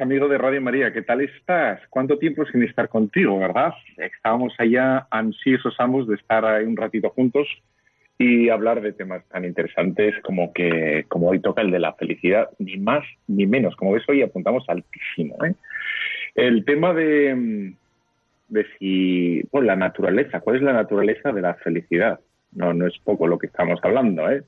Amigo 0.00 0.28
de 0.28 0.38
Radio 0.38 0.60
María. 0.60 0.92
¿Qué 0.92 1.02
tal 1.02 1.20
estás? 1.20 1.80
¿Cuánto 1.88 2.18
tiempo 2.18 2.44
sin 2.46 2.62
estar 2.62 2.88
contigo, 2.88 3.38
verdad? 3.38 3.72
Estábamos 3.96 4.52
allá 4.58 5.06
ansiosos 5.10 5.74
ambos 5.78 6.08
de 6.08 6.16
estar 6.16 6.44
ahí 6.44 6.64
un 6.64 6.76
ratito 6.76 7.10
juntos 7.10 7.46
y 8.18 8.48
hablar 8.48 8.80
de 8.80 8.92
temas 8.92 9.24
tan 9.28 9.44
interesantes 9.44 10.14
como 10.22 10.52
que 10.52 11.04
como 11.08 11.28
hoy 11.28 11.40
toca 11.40 11.62
el 11.62 11.70
de 11.70 11.78
la 11.78 11.92
felicidad, 11.94 12.48
ni 12.58 12.76
más 12.76 13.04
ni 13.26 13.46
menos. 13.46 13.76
Como 13.76 13.92
ves, 13.92 14.02
hoy 14.08 14.22
apuntamos 14.22 14.64
altísimo. 14.68 15.36
¿eh? 15.44 15.54
El 16.34 16.64
tema 16.64 16.92
de, 16.92 17.72
de 18.48 18.66
si, 18.78 19.42
bueno, 19.52 19.66
la 19.66 19.76
naturaleza, 19.76 20.40
¿cuál 20.40 20.56
es 20.56 20.62
la 20.62 20.72
naturaleza 20.72 21.32
de 21.32 21.42
la 21.42 21.54
felicidad? 21.54 22.20
No, 22.54 22.72
no 22.72 22.86
es 22.86 22.96
poco 22.98 23.26
lo 23.26 23.38
que 23.38 23.48
estamos 23.48 23.80
hablando, 23.82 24.30
¿eh? 24.30 24.42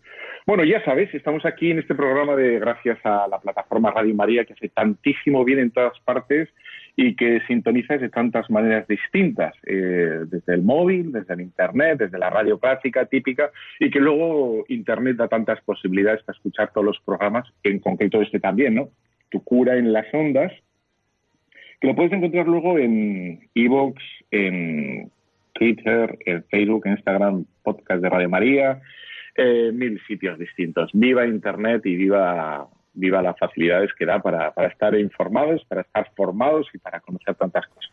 Bueno, 0.47 0.63
ya 0.63 0.83
sabes, 0.85 1.13
estamos 1.13 1.45
aquí 1.45 1.73
en 1.73 1.81
este 1.81 1.97
programa 1.97 2.37
de 2.37 2.61
gracias 2.61 2.99
a 3.05 3.27
la 3.27 3.41
plataforma 3.41 3.91
Radio 3.91 4.15
María 4.15 4.45
que 4.45 4.53
hace 4.53 4.69
tantísimo 4.69 5.45
bien 5.45 5.59
en 5.59 5.73
todas 5.73 5.99
partes 6.01 6.49
y 6.95 7.17
que 7.17 7.41
sintoniza 7.49 7.99
de 7.99 8.09
tantas 8.09 8.49
maneras 8.49 8.87
distintas, 8.87 9.55
eh, 9.67 10.21
desde 10.27 10.55
el 10.55 10.63
móvil, 10.63 11.11
desde 11.11 11.35
el 11.35 11.41
Internet, 11.41 11.99
desde 11.99 12.19
la 12.19 12.31
radio 12.31 12.59
clásica 12.61 13.07
típica 13.07 13.51
y 13.81 13.91
que 13.91 13.99
luego 13.99 14.65
Internet 14.69 15.17
da 15.17 15.27
tantas 15.27 15.61
posibilidades 15.63 16.23
para 16.23 16.37
escuchar 16.37 16.73
todos 16.73 16.87
los 16.87 17.01
programas, 17.01 17.53
en 17.65 17.81
concreto 17.81 18.23
este 18.23 18.39
también, 18.39 18.77
¿no? 18.77 18.91
Tu 19.31 19.43
cura 19.43 19.77
en 19.77 19.93
las 19.93 20.07
ondas, 20.15 20.53
que 21.81 21.89
lo 21.89 21.97
puedes 21.97 22.13
encontrar 22.13 22.47
luego 22.47 22.79
en 22.79 23.41
Evox, 23.55 24.01
en 24.31 25.11
Twitter, 25.59 26.19
en 26.25 26.45
Facebook, 26.45 26.87
Instagram, 26.87 27.45
podcast 27.63 28.03
de 28.03 28.09
Radio 28.09 28.29
María, 28.29 28.81
eh, 29.35 29.71
mil 29.73 30.01
sitios 30.07 30.39
distintos. 30.39 30.91
Viva 30.93 31.27
Internet 31.27 31.85
y 31.87 31.97
viva, 31.97 32.67
viva 32.95 33.23
las 33.23 33.39
facilidades 33.39 33.91
que 33.95 34.07
da 34.07 34.21
para, 34.21 34.53
para 34.53 34.69
estar 34.69 34.95
informados, 34.95 35.65
para 35.65 35.83
estar 35.83 36.11
formados 36.15 36.67
y 36.75 36.79
para 36.79 37.01
conocer 37.01 37.35
tantas 37.35 37.67
cosas. 37.69 37.93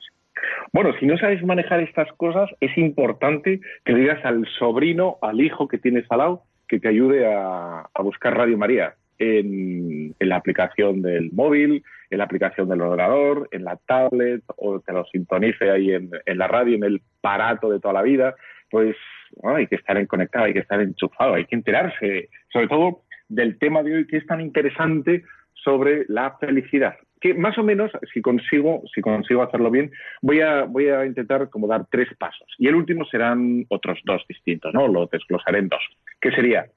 Bueno, 0.72 0.94
si 1.00 1.06
no 1.06 1.18
sabes 1.18 1.44
manejar 1.44 1.80
estas 1.80 2.12
cosas, 2.14 2.50
es 2.60 2.78
importante 2.78 3.62
que 3.86 3.94
digas 3.94 4.24
al 4.26 4.46
sobrino, 4.60 5.18
al 5.22 5.40
hijo 5.42 5.68
que 5.68 5.78
tienes 5.78 6.06
al 6.10 6.18
lado, 6.20 6.44
que 6.68 6.80
te 6.80 6.90
ayude 6.90 7.26
a, 7.32 7.88
a 7.94 8.02
buscar 8.02 8.36
Radio 8.36 8.58
María 8.58 8.96
en, 9.24 10.16
la 10.20 10.38
aplicación 10.38 11.02
del 11.02 11.32
móvil, 11.32 11.84
en 12.10 12.18
la 12.18 12.24
aplicación 12.24 12.70
del 12.70 12.82
ordenador, 12.82 13.48
en 13.52 13.64
la 13.64 13.78
tablet, 13.86 14.44
o 14.56 14.80
que 14.80 14.94
lo 14.94 15.06
sintonice 15.06 15.70
ahí 15.70 15.92
en, 15.92 16.10
la 16.26 16.48
radio, 16.48 16.76
en 16.76 16.84
el 16.84 17.02
parato 17.22 17.70
de 17.70 17.80
toda 17.80 17.96
la 17.96 18.02
vida. 18.02 18.36
Pues 18.70 18.96
hay 19.44 19.68
que 19.68 19.76
estar 19.76 20.06
conectado, 20.08 20.46
hay 20.46 20.54
que 20.54 20.60
estar 20.60 20.80
enchufado, 20.82 21.36
hay 21.36 21.46
que 21.46 21.56
enterarse, 21.56 22.30
sobre 22.52 22.68
todo 22.68 23.04
del 23.30 23.58
tema 23.58 23.84
de 23.84 23.96
hoy 23.96 24.08
que 24.08 24.18
es 24.18 24.26
tan 24.26 24.42
interesante 24.42 25.24
sobre 25.54 26.06
la 26.08 26.38
felicidad. 26.38 26.96
Que 27.22 27.34
más 27.34 27.58
o 27.58 27.64
menos, 27.64 27.92
si 28.14 28.22
consigo, 28.22 28.84
si 28.94 29.02
consigo 29.02 29.44
hacerlo 29.44 29.72
bien, 29.72 29.92
voy 30.22 30.42
a, 30.42 30.64
voy 30.64 30.90
a 30.90 31.06
intentar 31.06 31.50
como 31.50 31.68
dar 31.68 31.86
tres 31.90 32.10
pasos. 32.18 32.48
Y 32.58 32.68
el 32.68 32.76
último 32.76 33.06
serán 33.06 33.66
otros 33.70 34.00
dos 34.04 34.24
distintos, 34.28 34.74
¿no? 34.74 34.88
Lo 34.88 35.08
desglosaré 35.08 35.60
en 35.60 35.70
dos. 35.70 35.82
¿Qué 36.20 36.32
sería? 36.32 36.68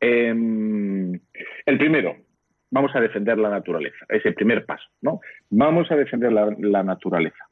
Eh, 0.00 0.28
el 1.66 1.78
primero, 1.78 2.16
vamos 2.70 2.94
a 2.94 3.00
defender 3.00 3.38
la 3.38 3.50
naturaleza. 3.50 4.06
Es 4.08 4.24
el 4.26 4.34
primer 4.34 4.64
paso, 4.64 4.84
¿no? 5.00 5.20
Vamos 5.50 5.90
a 5.90 5.96
defender 5.96 6.32
la, 6.32 6.82
naturaleza. 6.82 7.48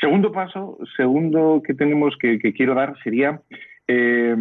Segundo 0.00 0.30
paso, 0.32 0.78
segundo 0.96 1.62
que 1.64 1.74
tenemos 1.74 2.16
que, 2.18 2.38
que 2.38 2.52
quiero 2.52 2.74
dar 2.74 2.94
sería 3.02 3.40
eh, 3.88 4.36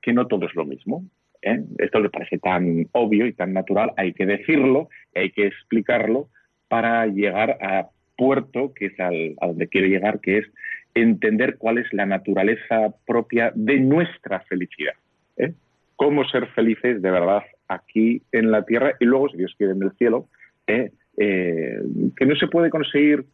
que 0.00 0.12
no 0.12 0.26
todo 0.26 0.46
es 0.46 0.54
lo 0.54 0.64
mismo. 0.64 1.04
¿eh? 1.42 1.62
Esto 1.78 2.00
le 2.00 2.10
parece 2.10 2.38
tan 2.38 2.86
obvio 2.92 3.26
y 3.26 3.32
tan 3.32 3.52
natural, 3.52 3.92
hay 3.96 4.12
que 4.12 4.26
decirlo, 4.26 4.88
hay 5.14 5.30
que 5.30 5.46
explicarlo 5.46 6.28
para 6.68 7.06
llegar 7.06 7.58
a 7.60 7.88
puerto, 8.16 8.72
que 8.74 8.86
es 8.86 9.00
al, 9.00 9.34
a 9.40 9.46
donde 9.48 9.68
quiero 9.68 9.86
llegar, 9.86 10.20
que 10.20 10.38
es 10.38 10.46
entender 10.94 11.56
cuál 11.58 11.78
es 11.78 11.92
la 11.92 12.06
naturaleza 12.06 12.94
propia 13.06 13.52
de 13.54 13.78
nuestra 13.78 14.40
felicidad. 14.40 14.94
¿eh? 15.36 15.52
Cómo 15.98 16.24
ser 16.28 16.46
felices 16.54 17.02
de 17.02 17.10
verdad 17.10 17.42
aquí 17.66 18.22
en 18.32 18.50
la 18.50 18.64
tierra 18.64 18.94
y 19.00 19.04
luego, 19.04 19.28
si 19.28 19.36
Dios 19.36 19.54
quiere, 19.58 19.72
en 19.74 19.82
el 19.82 19.92
cielo, 19.98 20.28
¿eh? 20.66 20.92
que 21.16 22.26
no 22.26 22.36
se 22.36 22.46
puede 22.46 22.70
conseguir, 22.70 23.24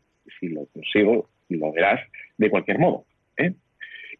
si 0.40 0.48
lo 0.48 0.64
consigo, 0.72 1.28
lo 1.50 1.72
verás 1.72 2.00
de 2.38 2.48
cualquier 2.48 2.78
modo. 2.78 3.04
¿eh? 3.36 3.52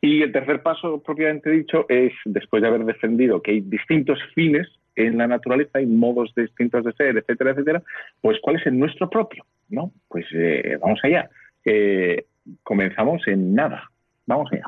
Y 0.01 0.21
el 0.21 0.33
tercer 0.33 0.63
paso, 0.63 1.03
propiamente 1.03 1.51
dicho, 1.51 1.87
es, 1.89 2.13
después 2.27 2.61
de 2.61 2.69
haber 2.69 2.85
defendido 2.85 3.41
que 3.41 3.53
hay 3.53 3.61
distintos 3.63 4.19
fines 4.35 4.69
en 4.97 5.17
la 5.17 5.27
naturaleza, 5.27 5.79
hay 5.79 5.87
modos 5.87 6.33
distintos 6.37 6.85
de 6.85 6.93
ser, 6.93 7.17
etcétera, 7.17 7.53
etcétera, 7.53 7.83
pues 8.21 8.39
cuál 8.43 8.57
es 8.57 8.67
el 8.67 8.79
nuestro 8.79 9.09
propio, 9.09 9.45
¿no? 9.71 9.93
Pues 10.09 10.27
eh, 10.35 10.77
vamos 10.79 11.01
allá. 11.03 11.31
Eh, 11.65 12.27
comenzamos 12.63 13.27
en 13.27 13.55
nada. 13.55 13.91
Vamos 14.27 14.53
allá. 14.53 14.67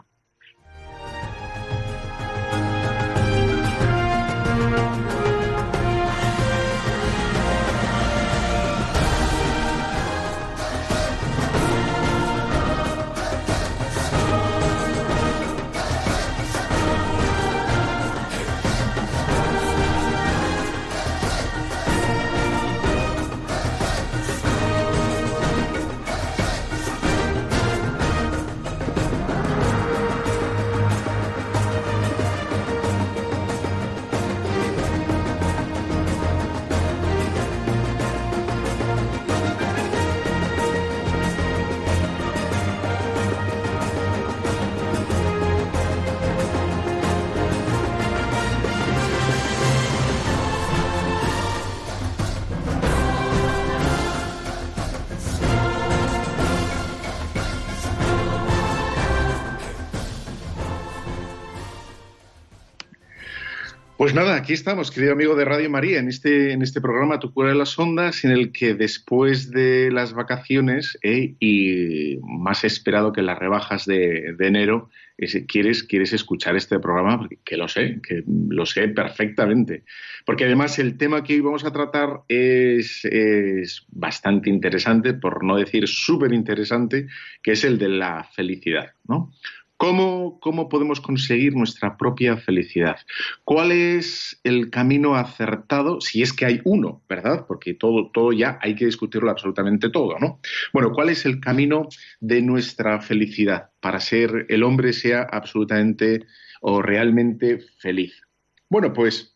Pues 64.07 64.15
nada, 64.15 64.37
aquí 64.37 64.53
estamos, 64.53 64.93
querido 64.93 65.15
amigo 65.15 65.35
de 65.35 65.45
Radio 65.45 65.69
María, 65.69 65.99
en 65.99 66.07
este, 66.07 66.53
en 66.53 66.63
este 66.63 66.81
programa 66.81 67.19
Tu 67.19 67.33
cura 67.33 67.49
de 67.49 67.57
las 67.57 67.77
ondas, 67.77 68.25
en 68.25 68.31
el 68.31 68.53
que 68.53 68.75
después 68.75 69.51
de 69.51 69.91
las 69.91 70.13
vacaciones 70.13 70.97
eh, 71.03 71.35
y 71.41 72.17
más 72.23 72.63
esperado 72.63 73.13
que 73.13 73.23
las 73.23 73.37
rebajas 73.37 73.85
de, 73.85 74.37
enero, 74.39 74.91
es, 75.19 75.37
quieres, 75.49 75.83
quieres 75.83 76.13
escuchar 76.13 76.55
este 76.55 76.79
programa, 76.79 77.29
que 77.45 77.57
lo 77.57 77.67
sé, 77.67 77.99
que 78.01 78.23
lo 78.49 78.65
sé 78.65 78.87
perfectamente. 78.87 79.83
Porque 80.25 80.45
además 80.45 80.79
el 80.79 80.97
tema 80.99 81.25
que 81.25 81.35
hoy 81.35 81.41
vamos 81.41 81.65
a 81.65 81.73
tratar 81.73 82.21
es, 82.29 83.05
es 83.07 83.87
bastante 83.89 84.51
interesante, 84.51 85.15
por 85.15 85.43
no 85.43 85.57
decir 85.57 85.89
súper 85.89 86.33
interesante, 86.33 87.09
que 87.43 87.51
es 87.51 87.65
el 87.65 87.77
de 87.77 87.89
la 87.89 88.23
felicidad, 88.23 88.93
¿no? 89.09 89.33
¿Cómo, 89.79 90.41
¿Cómo, 90.41 90.71
podemos 90.71 91.03
conseguir 91.03 91.55
nuestra 91.55 91.99
propia 91.99 92.39
felicidad? 92.39 92.97
¿Cuál 93.45 93.73
es 93.73 94.41
el 94.43 94.71
camino 94.71 95.17
acertado, 95.17 96.01
si 96.01 96.23
es 96.23 96.33
que 96.33 96.47
hay 96.47 96.61
uno, 96.65 97.03
verdad? 97.07 97.45
Porque 97.47 97.75
todo, 97.75 98.11
todo 98.11 98.33
ya 98.33 98.59
hay 98.63 98.75
que 98.75 98.87
discutirlo 98.87 99.31
absolutamente 99.31 99.91
todo, 99.91 100.19
¿no? 100.19 100.41
Bueno, 100.73 100.93
¿cuál 100.93 101.11
es 101.11 101.27
el 101.27 101.41
camino 101.41 101.89
de 102.21 102.41
nuestra 102.41 103.03
felicidad 103.03 103.71
para 103.81 104.01
ser 104.01 104.47
el 104.49 104.63
hombre 104.63 104.95
sea 104.95 105.23
absolutamente 105.31 106.25
o 106.63 106.81
realmente 106.81 107.59
feliz? 107.79 108.23
Bueno, 108.71 108.95
pues 108.95 109.36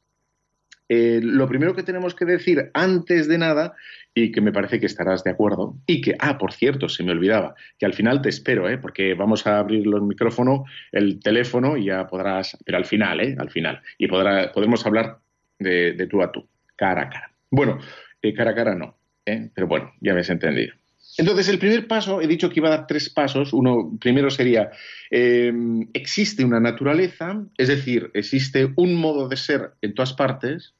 eh, 0.93 1.21
lo 1.23 1.47
primero 1.47 1.77
que 1.77 1.85
tenemos 1.85 2.17
que 2.17 2.25
decir 2.25 2.73
antes 2.75 3.29
de 3.29 3.39
nada, 3.39 3.77
y 4.13 4.33
que 4.33 4.41
me 4.41 4.51
parece 4.51 4.81
que 4.81 4.87
estarás 4.87 5.23
de 5.23 5.31
acuerdo, 5.31 5.77
y 5.87 6.01
que, 6.01 6.17
ah, 6.19 6.37
por 6.37 6.53
cierto, 6.53 6.89
se 6.89 7.05
me 7.05 7.13
olvidaba, 7.13 7.55
que 7.79 7.87
al 7.87 7.95
final 7.95 8.21
te 8.21 8.29
espero, 8.29 8.69
¿eh? 8.69 8.77
porque 8.77 9.15
vamos 9.15 9.47
a 9.47 9.61
abrir 9.61 9.87
el 9.87 10.03
micrófono, 10.03 10.65
el 10.91 11.21
teléfono, 11.21 11.77
y 11.77 11.85
ya 11.85 12.09
podrás, 12.09 12.59
pero 12.65 12.77
al 12.77 12.87
final, 12.87 13.21
¿eh? 13.21 13.37
Al 13.39 13.51
final, 13.51 13.81
y 13.99 14.09
podrá, 14.09 14.51
podemos 14.51 14.85
hablar 14.85 15.19
de, 15.61 16.09
tú 16.11 16.23
a 16.23 16.33
tú, 16.33 16.49
cara 16.75 17.03
a 17.03 17.09
cara. 17.09 17.33
Bueno, 17.53 17.79
eh, 18.21 18.35
cara 18.35 18.51
a 18.51 18.55
cara 18.57 18.75
no, 18.75 18.99
¿eh? 19.27 19.49
pero 19.55 19.69
bueno, 19.69 19.93
ya 20.01 20.13
me 20.13 20.21
has 20.21 20.31
entendido. 20.31 20.75
Entonces, 21.19 21.49
el 21.49 21.61
primer 21.61 21.87
paso, 21.87 22.21
he 22.21 22.27
dicho 22.27 22.51
que 22.51 22.59
iba 22.59 22.69
a 22.69 22.79
dar 22.79 22.87
tres 22.87 23.11
pasos. 23.11 23.53
Uno, 23.53 23.97
primero 24.01 24.31
sería, 24.31 24.71
existe 25.11 26.45
una 26.45 26.61
naturaleza, 26.61 27.45
es 27.59 27.69
decir, 27.69 28.11
existe 28.15 28.73
un 28.77 28.95
modo 28.95 29.29
de 29.29 29.37
ser 29.37 29.73
en 29.83 29.95
todas 29.95 30.13
partes. 30.15 30.73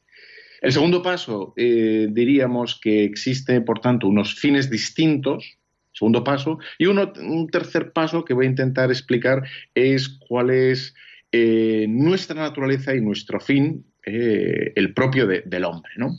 El 0.61 0.73
segundo 0.73 1.03
paso, 1.03 1.55
eh, 1.57 2.09
diríamos 2.11 2.79
que 2.81 3.05
existe, 3.05 3.61
por 3.61 3.81
tanto, 3.81 4.09
unos 4.09 4.35
fines 4.35 4.71
distintos, 4.71 5.59
segundo 5.93 6.23
paso. 6.23 6.59
Y 6.79 6.87
un 6.87 7.49
tercer 7.51 7.93
paso 7.93 8.25
que 8.25 8.35
voy 8.35 8.47
a 8.47 8.51
intentar 8.51 8.91
explicar 8.91 9.43
es 9.75 10.09
cuál 10.29 10.51
es 10.51 10.95
eh, 11.33 11.87
nuestra 11.89 12.41
naturaleza 12.41 12.95
y 12.95 13.01
nuestro 13.01 13.41
fin, 13.41 13.85
el 14.03 14.93
propio 14.95 15.27
del 15.27 15.65
hombre. 15.65 15.93
¿no? 15.97 16.17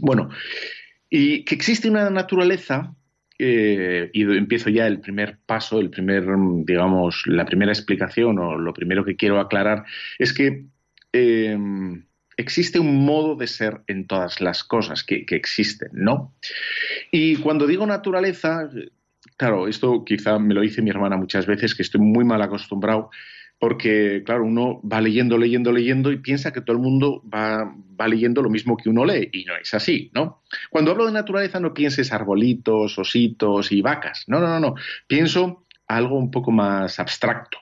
Bueno, 0.00 0.30
y 1.10 1.44
que 1.44 1.54
existe 1.54 1.88
una 1.88 2.10
naturaleza 2.10 2.94
eh, 3.38 4.10
y 4.12 4.22
empiezo 4.22 4.70
ya 4.70 4.86
el 4.86 5.00
primer 5.00 5.38
paso, 5.44 5.80
el 5.80 5.90
primer, 5.90 6.24
digamos, 6.64 7.22
la 7.26 7.44
primera 7.44 7.72
explicación 7.72 8.38
o 8.38 8.56
lo 8.56 8.72
primero 8.72 9.04
que 9.04 9.16
quiero 9.16 9.40
aclarar 9.40 9.84
es 10.18 10.32
que 10.32 10.66
eh, 11.12 11.58
existe 12.36 12.78
un 12.78 13.04
modo 13.04 13.36
de 13.36 13.46
ser 13.46 13.82
en 13.86 14.06
todas 14.06 14.40
las 14.40 14.64
cosas 14.64 15.04
que, 15.04 15.24
existen, 15.28 15.90
¿no? 15.92 16.34
Y 17.10 17.36
cuando 17.36 17.66
digo 17.66 17.86
naturaleza, 17.86 18.68
claro, 19.36 19.68
esto 19.68 20.04
quizá 20.04 20.38
me 20.38 20.54
lo 20.54 20.60
dice 20.60 20.82
mi 20.82 20.90
hermana 20.90 21.16
muchas 21.16 21.46
veces, 21.46 21.74
que 21.74 21.82
estoy 21.82 22.00
muy 22.00 22.24
mal 22.24 22.42
acostumbrado 22.42 23.10
porque, 23.58 24.22
claro, 24.26 24.44
uno 24.44 24.80
va 24.82 25.00
leyendo, 25.00 25.38
leyendo, 25.38 25.72
leyendo 25.72 26.12
y 26.12 26.18
piensa 26.18 26.52
que 26.52 26.60
todo 26.60 26.76
el 26.76 26.82
mundo 26.82 27.22
va, 27.32 27.72
leyendo 28.06 28.42
lo 28.42 28.50
mismo 28.50 28.76
que 28.76 28.90
uno 28.90 29.04
lee, 29.04 29.30
y 29.32 29.44
no 29.44 29.56
es 29.56 29.72
así, 29.72 30.10
¿no? 30.12 30.42
Cuando 30.70 30.90
hablo 30.90 31.06
de 31.06 31.12
naturaleza 31.12 31.60
no 31.60 31.72
pienses 31.72 32.12
arbolitos, 32.12 32.98
ositos 32.98 33.72
y 33.72 33.80
vacas, 33.80 34.24
no, 34.26 34.40
no, 34.40 34.48
no, 34.48 34.60
no, 34.60 34.74
pienso 35.06 35.64
algo 35.86 36.18
un 36.18 36.30
poco 36.30 36.50
más 36.50 36.98
abstracto. 36.98 37.58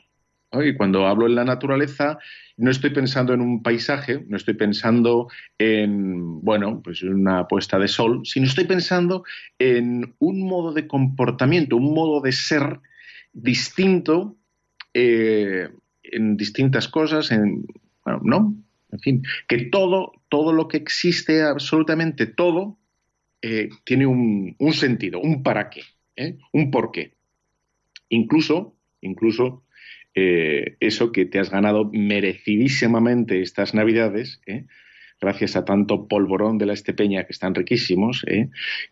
Y 0.52 0.74
cuando 0.74 1.06
hablo 1.06 1.26
en 1.26 1.34
la 1.34 1.44
naturaleza, 1.44 2.18
no 2.58 2.70
estoy 2.70 2.90
pensando 2.90 3.32
en 3.32 3.40
un 3.40 3.62
paisaje, 3.62 4.24
no 4.28 4.36
estoy 4.36 4.54
pensando 4.54 5.28
en, 5.58 6.42
bueno, 6.42 6.82
pues 6.82 7.02
una 7.02 7.48
puesta 7.48 7.78
de 7.78 7.88
sol, 7.88 8.20
sino 8.24 8.46
estoy 8.46 8.64
pensando 8.64 9.24
en 9.58 10.14
un 10.18 10.46
modo 10.46 10.72
de 10.72 10.86
comportamiento, 10.86 11.76
un 11.76 11.94
modo 11.94 12.20
de 12.20 12.32
ser 12.32 12.80
distinto 13.32 14.36
eh, 14.92 15.70
en 16.02 16.36
distintas 16.36 16.88
cosas, 16.88 17.30
en, 17.30 17.64
bueno, 18.04 18.20
¿no? 18.22 18.54
En 18.90 18.98
fin, 18.98 19.22
que 19.48 19.56
todo, 19.66 20.12
todo 20.28 20.52
lo 20.52 20.68
que 20.68 20.76
existe, 20.76 21.42
absolutamente 21.42 22.26
todo, 22.26 22.76
eh, 23.40 23.70
tiene 23.84 24.06
un, 24.06 24.54
sentido, 24.72 25.18
un 25.18 25.42
para 25.42 25.70
qué, 25.70 25.82
¿eh? 26.16 26.36
un 26.52 26.70
por 26.70 26.92
qué. 26.92 27.14
Incluso, 28.10 28.76
incluso 29.00 29.64
eh, 30.14 30.76
eso 30.80 31.12
que 31.12 31.24
te 31.24 31.38
has 31.38 31.50
ganado 31.50 31.90
merecidísimamente 31.92 33.42
estas 33.42 33.74
Navidades, 33.74 34.40
gracias 35.20 35.56
a 35.56 35.64
tanto 35.64 36.08
polvorón 36.08 36.58
de 36.58 36.66
la 36.66 36.72
estepeña 36.72 37.24
que 37.24 37.32
están 37.32 37.54
riquísimos, 37.54 38.24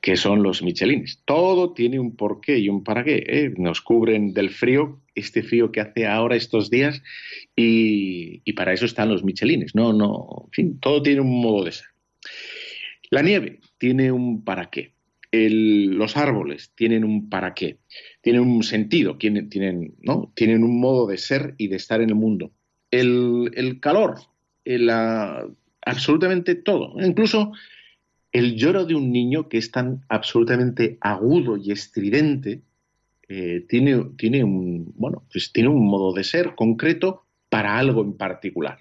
que 0.01 0.17
son 0.17 0.43
los 0.43 0.63
michelines. 0.63 1.23
Todo 1.25 1.73
tiene 1.73 1.99
un 1.99 2.17
porqué 2.17 2.59
y 2.59 2.69
un 2.69 2.85
para 2.85 3.05
qué. 3.05 3.53
Nos 3.59 3.81
cubren 3.81 4.33
del 4.33 4.51
frío 4.51 5.01
este 5.21 5.43
frío 5.43 5.71
que 5.71 5.81
hace 5.81 6.07
ahora 6.07 6.37
estos 6.37 6.71
días 6.71 7.03
y, 7.55 8.53
para 8.53 8.73
eso 8.73 8.85
están 8.85 9.09
los 9.09 9.25
michelines. 9.25 9.75
No, 9.75 9.93
no, 9.93 10.45
en 10.47 10.53
fin, 10.53 10.81
todo 10.81 11.03
tiene 11.03 11.21
un 11.21 11.41
modo 11.41 11.65
de 11.65 11.73
ser. 11.73 11.87
La 13.11 13.23
nieve 13.23 13.61
tiene 13.79 14.13
un 14.13 14.45
para 14.45 14.71
qué. 14.71 14.95
Los 15.32 16.17
árboles 16.17 16.73
tienen 16.75 17.05
un 17.05 17.29
para 17.29 17.55
qué, 17.55 17.79
tienen 18.21 18.43
un 18.43 18.62
sentido, 18.62 19.17
tienen, 19.17 19.49
tienen, 19.49 19.94
¿no? 20.00 20.32
tienen 20.35 20.65
un 20.65 20.81
modo 20.81 21.06
de 21.06 21.19
ser 21.19 21.55
y 21.56 21.69
de 21.69 21.77
estar 21.77 22.00
en 22.00 22.11
el 22.11 22.17
mundo. 22.17 22.53
El, 22.91 23.79
calor, 23.81 24.17
absolutamente 25.82 26.56
todo, 26.56 26.94
incluso 27.00 27.53
el 28.32 28.56
lloro 28.56 28.85
de 28.85 28.94
un 28.94 29.12
niño 29.12 29.49
que 29.49 29.59
es 29.59 29.71
tan 29.71 30.03
absolutamente 30.09 30.99
agudo 31.00 31.56
y 31.56 31.73
estridente, 31.73 32.62
eh, 33.29 33.65
tiene, 33.69 34.06
tiene, 34.17 34.43
un, 34.43 34.93
bueno, 34.97 35.25
pues 35.33 35.53
tiene 35.53 35.69
un 35.69 35.87
modo 35.87 36.12
de 36.12 36.25
ser 36.25 36.55
concreto 36.56 37.25
para 37.49 37.79
algo 37.79 38.03
en 38.03 38.15
particular. 38.15 38.79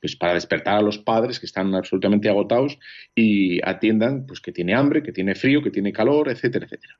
Pues 0.00 0.16
para 0.16 0.34
despertar 0.34 0.76
a 0.76 0.82
los 0.82 0.98
padres 0.98 1.40
que 1.40 1.46
están 1.46 1.74
absolutamente 1.74 2.28
agotados 2.28 2.78
y 3.14 3.60
atiendan 3.66 4.26
pues 4.26 4.40
que 4.40 4.52
tiene 4.52 4.74
hambre, 4.74 5.02
que 5.02 5.12
tiene 5.12 5.34
frío, 5.34 5.62
que 5.62 5.70
tiene 5.70 5.92
calor, 5.92 6.28
etcétera, 6.28 6.66
etcétera. 6.66 6.94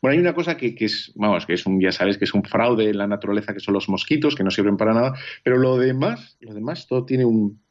Bueno, 0.00 0.14
hay 0.14 0.20
una 0.20 0.34
cosa 0.34 0.56
que, 0.56 0.74
es, 0.78 1.12
vamos, 1.14 1.46
que 1.46 1.54
es 1.54 1.66
un, 1.66 1.80
ya 1.80 1.92
sabes, 1.92 2.18
que 2.18 2.24
es 2.24 2.34
un 2.34 2.42
fraude 2.42 2.88
en 2.88 2.98
la 2.98 3.06
naturaleza, 3.06 3.54
que 3.54 3.60
son 3.60 3.74
los 3.74 3.88
mosquitos, 3.88 4.34
que 4.34 4.42
no 4.42 4.50
sirven 4.50 4.76
para 4.76 4.94
nada, 4.94 5.14
pero 5.44 5.58
lo 5.58 5.76
demás, 5.76 6.36
lo 6.40 6.54
demás, 6.54 6.86
todo 6.86 7.04
tiene 7.04 7.24
un, 7.24 7.62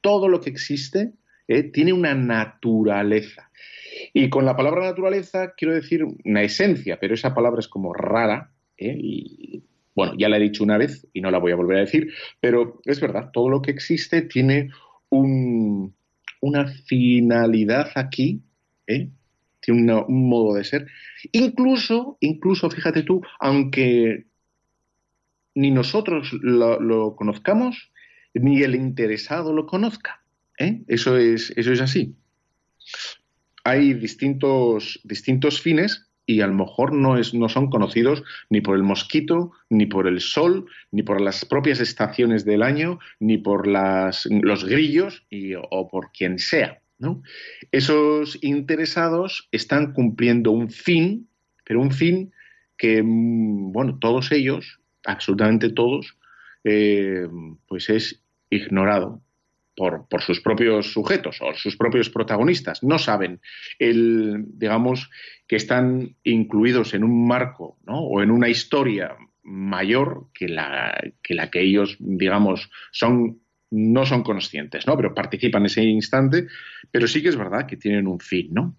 todo 0.00 0.28
lo 0.28 0.40
que 0.40 0.50
existe 0.50 1.12
eh, 1.48 1.64
tiene 1.64 1.92
una 1.92 2.14
naturaleza. 2.14 3.50
Y 4.12 4.30
con 4.30 4.44
la 4.44 4.56
palabra 4.56 4.84
naturaleza 4.84 5.54
quiero 5.56 5.74
decir 5.74 6.04
una 6.24 6.42
esencia, 6.42 6.98
pero 7.00 7.14
esa 7.14 7.34
palabra 7.34 7.58
es 7.58 7.66
como 7.66 7.92
rara. 7.92 8.52
¿eh? 8.76 9.60
Bueno, 10.00 10.14
ya 10.16 10.30
la 10.30 10.38
he 10.38 10.40
dicho 10.40 10.64
una 10.64 10.78
vez 10.78 11.06
y 11.12 11.20
no 11.20 11.30
la 11.30 11.36
voy 11.36 11.52
a 11.52 11.56
volver 11.56 11.76
a 11.76 11.80
decir, 11.80 12.10
pero 12.40 12.80
es 12.86 13.00
verdad, 13.02 13.28
todo 13.34 13.50
lo 13.50 13.60
que 13.60 13.70
existe 13.70 14.22
tiene 14.22 14.70
una 15.10 16.66
finalidad 16.86 17.90
aquí, 17.96 18.40
¿eh? 18.86 19.10
tiene 19.60 19.94
un 19.94 20.26
modo 20.26 20.54
de 20.54 20.64
ser. 20.64 20.86
Incluso, 21.32 22.16
incluso, 22.20 22.70
fíjate 22.70 23.02
tú, 23.02 23.20
aunque 23.40 24.24
ni 25.54 25.70
nosotros 25.70 26.32
lo, 26.32 27.14
conozcamos, 27.14 27.92
ni 28.32 28.62
el 28.62 28.76
interesado 28.76 29.52
lo 29.52 29.66
conozca. 29.66 30.22
¿eh? 30.58 30.80
Eso, 30.88 31.18
es, 31.18 31.52
eso 31.56 31.72
es 31.72 31.80
así 31.82 32.16
hay 33.64 33.92
distintos, 33.92 34.98
distintos 35.04 35.60
fines 35.60 36.09
y 36.30 36.42
a 36.42 36.46
lo 36.46 36.54
mejor 36.54 36.92
no, 36.92 37.18
es, 37.18 37.34
no 37.34 37.48
son 37.48 37.70
conocidos 37.70 38.22
ni 38.50 38.60
por 38.60 38.76
el 38.76 38.84
mosquito, 38.84 39.50
ni 39.68 39.86
por 39.86 40.06
el 40.06 40.20
sol, 40.20 40.66
ni 40.92 41.02
por 41.02 41.20
las 41.20 41.44
propias 41.44 41.80
estaciones 41.80 42.44
del 42.44 42.62
año, 42.62 43.00
ni 43.18 43.36
por 43.36 43.66
las, 43.66 44.26
los 44.30 44.64
grillos 44.64 45.26
o 45.70 45.88
por 45.88 46.12
quien 46.12 46.38
sea. 46.38 46.80
Esos 47.72 48.38
interesados 48.42 49.48
están 49.50 49.92
cumpliendo 49.92 50.52
un 50.52 50.70
fin, 50.70 51.28
pero 51.64 51.80
un 51.80 51.90
fin 51.90 52.32
que, 52.76 53.02
mm, 53.02 53.72
bueno, 53.72 53.98
todos 53.98 54.30
ellos, 54.30 54.78
absolutamente 55.04 55.70
todos, 55.70 56.16
eh, 56.62 57.26
pues 57.66 57.90
es 57.90 58.22
ignorado 58.50 59.20
por, 60.08 60.22
sus 60.22 60.40
propios 60.40 60.92
sujetos 60.92 61.38
o 61.40 61.54
sus 61.54 61.76
propios 61.76 62.10
protagonistas. 62.10 62.82
No 62.82 62.98
saben, 62.98 63.40
el, 63.78 64.44
digamos, 64.46 65.08
que 65.46 65.56
están 65.56 66.16
incluidos 66.22 66.92
en 66.92 67.02
un 67.02 67.26
marco 67.26 67.78
o 67.86 68.22
en 68.22 68.30
una 68.30 68.50
historia 68.50 69.16
mayor 69.42 70.26
que 70.34 70.48
la, 70.48 71.00
que 71.22 71.34
la 71.34 71.50
que 71.50 71.62
ellos, 71.62 71.96
digamos, 71.98 72.70
son 72.92 73.40
no 73.70 74.04
son 74.04 74.24
conscientes, 74.24 74.86
¿no? 74.86 74.96
Pero 74.96 75.14
participan 75.14 75.62
en 75.62 75.66
ese 75.66 75.84
instante, 75.84 76.48
pero 76.90 77.06
sí 77.06 77.22
que 77.22 77.28
es 77.28 77.36
verdad 77.36 77.66
que 77.66 77.76
tienen 77.76 78.08
un 78.08 78.18
fin, 78.18 78.48
¿no? 78.52 78.76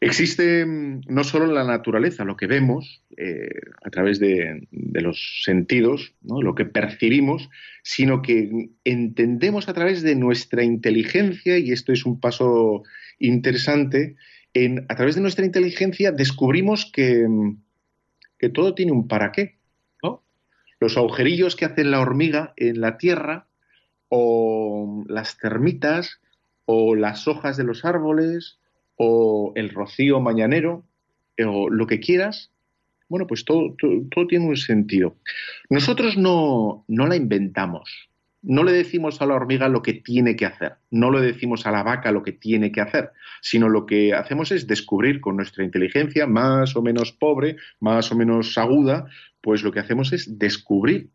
Existe 0.00 0.66
mm, 0.66 1.02
no 1.08 1.24
solo 1.24 1.46
en 1.46 1.54
la 1.54 1.64
naturaleza, 1.64 2.24
lo 2.24 2.36
que 2.36 2.46
vemos 2.46 3.02
eh, 3.16 3.48
a 3.82 3.90
través 3.90 4.18
de, 4.20 4.68
los 4.70 5.42
sentidos, 5.44 6.14
lo 6.22 6.54
que 6.54 6.66
percibimos, 6.66 7.48
sino 7.82 8.20
que 8.22 8.70
entendemos 8.84 9.68
a 9.68 9.74
través 9.74 10.02
de 10.02 10.14
nuestra 10.14 10.64
inteligencia, 10.64 11.58
y 11.58 11.72
esto 11.72 11.92
es 11.92 12.04
un 12.04 12.20
paso 12.20 12.82
interesante, 13.18 14.16
en, 14.52 14.84
a 14.88 14.96
través 14.96 15.14
de 15.14 15.20
nuestra 15.20 15.44
inteligencia 15.44 16.12
descubrimos 16.12 16.90
que, 16.92 17.26
mm, 17.28 17.62
que 18.38 18.48
todo 18.50 18.74
tiene 18.74 18.92
un 18.92 19.08
para 19.08 19.32
qué. 19.32 19.56
Los 20.78 20.98
agujerillos 20.98 21.56
que 21.56 21.64
hace 21.64 21.84
la 21.84 22.00
hormiga 22.00 22.52
en 22.56 22.82
la 22.82 22.98
tierra, 22.98 23.46
o 24.08 25.04
las 25.08 25.38
termitas, 25.38 26.20
o 26.66 26.94
las 26.94 27.26
hojas 27.28 27.56
de 27.56 27.64
los 27.64 27.86
árboles, 27.86 28.58
o 28.96 29.52
el 29.54 29.70
rocío 29.70 30.20
mañanero, 30.20 30.84
o 31.38 31.68
lo 31.68 31.86
que 31.86 32.00
quieras, 32.00 32.50
bueno, 33.08 33.26
pues 33.26 33.44
todo, 33.44 33.76
todo, 34.10 34.26
tiene 34.26 34.46
un 34.46 34.56
sentido. 34.56 35.16
Nosotros 35.70 36.16
no, 36.16 36.84
no, 36.88 37.06
la 37.06 37.16
inventamos, 37.16 38.08
no 38.42 38.64
le 38.64 38.72
decimos 38.72 39.20
a 39.20 39.26
la 39.26 39.34
hormiga 39.34 39.68
lo 39.68 39.82
que 39.82 39.94
tiene 39.94 40.34
que 40.34 40.46
hacer, 40.46 40.74
no 40.90 41.10
le 41.10 41.20
decimos 41.20 41.66
a 41.66 41.70
la 41.70 41.82
vaca 41.82 42.10
lo 42.10 42.22
que 42.22 42.32
tiene 42.32 42.72
que 42.72 42.80
hacer, 42.80 43.10
sino 43.40 43.68
lo 43.68 43.86
que 43.86 44.14
hacemos 44.14 44.50
es 44.50 44.66
descubrir 44.66 45.20
con 45.20 45.36
nuestra 45.36 45.64
inteligencia 45.64 46.26
más 46.26 46.74
o 46.74 46.82
menos 46.82 47.12
pobre, 47.12 47.56
más 47.80 48.10
o 48.10 48.16
menos 48.16 48.58
aguda, 48.58 49.06
pues 49.40 49.62
lo 49.62 49.72
que 49.72 49.80
hacemos 49.80 50.12
es 50.12 50.38
descubrir. 50.38 51.10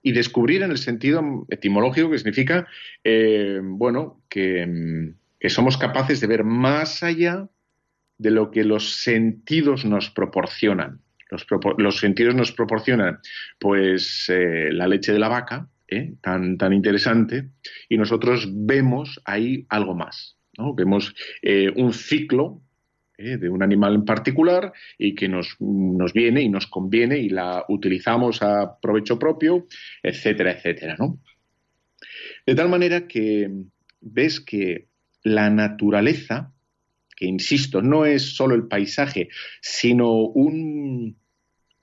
Y 0.00 0.12
descubrir 0.12 0.62
en 0.62 0.70
el 0.70 0.78
sentido 0.78 1.44
etimológico 1.50 2.10
que 2.10 2.18
significa, 2.18 2.68
eh, 3.02 3.60
bueno, 3.62 4.22
que, 4.28 5.14
somos 5.46 5.76
capaces 5.76 6.20
de 6.20 6.26
ver 6.26 6.44
más 6.44 7.02
allá 7.02 7.48
de 8.18 8.30
lo 8.30 8.50
que 8.50 8.64
los 8.64 9.02
sentidos 9.02 9.84
nos 9.84 10.10
proporcionan. 10.10 11.00
Los, 11.76 11.98
sentidos 11.98 12.34
nos 12.34 12.52
proporcionan, 12.52 13.18
pues, 13.58 14.28
eh, 14.28 14.70
la 14.72 14.88
leche 14.88 15.12
de 15.12 15.18
la 15.18 15.28
vaca, 15.28 15.68
¿eh? 15.86 16.14
tan, 16.22 16.56
tan 16.56 16.72
interesante, 16.72 17.50
y 17.88 17.98
nosotros 17.98 18.48
vemos 18.50 19.20
ahí 19.24 19.66
algo 19.68 19.94
más. 19.94 20.38
¿no? 20.56 20.74
Vemos 20.74 21.14
eh, 21.42 21.70
un 21.76 21.92
ciclo 21.92 22.62
de 23.18 23.48
un 23.48 23.64
animal 23.64 23.96
en 23.96 24.04
particular 24.04 24.72
y 24.96 25.16
que 25.16 25.28
nos, 25.28 25.56
nos, 25.58 26.12
viene 26.12 26.40
y 26.40 26.48
nos 26.48 26.68
conviene 26.68 27.18
y 27.18 27.28
la 27.28 27.64
utilizamos 27.68 28.42
a 28.42 28.78
provecho 28.80 29.18
propio, 29.18 29.66
etcétera, 30.04 30.52
etcétera. 30.52 30.94
¿no? 30.96 31.18
De 32.46 32.54
tal 32.54 32.68
manera 32.68 33.08
que 33.08 33.50
ves 34.00 34.40
que 34.40 34.87
la 35.22 35.50
naturaleza, 35.50 36.52
que 37.16 37.26
insisto, 37.26 37.82
no 37.82 38.04
es 38.06 38.36
solo 38.36 38.54
el 38.54 38.68
paisaje, 38.68 39.28
sino 39.60 40.12
un, 40.12 41.16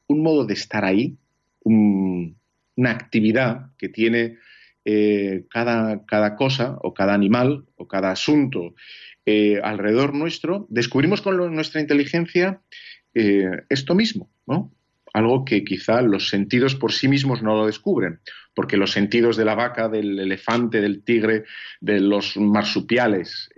un 0.07 0.23
modo 0.23 0.45
de 0.45 0.53
estar 0.53 0.85
ahí, 0.85 1.17
un, 1.61 2.37
una 2.75 2.91
actividad 2.91 3.71
que 3.77 3.89
tiene 3.89 4.37
eh, 4.85 5.45
cada, 5.49 6.05
cada, 6.05 6.35
cosa 6.35 6.77
o 6.81 6.93
cada 6.93 7.13
animal 7.13 7.65
o 7.75 7.87
cada 7.87 8.11
asunto 8.11 8.75
eh, 9.25 9.59
alrededor 9.63 10.13
nuestro, 10.13 10.67
descubrimos 10.69 11.21
con 11.21 11.55
nuestra 11.55 11.81
inteligencia 11.81 12.61
eh, 13.15 13.63
esto 13.69 13.95
mismo, 13.95 14.29
¿no? 14.45 14.74
Algo 15.15 15.45
que 15.45 15.63
quizá 15.63 16.01
los 16.01 16.27
sentidos 16.27 16.75
por 16.75 16.91
sí 16.91 17.07
mismos 17.07 17.41
no 17.41 17.55
lo 17.55 17.67
descubren, 17.67 18.19
porque 18.53 18.75
los 18.75 18.91
sentidos 18.91 19.37
de 19.37 19.45
la 19.45 19.55
vaca, 19.55 19.87
del 19.87 20.19
elefante, 20.19 20.81
del 20.81 21.05
tigre, 21.05 21.45
de 21.79 22.01
los 22.01 22.35
marsupiales, 22.35 23.49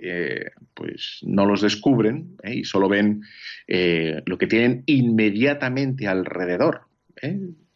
pues 0.75 1.17
no 1.23 1.47
los 1.47 1.61
descubren 1.61 2.37
y 2.43 2.63
solo 2.63 2.87
ven 2.87 3.23
lo 3.67 4.37
que 4.37 4.45
tienen 4.45 4.83
inmediatamente 4.85 6.07
alrededor. 6.07 6.81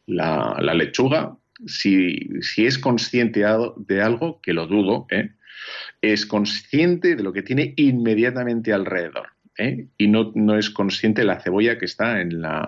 La, 0.05 0.73
lechuga, 0.75 1.35
si, 1.65 2.29
es 2.57 2.77
consciente 2.77 3.39
de 3.39 4.01
algo, 4.03 4.41
que 4.41 4.53
lo 4.53 4.67
dudo, 4.67 5.07
¿eh? 5.09 5.31
es 6.01 6.27
consciente 6.27 7.15
de 7.15 7.23
lo 7.23 7.33
que 7.33 7.41
tiene 7.41 7.73
inmediatamente 7.77 8.73
alrededor. 8.73 9.29
¿eh? 9.57 9.88
Y 9.97 10.07
no, 10.07 10.57
es 10.57 10.69
consciente 10.69 11.21
de 11.21 11.27
la 11.27 11.39
cebolla 11.39 11.77
que 11.77 11.85
está 11.85 12.21
en 12.21 12.41
la, 12.41 12.65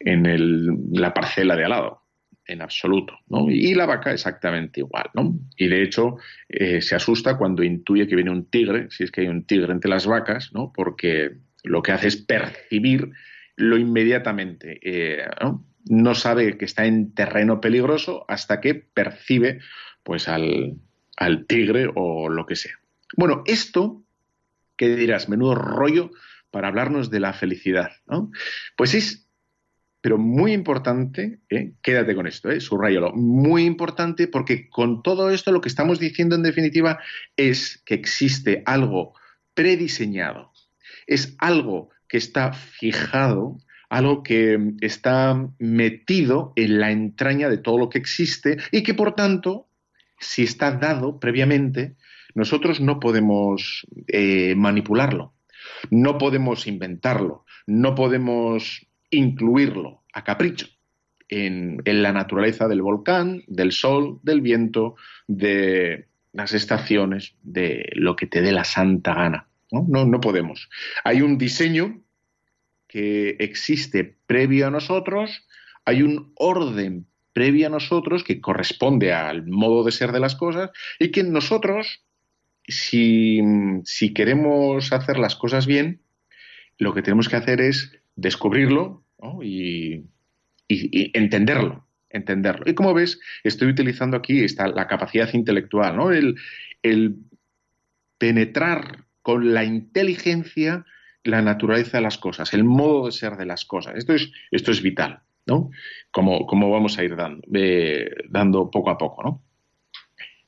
en 0.00 0.90
la 0.92 1.14
parcela 1.14 1.54
de 1.56 1.64
al 1.64 1.70
lado, 1.70 2.02
en 2.46 2.62
absoluto. 2.62 3.18
Y 3.48 3.74
la 3.74 3.86
vaca 3.86 4.12
exactamente 4.12 4.80
igual. 4.80 5.10
Y 5.56 5.68
de 5.68 5.82
hecho 5.82 6.16
eh, 6.48 6.80
se 6.80 6.96
asusta 6.96 7.36
cuando 7.38 7.62
intuye 7.62 8.08
que 8.08 8.16
viene 8.16 8.30
un 8.30 8.50
tigre, 8.50 8.88
si 8.90 9.04
es 9.04 9.12
que 9.12 9.20
hay 9.20 9.28
un 9.28 9.44
tigre 9.44 9.72
entre 9.72 9.90
las 9.90 10.06
vacas, 10.06 10.50
¿no? 10.52 10.72
porque 10.74 11.36
lo 11.62 11.82
que 11.82 11.92
hace 11.92 12.08
es 12.08 12.16
percibir 12.16 13.10
lo 13.56 13.76
inmediatamente 13.76 14.80
no 15.88 16.14
sabe 16.14 16.58
que 16.58 16.64
está 16.64 16.86
en 16.86 17.14
terreno 17.14 17.60
peligroso 17.60 18.24
hasta 18.28 18.60
que 18.60 18.74
percibe 18.74 19.60
pues 20.02 20.28
al, 20.28 20.78
tigre 21.46 21.90
o 21.94 22.28
lo 22.28 22.46
que 22.46 22.56
sea. 22.56 22.78
Bueno, 23.16 23.42
esto, 23.46 24.02
¿qué 24.76 24.94
dirás? 24.96 25.28
Menudo 25.28 25.54
rollo 25.54 26.10
para 26.50 26.68
hablarnos 26.68 27.10
de 27.10 27.20
la 27.20 27.32
felicidad, 27.32 27.92
¿no? 28.06 28.30
Pues 28.76 28.94
es, 28.94 29.28
pero 30.00 30.18
muy 30.18 30.52
importante, 30.52 31.40
¿eh? 31.50 31.72
quédate 31.82 32.14
con 32.14 32.26
esto, 32.26 32.50
¿eh? 32.50 32.60
subrayalo, 32.60 33.12
muy 33.12 33.64
importante 33.64 34.28
porque 34.28 34.68
con 34.68 35.02
todo 35.02 35.30
esto 35.30 35.52
lo 35.52 35.60
que 35.60 35.68
estamos 35.68 35.98
diciendo 35.98 36.36
en 36.36 36.42
definitiva 36.42 37.00
es 37.36 37.82
que 37.84 37.94
existe 37.94 38.62
algo 38.66 39.14
prediseñado, 39.54 40.52
es 41.06 41.34
algo 41.38 41.90
que 42.08 42.16
está 42.16 42.52
fijado 42.52 43.58
algo 43.90 44.22
que 44.22 44.74
está 44.80 45.48
metido 45.58 46.52
en 46.56 46.78
la 46.78 46.92
entraña 46.92 47.50
de 47.50 47.58
todo 47.58 47.76
lo 47.76 47.90
que 47.90 47.98
existe 47.98 48.56
y 48.70 48.82
que 48.84 48.94
por 48.94 49.14
tanto, 49.14 49.66
si 50.18 50.44
está 50.44 50.70
dado 50.70 51.18
previamente, 51.18 51.96
nosotros 52.34 52.80
no 52.80 53.00
podemos 53.00 53.86
eh, 54.06 54.54
manipularlo, 54.54 55.34
no 55.90 56.18
podemos 56.18 56.68
inventarlo, 56.68 57.44
no 57.66 57.96
podemos 57.96 58.86
incluirlo 59.10 60.02
a 60.12 60.24
capricho. 60.24 60.66
En, 61.28 61.80
la 61.84 62.12
naturaleza 62.12 62.66
del 62.66 62.82
volcán, 62.82 63.44
del 63.46 63.72
sol, 63.72 64.18
del 64.22 64.40
viento, 64.40 64.96
de 65.28 66.06
las 66.32 66.52
estaciones, 66.54 67.34
de 67.42 67.88
lo 67.94 68.16
que 68.16 68.26
te 68.26 68.40
dé 68.40 68.50
la 68.50 68.64
santa 68.64 69.14
gana. 69.14 69.46
no, 69.70 70.04
no 70.04 70.20
podemos. 70.20 70.68
Hay 71.04 71.22
un 71.22 71.38
diseño 71.38 72.02
que 72.88 73.36
existe 73.38 74.16
previo 74.26 74.66
a 74.66 74.70
nosotros, 74.70 75.46
hay 75.84 76.02
un 76.02 76.32
orden 76.34 77.06
previo 77.32 77.68
a 77.68 77.70
nosotros 77.70 78.24
que 78.24 78.40
corresponde 78.40 79.12
al 79.12 79.46
modo 79.46 79.84
de 79.84 79.92
ser 79.92 80.12
de 80.12 80.20
las 80.20 80.34
cosas 80.34 80.70
y 80.98 81.10
que 81.10 81.22
nosotros, 81.22 82.04
si, 82.66 83.40
queremos 84.14 84.92
hacer 84.92 85.18
las 85.18 85.36
cosas 85.36 85.66
bien, 85.66 86.02
lo 86.78 86.92
que 86.92 87.02
tenemos 87.02 87.28
que 87.28 87.36
hacer 87.36 87.60
es 87.60 87.99
descubrirlo 88.20 89.04
y, 89.42 90.04
entenderlo 90.68 91.86
entenderlo. 92.12 92.68
Y 92.68 92.74
como 92.74 92.92
ves, 92.92 93.20
estoy 93.44 93.68
utilizando 93.68 94.16
aquí 94.16 94.42
esta, 94.42 94.66
la 94.66 94.88
capacidad 94.88 95.32
intelectual, 95.32 95.96
¿no? 95.96 96.10
el, 96.10 96.36
penetrar 98.18 99.04
con 99.22 99.54
la 99.54 99.64
inteligencia 99.64 100.84
la 101.22 101.40
naturaleza 101.40 101.98
de 101.98 102.02
las 102.02 102.18
cosas, 102.18 102.52
el 102.52 102.64
modo 102.64 103.06
de 103.06 103.12
ser 103.12 103.36
de 103.36 103.46
las 103.46 103.64
cosas. 103.64 103.94
Esto 103.96 104.14
es, 104.14 104.32
esto 104.50 104.72
es 104.72 104.82
vital, 104.82 105.20
¿no? 105.46 105.70
Como, 106.10 106.46
como 106.46 106.70
vamos 106.70 106.98
a 106.98 107.04
ir 107.04 107.14
dando, 107.14 107.46
eh, 107.54 108.10
dando 108.28 108.70
poco 108.70 108.90
a 108.90 108.98
poco, 108.98 109.22
¿no? 109.22 109.42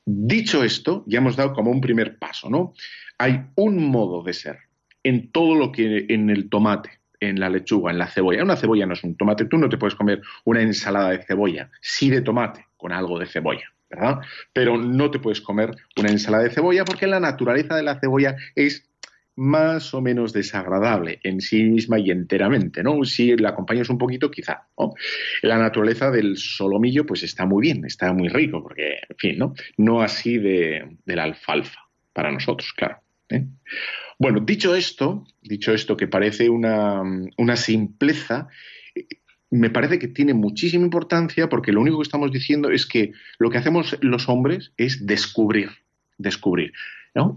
Dicho 0.05 0.63
esto, 0.63 1.03
ya 1.07 1.19
hemos 1.19 1.35
dado 1.35 1.53
como 1.53 1.71
un 1.71 1.79
primer 1.79 2.17
paso, 2.17 2.49
¿no? 2.49 2.73
Hay 3.17 3.45
un 3.55 3.85
modo 3.85 4.21
de 4.23 4.33
ser 4.33 4.57
en 5.03 5.31
todo 5.31 5.55
lo 5.55 5.71
que 5.71 6.07
en 6.09 6.29
el 6.29 6.49
tomate, 6.49 6.99
en 7.29 7.39
la 7.39 7.49
lechuga, 7.49 7.91
en 7.91 7.97
la 7.97 8.07
cebolla. 8.07 8.43
Una 8.43 8.55
cebolla 8.55 8.85
no 8.85 8.93
es 8.93 9.03
un 9.03 9.15
tomate, 9.15 9.45
tú 9.45 9.57
no 9.57 9.69
te 9.69 9.77
puedes 9.77 9.95
comer 9.95 10.21
una 10.45 10.61
ensalada 10.61 11.11
de 11.11 11.23
cebolla, 11.23 11.69
sí 11.81 12.09
de 12.09 12.21
tomate, 12.21 12.67
con 12.77 12.91
algo 12.91 13.19
de 13.19 13.25
cebolla. 13.25 13.69
¿verdad? 13.89 14.21
Pero 14.51 14.75
no 14.77 15.11
te 15.11 15.19
puedes 15.19 15.39
comer 15.39 15.75
una 15.97 16.09
ensalada 16.09 16.43
de 16.43 16.49
cebolla 16.49 16.83
porque 16.83 17.05
la 17.05 17.19
naturaleza 17.19 17.75
de 17.75 17.83
la 17.83 17.99
cebolla 17.99 18.35
es 18.55 18.89
más 19.35 19.93
o 19.93 20.01
menos 20.01 20.31
desagradable 20.33 21.19
en 21.23 21.41
sí 21.41 21.63
misma 21.63 21.99
y 21.99 22.11
enteramente, 22.11 22.83
¿no? 22.83 23.03
Si 23.03 23.35
la 23.35 23.49
acompañas 23.49 23.89
un 23.89 23.97
poquito, 23.97 24.29
quizá, 24.29 24.67
La 25.41 25.57
naturaleza 25.57 26.11
del 26.11 26.37
solomillo, 26.37 27.05
pues 27.05 27.23
está 27.23 27.45
muy 27.45 27.61
bien, 27.61 27.83
está 27.85 28.13
muy 28.13 28.29
rico, 28.29 28.61
porque, 28.61 28.99
en 29.09 29.17
fin, 29.17 29.37
¿no? 29.37 29.53
No 29.77 30.01
así 30.01 30.37
de, 30.37 30.97
la 31.05 31.23
alfalfa, 31.23 31.79
para 32.13 32.31
nosotros, 32.31 32.73
claro. 32.73 32.97
¿Eh? 33.33 33.45
Bueno, 34.19 34.39
dicho 34.39 34.75
esto, 34.75 35.25
dicho 35.41 35.73
esto 35.73 35.97
que 35.97 36.07
parece 36.07 36.49
una, 36.49 37.01
una 37.37 37.55
simpleza, 37.55 38.47
me 39.49 39.69
parece 39.69 39.99
que 39.99 40.07
tiene 40.07 40.33
muchísima 40.33 40.83
importancia 40.83 41.49
porque 41.49 41.71
lo 41.71 41.81
único 41.81 41.97
que 41.97 42.03
estamos 42.03 42.31
diciendo 42.31 42.69
es 42.69 42.85
que 42.85 43.11
lo 43.37 43.49
que 43.49 43.57
hacemos 43.57 43.97
los 44.01 44.29
hombres 44.29 44.71
es 44.77 45.05
descubrir, 45.05 45.69
descubrir 46.17 46.73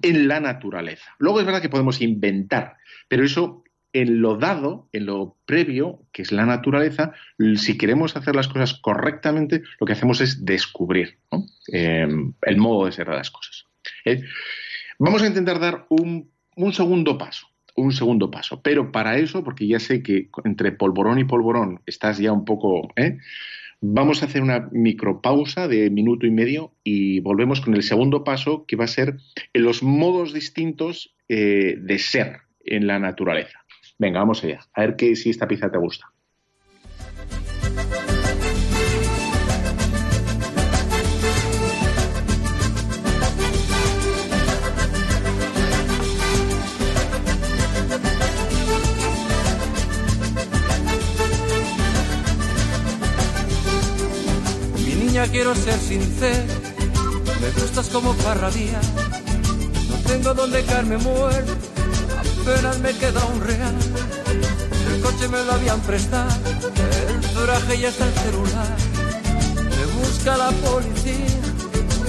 en 0.03 0.29
la 0.29 0.41
naturaleza. 0.41 1.15
Luego 1.19 1.41
es 1.41 1.47
verdad 1.47 1.62
que 1.62 1.69
podemos 1.69 2.00
inventar, 2.00 2.76
pero 3.09 3.25
eso 3.25 3.62
en 3.93 4.21
lo 4.21 4.37
dado, 4.37 4.88
en 4.93 5.07
lo 5.07 5.37
previo, 5.47 6.03
que 6.12 6.23
es 6.23 6.33
la 6.33 6.45
naturaleza, 6.45 7.12
si 7.57 7.79
queremos 7.79 8.17
hacer 8.17 8.37
las 8.37 8.49
cosas 8.49 8.75
correctamente, 8.75 9.62
lo 9.81 9.87
que 9.87 9.95
hacemos 9.95 10.21
es 10.21 10.45
descubrir 10.45 11.19
em, 11.69 12.35
el 12.43 12.57
modo 12.59 12.87
de 12.87 13.05
de 13.05 13.05
las 13.11 13.31
cosas. 13.31 13.65
¿eh? 14.05 14.23
Vamos 14.99 15.23
a 15.23 15.26
intentar 15.26 15.61
dar 15.61 15.87
un, 15.88 16.31
segundo 16.73 17.19
paso, 17.19 17.49
un 17.75 17.93
segundo 17.93 18.31
paso, 18.31 18.62
pero 18.62 18.93
para 18.93 19.19
eso, 19.19 19.45
porque 19.45 19.67
ya 19.67 19.79
sé 19.79 20.03
que 20.03 20.31
entre 20.45 20.73
polvorón 20.73 21.19
y 21.19 21.25
polvorón 21.25 21.81
estás 21.87 22.19
ya 22.19 22.33
un 22.33 22.45
poco... 22.45 22.88
¿eh? 22.97 23.19
Vamos 23.83 24.23
a 24.23 24.26
hacer 24.26 24.43
una 24.43 24.69
micropausa 24.73 25.69
de 25.69 25.91
minuto 25.91 26.26
y 26.26 26.31
medio 26.31 26.73
y 26.83 27.21
volvemos 27.21 27.61
con 27.61 27.75
el 27.75 27.83
segundo 27.83 28.25
paso, 28.25 28.65
que 28.67 28.75
va 28.75 28.85
a 28.85 28.88
ser 28.88 29.19
los 29.53 29.83
modos 29.83 30.33
distintos 30.33 31.15
eh, 31.29 31.76
de 31.79 31.99
ser 31.99 32.38
en 32.65 32.87
la 32.87 32.99
naturaleza. 32.99 33.65
Venga, 33.99 34.21
vamos 34.21 34.43
allá. 34.43 34.61
A 34.73 34.81
ver 34.81 34.97
que, 34.97 35.15
si 35.15 35.29
esta 35.29 35.47
pieza 35.47 35.71
te 35.71 35.79
gusta. 35.79 36.11
Quiero 55.25 55.54
ser 55.54 55.78
sincero, 55.80 56.52
me 57.40 57.50
gustas 57.61 57.88
como 57.88 58.12
parradía. 58.16 58.78
No 59.88 59.96
tengo 60.06 60.35
donde 60.35 60.62
caerme 60.64 60.99
muerto, 60.99 61.52
apenas 62.42 62.78
me 62.80 62.92
queda 62.92 63.25
un 63.25 63.40
real. 63.40 63.75
El 64.92 65.00
coche 65.00 65.28
me 65.28 65.42
lo 65.44 65.52
habían 65.54 65.80
prestado, 65.80 66.28
el 66.58 67.46
traje 67.46 67.80
ya 67.80 67.88
está 67.88 68.04
el 68.06 68.14
celular. 68.14 68.76
Me 69.76 69.87
busca 70.00 70.37
la 70.37 70.50
policía, 70.50 71.40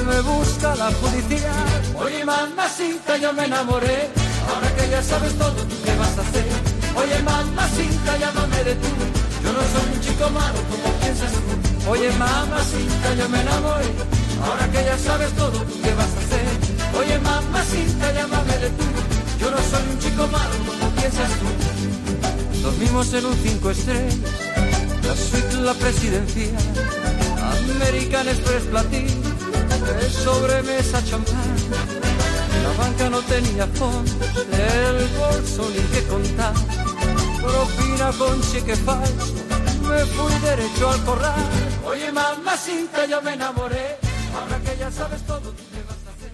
me 0.05 0.21
busca 0.21 0.75
la 0.75 0.89
policía. 0.89 1.53
Oye, 1.95 2.25
mamacita, 2.25 3.17
yo 3.17 3.31
me 3.31 3.45
enamoré. 3.45 4.09
Ahora 4.53 4.75
que 4.75 4.89
ya 4.89 5.01
sabes 5.01 5.33
todo, 5.37 5.55
¿qué 5.85 5.95
vas 5.95 6.17
a 6.17 6.21
hacer? 6.21 6.45
Oye, 6.95 7.23
mamacita, 7.23 8.17
llámame 8.17 8.63
de 8.65 8.75
tú. 8.75 8.87
Yo 9.43 9.53
no 9.53 9.59
soy 9.59 9.93
un 9.95 10.01
chico 10.01 10.29
malo 10.29 10.59
como 10.69 10.93
piensas 10.99 11.31
tú. 11.31 11.66
Oye, 11.89 12.12
mamacita, 12.12 13.13
yo 13.17 13.29
me 13.29 13.41
enamoré. 13.41 13.86
Ahora 14.44 14.70
que 14.72 14.84
ya 14.84 14.98
sabes 14.98 15.32
todo, 15.34 15.65
¿qué 15.84 15.94
vas 15.94 16.12
a 16.15 16.20
hacer? 16.20 16.46
Oye, 17.00 17.17
mamacita, 17.20 18.12
llámame 18.12 18.58
de 18.58 18.70
tú. 18.72 18.84
Yo 19.39 19.51
no 19.51 19.58
soy 19.58 19.84
un 19.91 20.00
chico 20.00 20.27
malo 20.27 20.56
como 20.67 20.89
piensas 20.96 21.32
tú. 21.39 22.62
Dormimos 22.62 23.13
en 23.13 23.25
un 23.25 23.36
cinco 23.36 23.72
estrellas, 23.72 24.15
la 25.03 25.15
suite, 25.15 25.53
la 25.62 25.74
presidencia, 25.74 26.50
American 27.72 28.27
Express 28.27 28.63
Platinum, 28.63 29.22
de 29.22 30.10
sobremesa 30.10 31.03
champán. 31.06 31.56
La 32.63 32.84
banca 32.84 33.10
no 33.10 33.22
tenía 33.22 33.65
fondos, 33.67 34.13
el 34.51 35.08
bolso 35.17 35.70
ni 35.70 35.82
que 35.94 36.03
contar. 36.08 36.53
Propina 37.41 38.12
con 38.17 38.41
cheque 38.51 38.75
falso, 38.75 39.34
me 39.88 40.00
fui 40.06 40.34
derecho 40.41 40.89
al 40.89 41.03
corral. 41.06 41.36
Oye, 41.86 42.12
mamacita, 42.12 43.06
yo 43.06 43.22
me 43.22 43.34
enamoré. 43.34 43.98
Ahora 44.36 44.60
que 44.60 44.77
ya 44.77 44.91
sabes 44.91 45.25
todo, 45.25 45.53
¿qué 45.56 45.82
vas 45.88 46.06
a 46.06 46.12
hacer? 46.12 46.32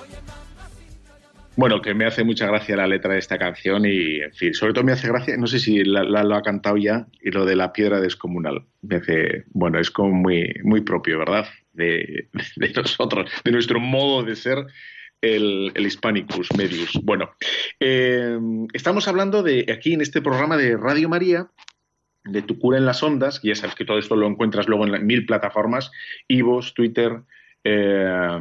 Oye, 0.00 0.18
mamacita, 0.26 1.54
Bueno, 1.56 1.80
que 1.80 1.94
me 1.94 2.06
hace 2.06 2.24
mucha 2.24 2.46
gracia 2.46 2.76
la 2.76 2.86
letra 2.86 3.14
de 3.14 3.18
esta 3.18 3.38
canción 3.38 3.84
y, 3.86 4.20
en 4.20 4.32
fin, 4.32 4.54
sobre 4.54 4.72
todo 4.72 4.84
me 4.84 4.92
hace 4.92 5.08
gracia, 5.08 5.36
no 5.36 5.46
sé 5.46 5.58
si 5.58 5.82
la, 5.84 6.02
lo 6.04 6.36
ha 6.36 6.42
cantado 6.42 6.76
ya, 6.76 7.06
y 7.20 7.30
lo 7.30 7.44
de 7.44 7.56
la 7.56 7.72
piedra 7.72 8.00
descomunal. 8.00 8.66
Me 8.82 8.96
hace, 8.96 9.44
bueno, 9.52 9.78
es 9.78 9.90
como 9.90 10.12
muy, 10.12 10.52
muy 10.62 10.82
propio, 10.82 11.18
¿verdad? 11.18 11.48
De, 11.72 12.28
nosotros, 12.76 13.30
de 13.44 13.52
nuestro 13.52 13.80
modo 13.80 14.22
de 14.22 14.36
ser 14.36 14.66
el, 15.22 15.72
el 15.74 15.86
Hispanicus 15.86 16.48
Medius. 16.56 16.98
Bueno, 17.02 17.30
eh, 17.78 18.38
estamos 18.72 19.08
hablando 19.08 19.42
de 19.42 19.66
aquí 19.72 19.94
en 19.94 20.00
este 20.00 20.22
programa 20.22 20.56
de 20.56 20.76
Radio 20.76 21.08
María, 21.08 21.50
de 22.30 22.42
Tu 22.42 22.58
cura 22.58 22.78
en 22.78 22.86
las 22.86 23.02
ondas, 23.02 23.40
y 23.42 23.48
ya 23.48 23.54
sabes 23.54 23.74
que 23.74 23.84
todo 23.84 23.98
esto 23.98 24.16
lo 24.16 24.26
encuentras 24.26 24.68
luego 24.68 24.86
en 24.86 25.06
mil 25.06 25.26
plataformas, 25.26 25.90
Ivos, 26.28 26.74
Twitter, 26.74 27.20
eh, 27.64 28.38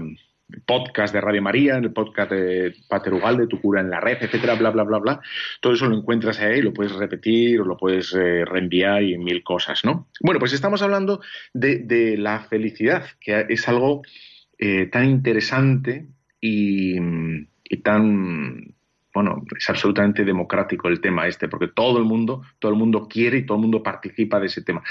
podcast 0.66 1.14
de 1.14 1.22
Radio 1.22 1.42
María, 1.42 1.78
el 1.78 1.92
podcast 1.92 2.32
de 2.32 2.74
Pater 2.88 3.14
Ugalde, 3.14 3.48
Tu 3.48 3.60
cura 3.62 3.82
en 3.82 3.90
la 3.90 4.00
red, 4.00 4.18
etcétera, 4.22 4.56
bla, 4.56 4.72
bla, 4.72 4.84
bla, 4.84 5.00
bla. 5.00 5.22
Todo 5.62 5.74
eso 5.74 5.88
lo 5.88 5.98
encuentras 5.98 6.40
ahí, 6.40 6.62
lo 6.62 6.74
puedes 6.74 6.94
repetir 6.94 7.62
o 7.62 7.66
lo 7.66 7.78
puedes 7.78 8.14
eh, 8.14 8.46
reenviar 8.46 9.04
y 9.04 9.18
mil 9.18 9.44
cosas, 9.44 9.86
¿no? 9.86 10.08
Bueno, 10.22 10.40
pues 10.40 10.54
estamos 10.54 10.82
hablando 10.82 11.22
de, 11.54 12.16
la 12.18 12.42
felicidad, 12.42 13.06
que 13.20 13.46
es 13.50 13.68
algo 13.68 14.02
eh, 14.58 14.88
tan 14.88 15.06
interesante 15.06 16.08
y 16.42 16.98
tan 17.84 18.74
bueno, 19.14 19.44
es 19.58 19.70
absolutamente 19.70 20.24
democrático 20.24 20.88
el 20.88 21.02
tema 21.02 21.28
este, 21.28 21.48
porque 21.48 21.68
todo 21.68 21.98
el 21.98 22.06
mundo, 22.06 22.44
todo 22.60 22.72
el 22.72 22.78
mundo 22.78 23.08
quiere 23.08 23.40
y 23.40 23.46
todo 23.46 23.58
el 23.58 23.62
mundo 23.62 23.82
participa 23.82 24.40
de 24.40 24.48
ese 24.48 24.62
tema. 24.62 24.84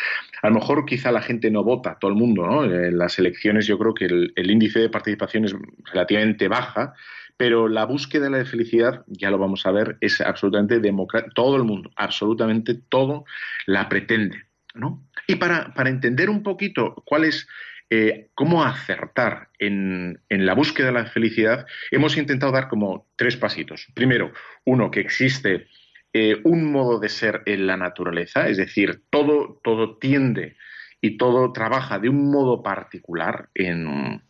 A 0.42 0.48
lo 0.48 0.54
mejor 0.56 0.84
quizá 0.84 1.12
la 1.12 1.22
gente 1.22 1.50
no 1.50 1.62
vota, 1.62 1.98
todo 2.00 2.10
el 2.10 2.16
mundo, 2.16 2.46
¿no? 2.46 2.64
En 2.64 2.98
las 2.98 3.18
elecciones 3.18 3.66
yo 3.66 3.78
creo 3.78 3.94
que 3.94 4.06
el, 4.06 4.32
el 4.34 4.50
índice 4.50 4.80
de 4.80 4.88
participación 4.88 5.44
es 5.44 5.54
relativamente 5.92 6.48
baja, 6.48 6.94
pero 7.36 7.68
la 7.68 7.84
búsqueda 7.84 8.24
de 8.24 8.38
la 8.38 8.44
felicidad, 8.44 9.04
ya 9.06 9.30
lo 9.30 9.38
vamos 9.38 9.64
a 9.64 9.70
ver, 9.70 9.96
es 10.00 10.20
absolutamente 10.20 10.80
democrática. 10.80 11.32
Todo 11.34 11.56
el 11.56 11.62
mundo, 11.62 11.90
absolutamente 11.94 12.74
todo 12.74 13.24
la 13.66 13.88
pretende, 13.88 14.46
¿no? 14.74 15.04
Y 15.28 15.36
para, 15.36 15.72
para 15.72 15.90
entender 15.90 16.30
un 16.30 16.42
poquito 16.42 17.00
cuál 17.06 17.24
es 17.24 17.46
eh, 17.90 18.30
cómo 18.34 18.64
acertar 18.64 19.48
en, 19.58 20.20
la 20.28 20.54
búsqueda 20.54 20.88
de 20.88 20.92
la 20.92 21.06
felicidad, 21.06 21.66
hemos 21.90 22.16
intentado 22.16 22.52
dar 22.52 22.68
como 22.68 23.08
tres 23.16 23.36
pasitos. 23.36 23.86
Primero, 23.94 24.32
uno, 24.64 24.90
que 24.90 25.00
existe 25.00 25.68
eh, 26.12 26.40
un 26.44 26.70
modo 26.70 26.98
de 27.00 27.08
ser 27.08 27.42
en 27.46 27.66
la 27.66 27.76
naturaleza, 27.76 28.48
es 28.48 28.58
decir, 28.58 29.02
todo, 29.08 29.60
todo 29.64 29.96
tiende 29.96 30.56
y 31.00 31.16
todo 31.16 31.52
trabaja 31.52 31.98
de 31.98 32.08
un 32.08 32.30
modo 32.30 32.62
particular 32.62 33.48
en 33.54 34.20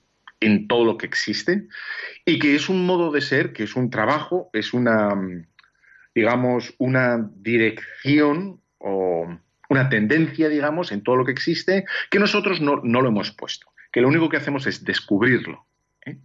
todo 0.68 0.84
lo 0.84 0.96
que 0.96 1.06
existe, 1.06 1.66
y 2.24 2.38
que 2.38 2.54
es 2.54 2.68
un 2.68 2.86
modo 2.86 3.10
de 3.10 3.20
ser, 3.20 3.52
que 3.52 3.64
es 3.64 3.74
un 3.74 3.90
trabajo, 3.90 4.50
es 4.52 4.72
una, 4.72 5.14
digamos, 6.14 6.74
una 6.78 7.28
dirección 7.36 8.60
o 8.78 9.38
una 9.68 9.88
tendencia, 9.88 10.48
digamos, 10.48 10.92
en 10.92 11.02
todo 11.02 11.16
lo 11.16 11.24
que 11.24 11.32
existe, 11.32 11.84
que 12.10 12.18
nosotros 12.18 12.60
no, 12.60 12.76
lo 12.82 13.08
hemos 13.08 13.30
puesto, 13.32 13.72
que 13.92 14.00
lo 14.00 14.08
único 14.08 14.28
que 14.28 14.38
hacemos 14.38 14.66
es 14.66 14.84
descubrirlo. 14.84 15.66
¿eh? 16.06 16.18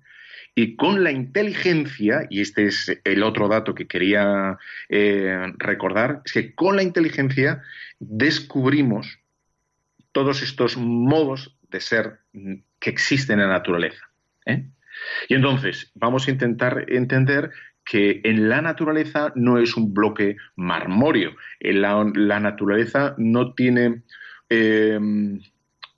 Y 0.56 0.76
con 0.76 1.04
la 1.04 1.12
inteligencia, 1.12 2.26
y 2.30 2.42
este 2.42 2.66
es 2.68 3.00
el 3.04 3.24
otro 3.24 3.48
dato 3.48 3.76
que 3.76 3.88
quería 3.88 4.58
eh, 4.90 5.52
recordar, 5.58 6.22
es 6.26 6.32
que 6.32 6.56
con 6.56 6.76
la 6.76 6.84
inteligencia 6.84 7.64
descubrimos 8.00 9.20
todos 10.12 10.42
estos 10.42 10.78
modos 10.78 11.58
de 11.70 11.82
ser 11.82 12.20
que 12.80 12.90
existen 12.90 13.40
en 13.40 13.48
la 13.48 13.54
naturaleza. 13.54 14.10
¿eh? 14.46 14.68
Y 15.28 15.34
entonces 15.34 15.92
vamos 15.96 16.28
a 16.28 16.32
intentar 16.32 16.86
entender 16.88 17.52
que 17.86 18.22
en 18.24 18.50
la 18.50 18.62
naturaleza 18.62 19.32
no 19.36 19.58
es 19.58 19.76
un 19.76 19.94
bloque 19.94 20.38
marmóreo. 20.56 21.36
La, 21.60 22.40
naturaleza 22.40 23.16
no 23.18 23.54
tiene 23.54 24.04
eh, 24.50 25.00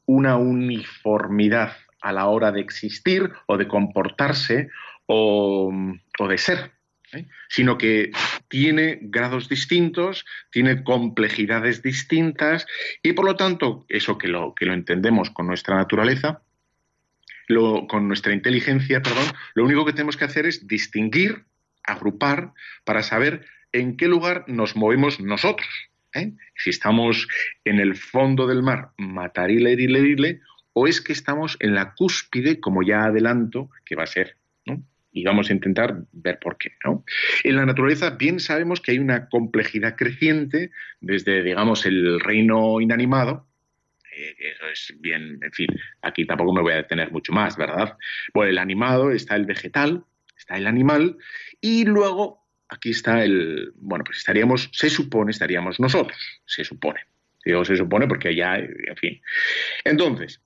una 0.05 0.37
uniformidad 0.37 1.73
a 2.01 2.11
la 2.11 2.27
hora 2.27 2.51
de 2.51 2.61
existir 2.61 3.31
o 3.47 3.57
de 3.57 3.67
comportarse 3.67 4.69
o, 5.07 5.71
de 6.27 6.37
ser, 6.37 6.71
¿eh? 7.13 7.25
sino 7.49 7.77
que 7.77 8.11
tiene 8.47 8.99
grados 9.01 9.49
distintos, 9.49 10.25
tiene 10.51 10.83
complejidades 10.83 11.81
distintas 11.81 12.65
y 13.03 13.13
por 13.13 13.25
lo 13.25 13.35
tanto, 13.35 13.85
eso 13.89 14.17
que 14.17 14.27
lo, 14.27 14.53
que 14.55 14.65
lo 14.65 14.73
entendemos 14.73 15.29
con 15.29 15.47
nuestra 15.47 15.75
naturaleza, 15.75 16.41
con 17.87 18.07
nuestra 18.07 18.33
inteligencia, 18.33 19.01
perdón, 19.01 19.25
lo 19.53 19.65
único 19.65 19.85
que 19.85 19.93
tenemos 19.93 20.17
que 20.17 20.25
hacer 20.25 20.45
es 20.45 20.67
distinguir 20.67 21.45
agrupar 21.85 22.53
para 22.83 23.03
saber 23.03 23.45
en 23.71 23.97
qué 23.97 24.07
lugar 24.07 24.45
nos 24.47 24.75
movemos 24.75 25.19
nosotros. 25.19 25.67
¿eh? 26.13 26.31
Si 26.55 26.69
estamos 26.69 27.27
en 27.63 27.79
el 27.79 27.95
fondo 27.95 28.47
del 28.47 28.63
mar, 28.63 28.91
matarile, 28.97 29.73
irile, 29.73 29.99
irile, 29.99 30.41
o 30.73 30.87
es 30.87 31.01
que 31.01 31.13
estamos 31.13 31.57
en 31.59 31.75
la 31.75 31.93
cúspide, 31.93 32.59
como 32.59 32.83
ya 32.83 33.05
adelanto, 33.05 33.69
que 33.85 33.95
va 33.95 34.03
a 34.03 34.07
ser. 34.07 34.37
¿no? 34.65 34.81
Y 35.11 35.23
vamos 35.23 35.49
a 35.49 35.53
intentar 35.53 36.03
ver 36.11 36.39
por 36.39 36.57
qué. 36.57 36.73
¿no? 36.83 37.03
En 37.43 37.55
la 37.55 37.65
naturaleza 37.65 38.11
bien 38.11 38.39
sabemos 38.39 38.81
que 38.81 38.91
hay 38.91 38.99
una 38.99 39.29
complejidad 39.29 39.95
creciente 39.95 40.71
desde, 41.01 41.43
digamos, 41.43 41.85
el 41.85 42.19
reino 42.19 42.81
inanimado, 42.81 43.47
eh, 44.15 44.35
eso 44.39 44.67
es 44.67 44.95
bien, 44.99 45.39
en 45.41 45.51
fin, 45.51 45.67
aquí 46.01 46.25
tampoco 46.25 46.53
me 46.53 46.61
voy 46.61 46.73
a 46.73 46.77
detener 46.77 47.11
mucho 47.11 47.33
más, 47.33 47.57
¿verdad? 47.57 47.97
Bueno, 48.33 48.49
el 48.49 48.57
animado, 48.57 49.11
está 49.11 49.35
el 49.35 49.45
vegetal, 49.45 50.05
está 50.45 50.57
el 50.57 50.67
animal 50.67 51.17
y 51.59 51.85
luego 51.85 52.45
aquí 52.69 52.91
está 52.91 53.23
el, 53.23 53.71
bueno, 53.75 54.03
pues 54.03 54.19
estaríamos, 54.19 54.69
se 54.71 54.89
supone, 54.89 55.31
estaríamos 55.31 55.79
nosotros, 55.79 56.17
se 56.45 56.63
supone. 56.63 56.99
Digo, 57.43 57.65
se 57.65 57.75
supone 57.77 58.07
porque 58.07 58.35
ya, 58.35 58.57
en 58.57 58.95
fin. 58.97 59.21
Entonces, 59.83 60.41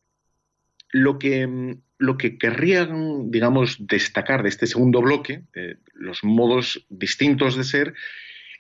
lo 0.92 1.18
que, 1.18 1.78
lo 1.98 2.18
que 2.18 2.38
querría, 2.38 2.90
digamos, 3.26 3.78
destacar 3.80 4.44
de 4.44 4.50
este 4.50 4.68
segundo 4.68 5.02
bloque, 5.02 5.44
los 5.94 6.24
modos 6.24 6.86
distintos 6.90 7.56
de 7.56 7.64
ser, 7.64 7.94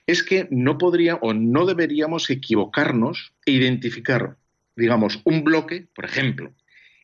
es 0.07 0.23
que 0.23 0.47
no 0.51 0.77
podría 0.77 1.15
o 1.15 1.33
no 1.33 1.65
deberíamos 1.65 2.29
equivocarnos 2.29 3.33
e 3.45 3.51
identificar, 3.51 4.37
digamos, 4.75 5.21
un 5.25 5.43
bloque, 5.43 5.87
por 5.93 6.05
ejemplo, 6.05 6.53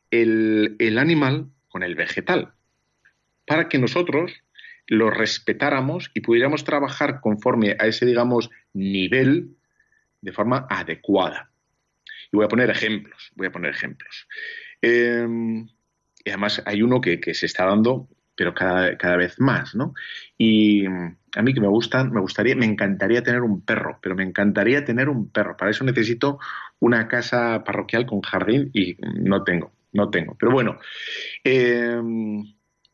el, 0.10 0.76
el 0.80 0.98
animal 0.98 1.50
con 1.67 1.84
el 1.84 1.95
vegetal, 1.95 2.54
para 3.45 3.69
que 3.69 3.77
nosotros 3.77 4.34
lo 4.88 5.10
respetáramos 5.10 6.12
y 6.13 6.21
pudiéramos 6.21 6.63
trabajar 6.63 7.19
conforme 7.21 7.75
a 7.79 7.88
ese, 7.88 8.05
digamos, 8.05 8.49
nivel 8.73 9.55
de 10.21 10.31
forma 10.31 10.67
adecuada. 10.69 11.51
Y 12.31 12.38
voy 12.38 12.45
a 12.45 12.49
poner 12.49 12.69
ejemplos, 12.69 13.31
voy 13.36 13.47
a 13.47 13.51
poner 13.51 13.71
ejemplos. 13.71 14.27
Eh, 14.81 15.27
y 16.23 16.29
además 16.29 16.62
hay 16.65 16.81
uno 16.81 17.01
que, 17.01 17.19
que, 17.19 17.34
se 17.34 17.45
está 17.45 17.65
dando, 17.65 18.08
pero 18.36 18.53
cada, 18.53 18.97
cada 18.97 19.15
vez 19.15 19.39
más, 19.39 19.75
¿no? 19.75 19.93
Y 20.38 20.86
a 20.88 21.41
mí 21.41 21.53
que 21.53 21.62
me 21.62 21.67
gusta, 21.67 22.03
me 22.03 22.21
gustaría, 22.21 22.55
me 22.55 22.65
encantaría 22.65 23.23
tener 23.23 23.41
un 23.41 23.62
perro, 23.62 23.99
pero 24.01 24.15
me 24.15 24.23
encantaría 24.23 24.84
tener 24.84 25.10
un 25.10 25.29
perro. 25.29 25.55
Para 25.55 25.71
eso 25.71 25.84
necesito 25.84 26.39
una 26.79 27.08
casa 27.08 27.63
parroquial 27.63 28.05
con 28.05 28.21
jardín 28.21 28.71
y 28.73 28.97
no 29.19 29.43
tengo. 29.43 29.71
no 29.93 30.10
tengo. 30.10 30.36
Pero 30.39 30.51
bueno, 30.51 30.79
eh, 31.43 32.01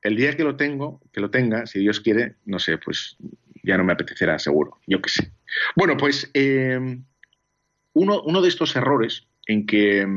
el 0.01 0.15
día 0.15 0.35
que 0.35 0.43
lo 0.43 0.55
tengo, 0.55 1.01
que 1.11 1.21
lo 1.21 1.29
tenga, 1.29 1.65
si 1.65 1.79
Dios 1.79 1.99
quiere, 1.99 2.35
no 2.45 2.59
sé, 2.59 2.77
pues 2.77 3.17
ya 3.63 3.77
no 3.77 3.83
me 3.83 3.93
apetecerá, 3.93 4.39
seguro, 4.39 4.79
yo 4.87 5.01
qué 5.01 5.09
sé. 5.09 5.31
Bueno, 5.75 5.97
pues 5.97 6.29
eh, 6.33 6.79
uno, 7.93 8.41
de 8.41 8.47
estos 8.47 8.75
errores 8.75 9.27
en 9.47 9.65
que 9.65 10.07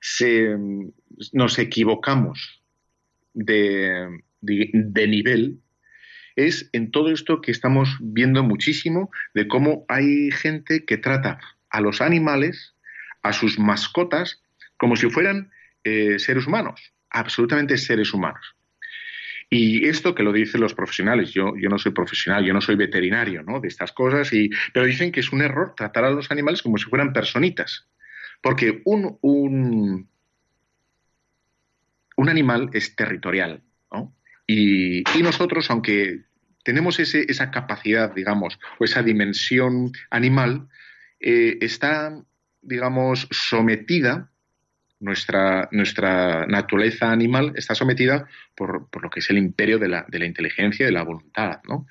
se, 0.00 0.56
nos 1.32 1.58
equivocamos 1.58 2.62
de 3.32 4.22
nivel 4.42 5.60
es 6.36 6.70
en 6.72 6.90
todo 6.90 7.10
esto 7.10 7.40
que 7.40 7.50
estamos 7.50 7.96
viendo 8.00 8.42
muchísimo 8.42 9.10
de 9.34 9.48
cómo 9.48 9.84
hay 9.88 10.30
gente 10.30 10.84
que 10.84 10.96
trata 10.96 11.38
a 11.70 11.80
los 11.80 12.00
animales, 12.00 12.74
a 13.22 13.32
sus 13.32 13.58
mascotas, 13.58 14.42
como 14.76 14.96
si 14.96 15.10
fueran 15.10 15.50
eh, 15.84 16.18
seres 16.18 16.46
humanos, 16.46 16.92
absolutamente 17.10 17.76
seres 17.76 18.12
humanos. 18.14 18.56
Y 19.52 19.88
esto 19.88 20.14
que 20.14 20.22
lo 20.22 20.32
dicen 20.32 20.60
los 20.60 20.74
profesionales, 20.74 21.32
yo, 21.32 21.56
yo 21.56 21.68
no 21.68 21.76
soy 21.76 21.90
profesional, 21.90 22.44
yo 22.44 22.54
no 22.54 22.60
soy 22.60 22.76
veterinario 22.76 23.42
¿no? 23.42 23.58
de 23.58 23.66
estas 23.66 23.90
cosas, 23.90 24.32
y, 24.32 24.48
pero 24.72 24.86
dicen 24.86 25.10
que 25.10 25.18
es 25.18 25.32
un 25.32 25.42
error 25.42 25.74
tratar 25.76 26.04
a 26.04 26.10
los 26.10 26.30
animales 26.30 26.62
como 26.62 26.78
si 26.78 26.84
fueran 26.84 27.12
personitas. 27.12 27.88
Porque 28.40 28.80
un, 28.84 29.18
un, 29.20 30.08
un 32.16 32.28
animal 32.28 32.70
es 32.72 32.94
territorial, 32.94 33.62
¿no? 33.92 34.14
Y, 34.46 35.00
y, 35.18 35.22
nosotros, 35.22 35.70
aunque 35.70 36.22
tenemos 36.64 37.00
ese, 37.00 37.24
esa 37.28 37.50
capacidad, 37.50 38.14
digamos, 38.14 38.58
o 38.78 38.84
esa 38.84 39.02
dimensión 39.02 39.92
animal, 40.10 40.68
eh, 41.18 41.58
está, 41.60 42.22
digamos, 42.62 43.28
sometida 43.30 44.30
nuestra, 45.00 45.68
nuestra 45.72 46.46
naturaleza 46.46 47.10
animal 47.10 47.52
está 47.56 47.74
sometida 47.74 48.28
por, 48.54 48.88
por, 48.90 49.02
lo 49.02 49.10
que 49.10 49.20
es 49.20 49.30
el 49.30 49.38
imperio 49.38 49.78
de 49.78 49.88
la, 49.88 50.04
de 50.06 50.18
la 50.18 50.26
inteligencia 50.26 50.84
y 50.84 50.86
de 50.86 50.92
la 50.92 51.02
voluntad. 51.02 51.60
¿no? 51.68 51.86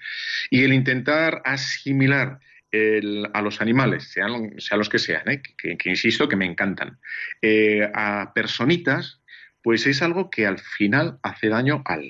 Y 0.50 0.64
el 0.64 0.74
intentar 0.74 1.42
asimilar 1.44 2.40
el, 2.72 3.28
a 3.34 3.42
los 3.42 3.62
animales, 3.62 4.04
sean, 4.04 4.54
sean, 4.60 4.78
los 4.78 4.90
que 4.90 5.00
sean, 5.00 5.28
¿eh? 5.30 5.42
que, 5.58 5.90
insisto 5.90 6.30
que 6.30 6.36
me 6.36 6.46
encantan, 6.46 7.00
eh, 7.42 7.90
a 7.94 8.32
personitas, 8.34 9.22
pues 9.62 9.88
es 9.88 10.02
algo 10.02 10.30
que 10.30 10.46
al 10.46 10.60
final 10.60 11.20
hace 11.24 11.50
daño 11.50 11.82
al, 11.86 12.04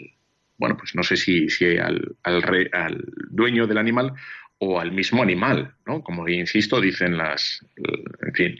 bueno, 0.57 0.75
pues 0.77 0.95
no 0.95 1.03
sé 1.03 1.15
si, 1.15 1.49
si 1.49 1.77
al, 1.77 2.15
al, 2.23 2.41
re, 2.41 2.69
al 2.73 3.05
dueño 3.29 3.67
del 3.67 3.77
animal 3.77 4.13
o 4.59 4.79
al 4.79 4.91
mismo 4.91 5.23
animal, 5.23 5.75
¿no? 5.85 6.03
Como 6.03 6.27
insisto, 6.27 6.79
dicen 6.81 7.17
las, 7.17 7.65
en 7.75 8.33
fin, 8.33 8.59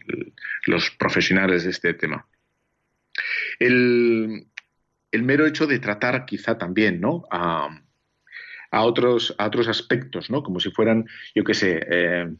los 0.65 0.91
profesionales 0.91 1.65
de 1.65 1.71
este 1.71 1.93
tema. 1.93 2.25
El, 3.59 4.47
el 5.11 5.23
mero 5.23 5.45
hecho 5.45 5.67
de 5.67 5.79
tratar 5.79 6.25
quizá 6.25 6.57
también, 6.57 7.01
¿no? 7.01 7.25
A, 7.29 7.81
a, 8.71 8.81
otros, 8.83 9.35
a 9.37 9.47
otros 9.47 9.67
aspectos, 9.67 10.29
¿no? 10.29 10.41
Como 10.41 10.59
si 10.59 10.71
fueran, 10.71 11.05
yo 11.35 11.43
qué 11.43 11.53
sé, 11.53 11.85
eh, 11.89 12.33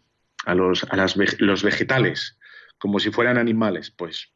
a, 0.46 0.56
los, 0.56 0.86
a 0.86 0.96
las, 0.96 1.18
los 1.40 1.64
vegetales, 1.64 2.40
como 2.78 3.00
si 3.00 3.12
fueran 3.12 3.38
animales, 3.38 3.92
pues, 3.92 4.32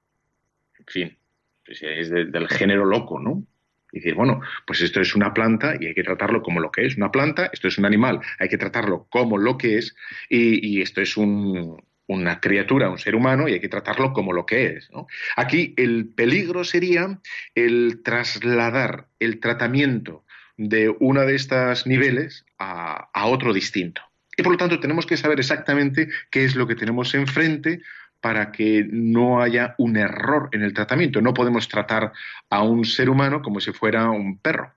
en 0.79 0.85
fin, 0.85 1.17
pues 1.65 1.81
es 1.81 2.09
de, 2.09 2.25
del 2.25 2.49
género 2.49 2.83
loco, 2.85 3.19
¿no? 3.19 3.45
Y 3.93 3.99
decir, 3.99 4.15
bueno, 4.15 4.41
pues 4.65 4.81
esto 4.81 4.99
es 4.99 5.15
una 5.15 5.33
planta 5.33 5.75
y 5.79 5.85
hay 5.85 5.93
que 5.93 6.03
tratarlo 6.03 6.41
como 6.41 6.59
lo 6.59 6.71
que 6.71 6.85
es 6.85 6.97
una 6.97 7.11
planta, 7.11 7.51
esto 7.53 7.67
es 7.67 7.77
un 7.77 7.85
animal, 7.85 8.19
hay 8.39 8.49
que 8.49 8.57
tratarlo 8.57 9.05
como 9.09 9.37
lo 9.37 9.55
que 9.57 9.77
es, 9.77 9.95
y, 10.29 10.81
esto 10.81 10.99
es 10.99 11.15
un, 11.15 11.79
una 12.07 12.39
criatura, 12.39 12.89
un 12.89 12.97
ser 12.97 13.13
humano, 13.13 13.47
y 13.47 13.53
hay 13.53 13.59
que 13.59 13.69
tratarlo 13.69 14.11
como 14.11 14.33
lo 14.33 14.47
que 14.47 14.77
es. 14.77 14.89
Aquí 15.35 15.75
el 15.77 16.07
peligro 16.07 16.63
sería 16.63 17.19
el 17.53 18.01
trasladar 18.03 19.07
el 19.19 19.39
tratamiento 19.39 20.25
de 20.57 20.89
uno 20.99 21.21
de 21.21 21.35
estos 21.35 21.85
niveles 21.85 22.45
a 22.57 23.27
otro 23.27 23.53
distinto. 23.53 24.01
Y 24.35 24.43
por 24.43 24.53
lo 24.53 24.57
tanto 24.57 24.79
tenemos 24.79 25.05
que 25.05 25.17
saber 25.17 25.39
exactamente 25.39 26.09
qué 26.31 26.45
es 26.45 26.55
lo 26.55 26.67
que 26.67 26.75
tenemos 26.75 27.13
enfrente 27.13 27.81
para 28.23 28.53
que 28.53 28.87
no 28.89 29.41
haya 29.41 29.75
un 29.77 29.97
error 29.97 30.47
en 30.53 30.63
el 30.63 30.73
tratamiento. 30.73 31.19
No 31.19 31.33
podemos 31.33 31.67
tratar 31.67 32.13
a 32.49 32.63
un 32.63 32.85
ser 32.85 33.09
humano 33.09 33.41
como 33.41 33.59
si 33.59 33.73
fuera 33.73 34.09
un 34.11 34.37
perro 34.37 34.71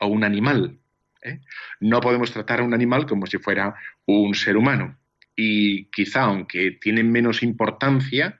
o 0.00 0.08
un 0.08 0.22
animal. 0.22 0.76
¿eh? 1.22 1.40
No 1.80 2.02
podemos 2.02 2.30
tratar 2.30 2.60
a 2.60 2.62
un 2.62 2.74
animal 2.74 3.06
como 3.06 3.24
si 3.24 3.38
fuera 3.38 3.74
un 4.04 4.34
ser 4.34 4.58
humano. 4.58 4.98
Y 5.34 5.86
quizá, 5.86 6.24
aunque 6.24 6.72
tiene 6.72 7.02
menos 7.02 7.42
importancia, 7.42 8.38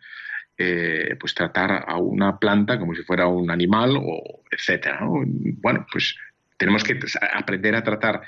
eh, 0.59 1.16
pues 1.18 1.35
tratar 1.35 1.87
a 1.88 1.96
una 1.96 2.38
planta 2.38 2.79
como 2.79 2.94
si 2.94 3.03
fuera 3.03 3.29
un 3.29 3.51
animal 3.51 3.96
o 3.96 4.42
etcétera. 4.51 5.01
¿no? 5.01 5.23
Bueno, 5.25 5.87
pues 5.90 6.18
tenemos 6.59 6.85
que 6.85 7.01
aprender 7.33 7.75
a 7.77 7.83
tratar 7.83 8.20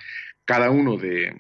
cada 0.47 0.71
uno 0.71 0.97
de, 0.97 1.37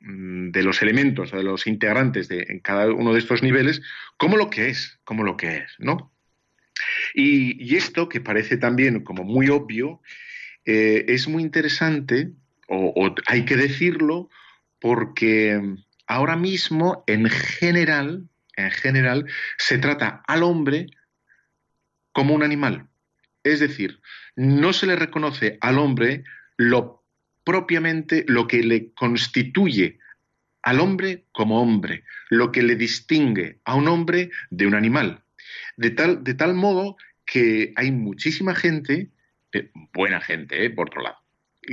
de 0.00 0.62
los 0.62 0.80
elementos, 0.82 1.30
de 1.30 1.42
los 1.42 1.66
integrantes 1.66 2.28
de 2.28 2.46
en 2.48 2.60
cada 2.60 2.92
uno 2.92 3.12
de 3.12 3.18
estos 3.18 3.42
niveles, 3.42 3.82
como 4.16 4.36
lo 4.36 4.48
que 4.48 4.68
es, 4.68 4.98
como 5.04 5.24
lo 5.24 5.36
que 5.36 5.58
es, 5.58 5.76
¿no? 5.78 6.12
Y, 7.14 7.62
y 7.62 7.76
esto, 7.76 8.08
que 8.08 8.20
parece 8.20 8.56
también 8.56 9.04
como 9.04 9.24
muy 9.24 9.48
obvio, 9.48 10.00
eh, 10.64 11.04
es 11.08 11.28
muy 11.28 11.42
interesante, 11.42 12.32
o, 12.68 12.92
o, 12.96 13.14
hay 13.26 13.44
que 13.44 13.56
decirlo, 13.56 14.30
porque 14.78 15.60
ahora 16.06 16.36
mismo, 16.36 17.04
en 17.06 17.28
general, 17.28 18.28
en 18.56 18.70
general, 18.70 19.26
se 19.58 19.78
trata 19.78 20.22
al 20.26 20.42
hombre 20.42 20.86
como 22.12 22.34
un 22.34 22.42
animal. 22.42 22.88
Es 23.44 23.60
decir, 23.60 24.00
no 24.36 24.72
se 24.72 24.86
le 24.86 24.96
reconoce 24.96 25.58
al 25.60 25.78
hombre 25.78 26.24
lo 26.56 26.99
propiamente 27.44 28.24
lo 28.26 28.46
que 28.46 28.62
le 28.62 28.92
constituye 28.92 29.98
al 30.62 30.80
hombre 30.80 31.24
como 31.32 31.60
hombre, 31.60 32.04
lo 32.28 32.52
que 32.52 32.62
le 32.62 32.76
distingue 32.76 33.60
a 33.64 33.74
un 33.74 33.88
hombre 33.88 34.30
de 34.50 34.66
un 34.66 34.74
animal. 34.74 35.22
De 35.76 35.90
tal, 35.90 36.54
modo 36.54 36.96
que 37.24 37.72
hay 37.76 37.90
muchísima 37.92 38.54
gente, 38.54 39.10
eh, 39.52 39.70
buena 39.94 40.20
gente, 40.20 40.64
eh, 40.64 40.70
por 40.70 40.88
otro 40.88 41.02
lado, 41.02 41.16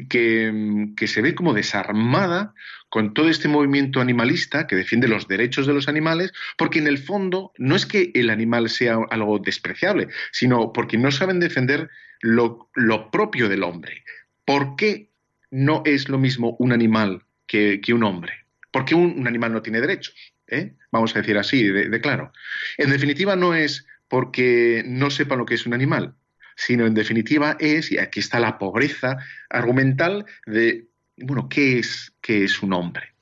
que, 0.10 0.88
que, 0.96 1.08
se 1.08 1.22
ve 1.22 1.36
como 1.36 1.54
desarmada 1.54 2.54
con 2.90 3.14
todo 3.14 3.30
este 3.30 3.48
movimiento 3.48 4.00
animalista 4.00 4.68
que 4.68 4.76
defiende 4.76 5.08
los 5.08 5.28
derechos 5.28 5.68
de 5.68 5.74
los 5.74 5.88
animales, 5.88 6.32
porque 6.58 6.80
en 6.80 6.88
el 6.88 6.98
fondo 6.98 7.52
no 7.58 7.76
es 7.76 7.86
que 7.86 8.12
el 8.14 8.30
animal 8.30 8.70
sea 8.70 8.98
algo 9.10 9.40
despreciable, 9.40 10.08
sino 10.32 10.72
porque 10.72 10.98
no 10.98 11.12
saben 11.12 11.40
defender 11.40 11.90
lo, 12.22 12.70
lo 12.76 13.12
propio 13.12 13.50
del 13.50 13.64
hombre. 13.64 14.04
¿Por 14.46 14.76
qué 14.78 15.07
no 15.52 15.82
es 15.86 16.10
lo 16.10 16.18
mismo 16.18 16.56
un 16.60 16.72
animal 16.72 17.24
que, 17.46 17.82
un 17.94 18.04
hombre. 18.04 18.34
Porque 18.72 18.96
un, 18.96 19.28
animal 19.28 19.54
no 19.54 19.62
tiene 19.62 19.82
derechos, 19.82 20.34
¿eh? 20.48 20.76
vamos 20.92 21.16
a 21.16 21.20
decir 21.20 21.38
así, 21.38 21.64
de, 21.64 22.02
claro. 22.02 22.32
En 22.78 22.90
definitiva, 22.90 23.36
no 23.36 23.56
es 23.56 23.86
porque 24.08 24.84
no 24.86 25.10
sepa 25.10 25.36
lo 25.36 25.46
que 25.46 25.56
es 25.56 25.66
un 25.66 25.74
animal, 25.74 26.16
sino 26.56 26.86
en 26.86 26.94
definitiva 26.94 27.58
es, 27.60 27.92
y 27.92 27.98
aquí 27.98 28.20
está 28.20 28.40
la 28.40 28.58
pobreza 28.58 29.18
argumental 29.50 30.26
de, 30.46 30.88
bueno, 31.18 31.50
¿qué 31.50 31.80
es, 31.80 32.14
qué 32.22 32.44
es 32.44 32.62
un 32.62 32.74
hombre? 32.74 33.14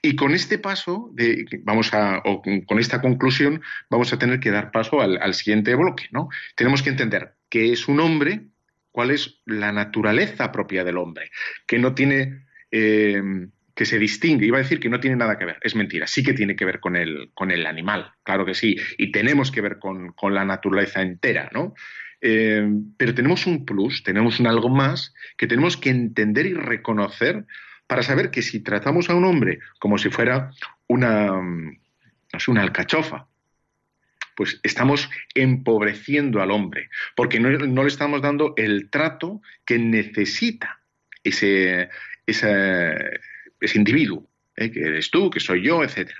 Y 0.00 0.16
con 0.16 0.32
este 0.32 0.58
paso, 0.58 1.10
de, 1.12 1.44
vamos 1.64 1.92
a, 1.92 2.22
o 2.24 2.42
con 2.66 2.78
esta 2.78 3.00
conclusión, 3.00 3.62
vamos 3.90 4.12
a 4.12 4.18
tener 4.18 4.40
que 4.40 4.50
dar 4.50 4.70
paso 4.70 5.00
al, 5.00 5.18
al 5.20 5.34
siguiente 5.34 5.74
bloque. 5.74 6.06
¿no? 6.12 6.28
Tenemos 6.56 6.82
que 6.82 6.90
entender 6.90 7.34
qué 7.48 7.72
es 7.72 7.88
un 7.88 8.00
hombre, 8.00 8.46
cuál 8.94 9.10
es 9.10 9.40
la 9.44 9.72
naturaleza 9.72 10.52
propia 10.52 10.84
del 10.84 10.98
hombre, 10.98 11.32
que 11.66 11.80
no 11.80 11.96
tiene, 11.96 12.44
eh, 12.70 13.20
que 13.74 13.86
se 13.86 13.98
distingue, 13.98 14.46
iba 14.46 14.58
a 14.58 14.62
decir 14.62 14.78
que 14.78 14.88
no 14.88 15.00
tiene 15.00 15.16
nada 15.16 15.36
que 15.36 15.46
ver, 15.46 15.58
es 15.62 15.74
mentira, 15.74 16.06
sí 16.06 16.22
que 16.22 16.32
tiene 16.32 16.54
que 16.54 16.64
ver 16.64 16.78
con 16.78 16.94
el, 16.94 17.32
con 17.34 17.50
el 17.50 17.66
animal, 17.66 18.12
claro 18.22 18.46
que 18.46 18.54
sí, 18.54 18.76
y 18.96 19.10
tenemos 19.10 19.50
que 19.50 19.62
ver 19.62 19.80
con, 19.80 20.12
con 20.12 20.32
la 20.32 20.44
naturaleza 20.44 21.02
entera, 21.02 21.50
¿no? 21.52 21.74
Eh, 22.20 22.64
pero 22.96 23.16
tenemos 23.16 23.48
un 23.48 23.64
plus, 23.64 24.04
tenemos 24.04 24.38
un 24.38 24.46
algo 24.46 24.68
más 24.68 25.12
que 25.36 25.48
tenemos 25.48 25.76
que 25.76 25.90
entender 25.90 26.46
y 26.46 26.54
reconocer 26.54 27.46
para 27.88 28.04
saber 28.04 28.30
que 28.30 28.42
si 28.42 28.60
tratamos 28.60 29.10
a 29.10 29.16
un 29.16 29.24
hombre 29.24 29.58
como 29.80 29.98
si 29.98 30.08
fuera 30.08 30.52
una, 30.86 31.32
no 31.32 32.38
sé, 32.38 32.48
una 32.48 32.62
alcachofa, 32.62 33.26
pues 34.36 34.60
estamos 34.62 35.10
empobreciendo 35.34 36.42
al 36.42 36.50
hombre, 36.50 36.90
porque 37.16 37.40
no, 37.40 37.50
le 37.50 37.88
estamos 37.88 38.22
dando 38.22 38.54
el 38.56 38.90
trato 38.90 39.40
que 39.64 39.78
necesita 39.78 40.80
ese 41.22 41.88
individuo. 43.74 44.28
¿eh? 44.56 44.70
que 44.70 44.80
eres 44.80 45.10
tú, 45.10 45.30
que 45.30 45.40
soy 45.40 45.62
yo, 45.62 45.82
etc. 45.82 46.10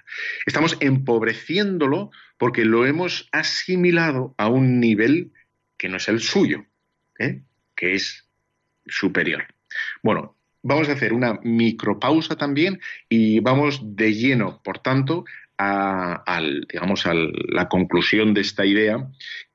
Estamos 0.47 0.77
empobreciéndolo 0.81 2.11
porque 2.39 2.65
lo 2.65 2.87
hemos 2.87 3.29
asimilado 3.33 4.35
a 4.39 4.49
un 4.49 4.81
nivel 4.81 5.33
que 5.77 5.89
no 5.89 5.97
es 5.97 6.09
el 6.09 6.21
suyo, 6.21 6.67
¿eh? 7.19 7.43
que 7.77 7.95
es 7.95 8.29
superior. 8.87 9.47
Bueno, 10.03 10.37
vamos 10.63 10.89
a 10.89 10.93
hacer 10.93 11.13
una 11.13 11.41
micropausa 11.43 12.37
también 12.37 12.81
y 13.09 13.41
vamos 13.41 13.81
de 13.83 14.15
lleno, 14.15 14.61
por 14.63 14.79
tanto, 14.79 15.25
al, 16.27 16.67
digamos, 16.71 17.07
a 17.07 17.15
la 17.15 17.69
conclusión 17.69 18.35
de 18.35 18.41
esta 18.41 18.65
idea, 18.65 19.07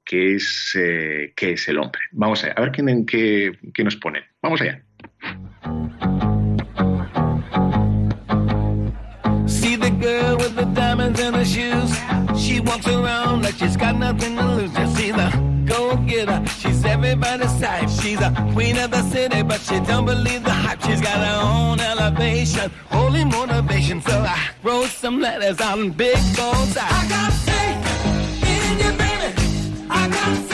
qué 0.05 0.35
es, 0.35 0.71
eh, 0.75 1.33
qué 1.35 1.51
es 1.51 1.67
el 1.67 1.77
hombre. 1.77 2.01
Vamos 2.11 2.43
a 2.43 2.59
ver 2.59 2.71
quién, 2.71 3.05
qué, 3.05 3.51
qué 3.73 3.83
nos 3.83 3.95
pone. 3.95 4.23
Vamos 4.41 4.61
allá. 4.61 4.81
See 9.47 9.75
the 9.75 9.91
girl 9.99 10.37
with 10.37 10.55
the 10.55 10.65
diamonds 10.73 11.19
in 11.19 11.33
her 11.33 11.45
shoes. 11.45 11.91
She 12.35 12.59
walks 12.59 12.87
around 12.87 13.43
like 13.43 13.57
she's 13.57 13.77
got 13.77 13.95
nothing 13.97 14.35
to 14.35 14.45
lose. 14.55 14.71
The. 14.73 14.89
She's 16.79 16.85
everybody's 16.85 17.59
type. 17.59 17.89
She's 17.89 18.21
a 18.21 18.31
queen 18.53 18.77
of 18.77 18.91
the 18.91 19.01
city, 19.09 19.41
but 19.43 19.59
she 19.59 19.81
don't 19.81 20.05
believe 20.05 20.45
the 20.45 20.51
hype. 20.51 20.81
She's 20.83 21.01
got 21.01 21.17
her 21.17 21.41
own 21.43 21.81
elevation, 21.81 22.71
holy 22.89 23.25
motivation. 23.25 24.01
So 24.01 24.13
I 24.13 24.39
wrote 24.63 24.87
some 24.87 25.19
letters 25.19 25.59
on 25.59 25.89
big 25.89 26.15
goals. 26.37 26.77
I 26.77 27.05
got 27.09 27.33
faith 27.33 28.47
in 28.47 28.79
you, 28.79 28.91
baby. 28.97 29.87
I 29.89 30.07
got 30.07 30.48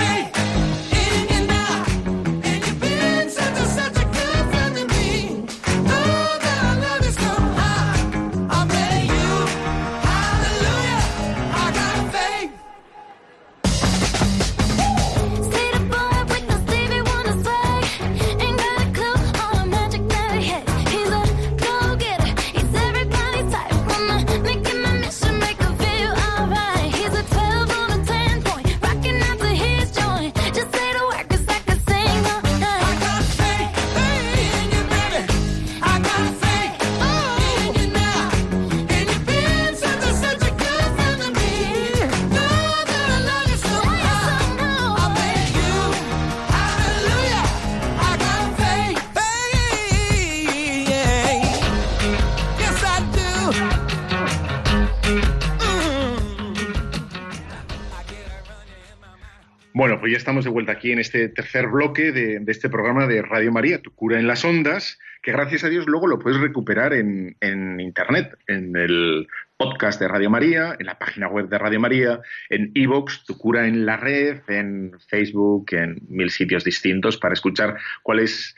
pues 60.05 60.11
ya 60.11 60.17
estamos 60.19 60.45
de 60.45 60.51
vuelta 60.51 60.73
aquí 60.73 60.91
en 60.91 60.99
este 60.99 61.29
tercer 61.29 61.65
bloque 61.65 62.11
de, 62.11 62.39
este 62.45 62.69
programa 62.69 63.07
de 63.07 63.23
Radio 63.23 63.51
María, 63.51 63.81
Tu 63.81 63.89
cura 63.89 64.19
en 64.19 64.27
las 64.27 64.45
ondas, 64.45 64.99
que 65.23 65.31
gracias 65.31 65.63
a 65.63 65.69
Dios 65.69 65.87
luego 65.87 66.05
lo 66.05 66.19
puedes 66.19 66.39
recuperar 66.39 66.93
en, 66.93 67.35
Internet, 67.79 68.37
en 68.45 68.75
el 68.75 69.27
podcast 69.57 69.99
de 69.99 70.07
Radio 70.07 70.29
María, 70.29 70.75
en 70.77 70.85
la 70.85 70.99
página 70.99 71.27
web 71.27 71.49
de 71.49 71.57
Radio 71.57 71.79
María, 71.79 72.19
en 72.51 72.71
Evox, 72.75 73.23
Tu 73.25 73.35
cura 73.35 73.65
en 73.65 73.87
la 73.87 73.97
red, 73.97 74.41
en 74.47 74.91
Facebook, 75.07 75.65
en 75.71 75.97
mil 76.07 76.29
sitios 76.29 76.63
distintos 76.63 77.17
para 77.17 77.33
escuchar 77.33 77.75
cuál 78.03 78.19
es, 78.19 78.55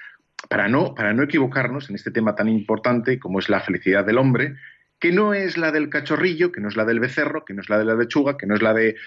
para 0.49 0.67
no, 0.67 0.95
para 0.95 1.13
no 1.13 1.23
equivocarnos 1.23 1.89
en 1.89 1.95
este 1.95 2.11
tema 2.11 2.35
tan 2.35 2.49
importante 2.49 3.19
como 3.19 3.39
es 3.39 3.47
la 3.47 3.61
felicidad 3.61 4.03
del 4.03 4.17
hombre, 4.17 4.55
que 4.99 5.13
no 5.13 5.33
es 5.33 5.57
la 5.57 5.71
del 5.71 5.87
cachorrillo, 5.87 6.51
que 6.51 6.59
no 6.59 6.67
es 6.67 6.75
la 6.75 6.83
del 6.83 6.99
becerro, 6.99 7.45
que 7.45 7.53
no 7.53 7.61
es 7.61 7.69
la 7.69 7.77
de 7.77 7.85
la 7.85 7.95
lechuga, 7.95 8.35
que 8.35 8.47
no 8.47 8.55
es 8.55 8.61
la 8.61 8.73
de 8.73 8.97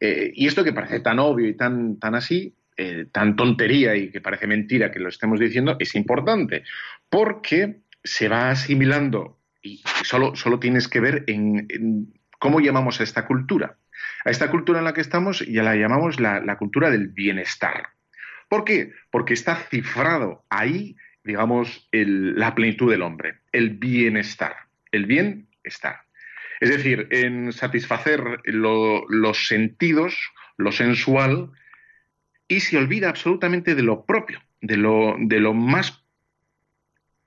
eh, 0.00 0.32
y 0.34 0.46
esto 0.46 0.64
que 0.64 0.72
parece 0.72 1.00
tan 1.00 1.18
obvio 1.18 1.48
y 1.48 1.56
tan, 1.56 1.98
tan 1.98 2.14
así, 2.14 2.54
eh, 2.76 3.06
tan 3.10 3.36
tontería 3.36 3.96
y 3.96 4.10
que 4.10 4.20
parece 4.20 4.46
mentira 4.46 4.90
que 4.90 5.00
lo 5.00 5.08
estemos 5.08 5.40
diciendo, 5.40 5.76
es 5.78 5.94
importante, 5.94 6.64
porque 7.08 7.80
se 8.04 8.28
va 8.28 8.50
asimilando 8.50 9.38
y 9.62 9.82
solo, 10.04 10.36
solo 10.36 10.60
tienes 10.60 10.86
que 10.86 11.00
ver 11.00 11.24
en, 11.26 12.12
cómo 12.38 12.60
llamamos 12.60 13.00
a 13.00 13.04
esta 13.04 13.26
cultura. 13.26 13.78
A 14.24 14.30
esta 14.30 14.50
cultura 14.50 14.78
en 14.78 14.84
la 14.84 14.92
que 14.92 15.00
estamos 15.00 15.40
ya 15.46 15.62
la 15.62 15.74
llamamos 15.74 16.20
la, 16.20 16.56
cultura 16.58 16.90
del 16.90 17.08
bienestar. 17.08 17.88
¿Por 18.48 18.64
qué? 18.64 18.92
Porque 19.10 19.34
está 19.34 19.56
cifrado 19.56 20.44
ahí, 20.50 20.96
digamos, 21.24 21.88
la 21.92 22.54
plenitud 22.54 22.90
del 22.90 23.02
hombre, 23.02 23.38
el 23.52 23.70
bienestar, 23.70 24.54
el 24.92 25.06
bienestar. 25.06 26.05
Es 26.60 26.70
decir, 26.70 27.08
en 27.10 27.52
satisfacer 27.52 28.40
los 28.44 29.46
sentidos, 29.46 30.16
lo 30.56 30.72
sensual, 30.72 31.50
y 32.48 32.60
se 32.60 32.78
olvida 32.78 33.08
absolutamente 33.08 33.74
de 33.74 33.82
lo 33.82 34.04
propio, 34.04 34.40
de 34.60 34.76
lo, 34.76 35.16
de 35.18 35.40
lo 35.40 35.52
más 35.54 36.04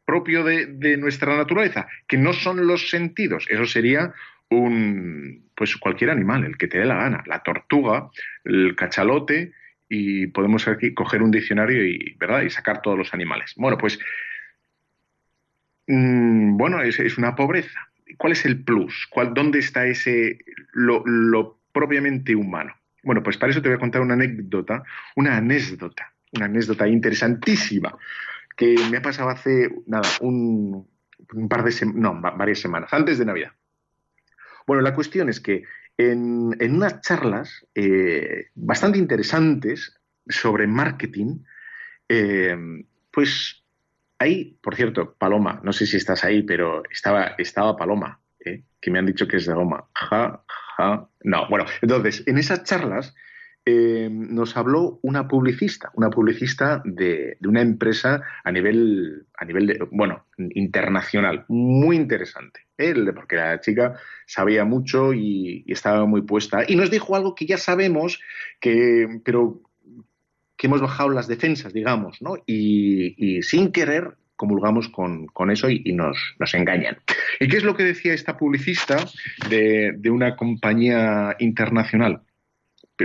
propio 0.05 0.43
de, 0.43 0.97
nuestra 0.97 1.37
naturaleza, 1.37 1.87
que 2.07 2.17
no 2.17 2.33
son 2.33 2.65
los 2.65 2.89
sentidos. 2.89 3.45
Eso 3.49 3.65
sería 3.65 4.13
un, 4.49 5.49
pues 5.55 5.75
cualquier 5.77 6.09
animal, 6.09 6.45
el 6.45 6.57
que 6.57 6.67
te 6.67 6.79
dé 6.79 6.85
la 6.85 6.95
gana, 6.95 7.23
la 7.27 7.43
tortuga, 7.43 8.09
el 8.43 8.75
cachalote, 8.75 9.53
y 9.87 10.27
podemos 10.27 10.67
aquí 10.67 10.93
coger 10.93 11.21
un 11.21 11.31
diccionario 11.31 11.85
y, 11.85 12.15
¿verdad? 12.19 12.41
y 12.41 12.49
sacar 12.49 12.81
todos 12.81 12.97
los 12.97 13.13
animales. 13.13 13.53
Bueno, 13.55 13.77
pues, 13.77 13.99
mm, 15.87 16.57
bueno, 16.57 16.81
es 16.81 17.17
una 17.17 17.35
pobreza. 17.35 17.88
¿Cuál 18.17 18.34
es 18.34 18.45
el 18.45 18.63
plus? 18.63 19.08
¿Cuál, 19.10 19.34
¿Dónde 19.34 19.60
está 19.60 19.86
ese 19.86 20.39
lo, 20.74 21.60
propiamente 21.72 22.36
humano? 22.36 22.74
Bueno, 23.04 23.24
pues 23.24 23.38
para 23.38 23.52
eso 23.52 23.62
te 23.62 23.69
voy 23.69 23.78
a 23.78 23.80
contar 23.80 24.02
una 24.02 24.13
anécdota, 24.13 24.84
una 25.15 25.38
anécdota, 25.38 26.13
una 26.34 26.45
anécdota 26.45 26.88
interesantísima 26.88 27.98
que 28.56 28.76
me 28.91 28.98
ha 28.98 29.02
pasado 29.02 29.30
hace, 29.30 29.69
nada, 29.88 30.10
un, 30.22 30.88
par 31.50 31.63
de 31.63 31.72
semanas, 31.72 32.02
no, 32.02 32.22
varias 32.38 32.60
semanas, 32.60 32.93
antes 32.93 33.17
de 33.17 33.26
Navidad. 33.26 33.52
Bueno, 34.67 34.82
la 34.82 34.93
cuestión 34.93 35.30
es 35.30 35.39
que 35.39 35.63
en, 35.98 36.56
unas 36.62 37.02
charlas 37.02 37.65
eh, 37.74 38.48
bastante 38.56 38.98
interesantes 38.98 39.98
sobre 40.28 40.67
marketing, 40.67 41.39
eh, 42.10 42.58
pues 43.12 43.59
Ahí, 44.19 44.58
por 44.62 44.75
cierto, 44.75 45.15
Paloma, 45.17 45.62
no 45.63 45.71
sé 45.71 45.86
si 45.86 45.95
estás 45.95 46.25
ahí, 46.25 46.43
pero 46.43 46.84
estaba, 46.91 47.36
estaba 47.38 47.77
Paloma, 47.77 48.19
¿eh? 48.43 48.63
que 48.82 48.91
me 48.91 48.99
han 48.99 49.05
dicho 49.05 49.27
que 49.27 49.38
es 49.38 49.45
de 49.45 49.53
Roma. 49.53 49.86
Ja, 49.93 50.43
ja. 50.77 51.08
No, 51.23 51.47
bueno, 51.49 51.65
entonces, 51.82 52.23
en 52.27 52.38
esas 52.38 52.65
charlas 52.65 53.15
eh, 53.65 54.10
nos 54.12 54.58
habló 54.58 54.99
una 55.03 55.27
publicista, 55.27 55.89
una 55.93 56.10
publicista 56.10 56.82
de, 56.84 57.38
una 57.45 57.62
empresa 57.62 58.21
a 58.43 58.51
nivel, 58.51 59.25
a 59.38 59.45
nivel 59.45 59.67
de, 59.67 59.88
bueno, 59.91 60.25
internacional, 60.38 61.45
muy 61.47 61.95
interesante, 61.95 62.67
¿eh? 62.77 62.93
porque 63.15 63.38
la 63.38 63.62
chica 63.62 63.95
sabía 64.25 64.65
mucho 64.65 65.13
y, 65.13 65.63
y, 65.65 65.71
estaba 65.71 66.05
muy 66.05 66.23
puesta. 66.23 66.63
Y 66.67 66.75
nos 66.75 66.91
dijo 66.91 67.15
algo 67.15 67.36
que 67.36 67.45
ya 67.45 67.58
sabemos, 67.58 68.19
que, 68.60 69.21
pero 69.23 69.62
que 70.60 70.67
hemos 70.67 70.82
bajado 70.82 71.10
las 71.10 71.30
defensas, 71.30 71.72
digamos, 71.72 72.22
¿no? 72.22 72.36
Y, 72.45 73.41
sin 73.43 73.72
querer 73.72 74.15
comulgamos 74.36 74.89
con, 74.89 75.30
eso 75.52 75.69
y, 75.69 75.93
nos, 75.93 76.17
engañan. 76.54 76.98
¿Y 77.39 77.48
qué 77.48 77.58
es 77.58 77.63
lo 77.63 77.76
que 77.76 77.84
decía 77.84 78.13
esta 78.13 78.38
publicista 78.38 78.98
de, 79.50 79.98
una 80.10 80.36
compañía 80.36 81.36
internacional? 81.39 82.24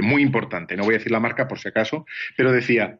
Muy 0.02 0.22
importante, 0.22 0.76
no 0.76 0.82
voy 0.82 0.96
a 0.96 0.98
decir 0.98 1.12
la 1.12 1.20
marca 1.20 1.46
por 1.46 1.60
si 1.60 1.68
acaso, 1.68 2.06
pero 2.36 2.50
decía, 2.50 2.98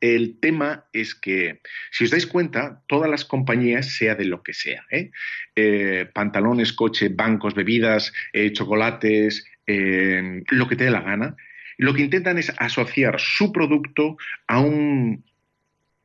el 0.00 0.40
tema 0.40 0.86
es 0.92 1.14
que, 1.14 1.60
si 1.92 2.04
os 2.04 2.10
dais 2.10 2.26
cuenta, 2.26 2.82
todas 2.88 3.08
las 3.08 3.24
compañías, 3.24 3.94
sea 3.94 4.16
de 4.16 4.24
lo 4.24 4.42
que 4.42 4.52
sea, 4.52 4.84
¿eh? 4.90 5.12
Eh, 5.54 6.08
pantalones, 6.12 6.72
coche, 6.72 7.08
bancos, 7.08 7.54
bebidas, 7.54 8.12
eh, 8.32 8.52
chocolates, 8.52 9.46
lo 9.66 10.66
que 10.66 10.74
te 10.74 10.84
dé 10.84 10.90
la 10.90 11.02
gana, 11.02 11.36
lo 11.80 11.94
que 11.94 12.02
intentan 12.02 12.38
es 12.38 12.52
asociar 12.58 13.18
su 13.18 13.52
producto 13.52 14.18
a, 14.46 14.60
un, 14.60 15.24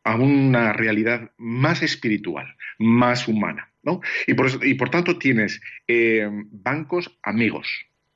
a 0.06 0.16
una 0.16 0.72
realidad 0.72 1.32
más 1.38 1.84
espiritual, 1.84 2.56
más 2.80 3.28
humana. 3.28 3.72
¿no? 3.84 4.00
Y, 4.26 4.34
por, 4.34 4.90
tanto 4.90 5.18
tienes 5.18 5.62
eh, 5.88 6.28
bancos 6.32 7.20
amigos, 7.22 7.68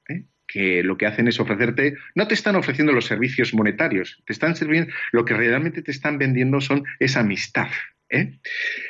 ¿eh? 0.08 0.24
que 0.48 0.84
lo 0.84 0.98
que 0.98 1.06
hacen 1.06 1.28
es 1.28 1.40
ofrecerte, 1.40 1.96
no 2.16 2.28
te 2.28 2.34
están 2.34 2.56
ofreciendo 2.56 2.94
los 2.94 3.06
servicios 3.06 3.54
monetarios, 3.54 4.24
te 4.26 4.34
están 4.34 4.56
sirviendo, 4.56 4.92
lo 5.12 5.26
que 5.26 5.34
realmente 5.34 5.82
te 5.82 5.92
están 5.92 6.18
vendiendo 6.18 6.62
son 6.62 6.86
esa 6.98 7.20
amistad. 7.20 7.68
¿eh? 8.10 8.40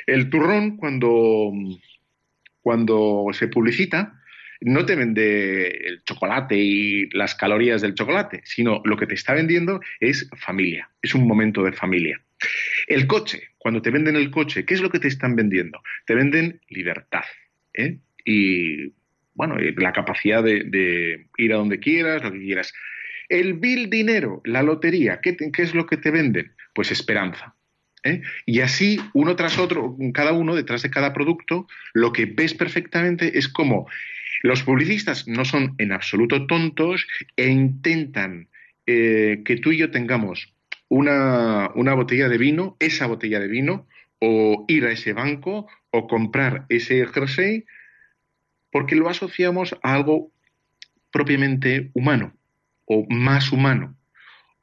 El 0.06 0.30
turrón, 0.30 0.76
cuando, 0.76 1.52
cuando 2.62 3.26
se 3.32 3.48
publicita, 3.48 4.19
no 4.60 4.84
te 4.84 4.94
vende 4.94 5.68
el 5.68 6.02
chocolate 6.04 6.56
y 6.56 7.08
las 7.10 7.34
calorías 7.34 7.80
del 7.80 7.94
chocolate, 7.94 8.42
sino 8.44 8.82
lo 8.84 8.96
que 8.96 9.06
te 9.06 9.14
está 9.14 9.34
vendiendo 9.34 9.80
es 10.00 10.28
familia, 10.36 10.90
es 11.02 11.14
un 11.14 11.26
momento 11.26 11.62
de 11.62 11.72
familia. 11.72 12.20
El 12.86 13.06
coche, 13.06 13.50
cuando 13.58 13.82
te 13.82 13.90
venden 13.90 14.16
el 14.16 14.30
coche, 14.30 14.64
¿qué 14.64 14.74
es 14.74 14.80
lo 14.80 14.90
que 14.90 14.98
te 14.98 15.08
están 15.08 15.36
vendiendo? 15.36 15.82
Te 16.06 16.14
venden 16.14 16.60
libertad 16.68 17.24
¿eh? 17.74 17.98
y, 18.24 18.92
bueno, 19.34 19.56
la 19.58 19.92
capacidad 19.92 20.42
de, 20.42 21.26
ir 21.36 21.52
a 21.52 21.56
donde 21.56 21.78
quieras, 21.78 22.22
lo 22.22 22.32
que 22.32 22.40
quieras. 22.40 22.72
El 23.28 23.54
bill 23.54 23.88
dinero, 23.88 24.40
la 24.44 24.62
lotería, 24.62 25.20
¿qué, 25.20 25.36
qué 25.36 25.62
es 25.62 25.74
lo 25.74 25.86
que 25.86 25.96
te 25.96 26.10
venden? 26.10 26.52
Pues 26.74 26.90
esperanza. 26.90 27.54
¿eh? 28.04 28.22
Y 28.46 28.60
así, 28.60 29.00
uno 29.14 29.36
tras 29.36 29.58
otro, 29.58 29.96
cada 30.12 30.32
uno 30.32 30.54
detrás 30.54 30.82
de 30.82 30.90
cada 30.90 31.12
producto, 31.12 31.66
lo 31.92 32.12
que 32.12 32.26
ves 32.26 32.54
perfectamente 32.54 33.38
es 33.38 33.48
como 33.48 33.88
los 34.42 34.62
publicistas 34.62 35.28
no 35.28 35.44
son 35.44 35.74
en 35.78 35.92
absoluto 35.92 36.46
tontos 36.46 37.06
e 37.36 37.48
intentan 37.48 38.48
eh, 38.86 39.42
que 39.44 39.56
tú 39.56 39.72
y 39.72 39.78
yo 39.78 39.90
tengamos 39.90 40.54
una, 40.88 41.68
botella 41.94 42.28
de 42.28 42.38
vino, 42.38 42.76
esa 42.80 43.06
botella 43.06 43.38
de 43.38 43.48
vino, 43.48 43.86
o 44.18 44.64
ir 44.68 44.84
a 44.86 44.92
ese 44.92 45.12
banco, 45.12 45.68
o 45.90 46.06
comprar 46.06 46.66
ese 46.68 47.06
jersey, 47.06 47.64
porque 48.72 48.96
lo 48.96 49.08
asociamos 49.08 49.76
a 49.82 49.94
algo 49.94 50.32
propiamente 51.10 51.90
humano, 51.94 52.34
o 52.86 53.06
más 53.08 53.52
humano 53.52 53.96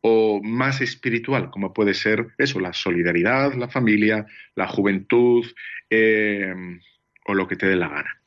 o 0.02 0.42
más 0.44 0.80
espiritual, 0.82 1.50
como 1.50 1.74
puede 1.74 1.94
ser 1.94 2.28
eso, 2.38 2.60
la 2.60 2.72
solidaridad, 2.72 3.54
la 3.56 3.68
familia, 3.68 4.26
la 4.56 4.68
juventud 4.68 5.46
eh, 5.90 6.54
o 7.26 7.34
lo 7.34 7.48
que 7.48 7.56
te 7.56 7.66
dé 7.66 7.76
la 7.76 7.90
gana. 7.90 8.22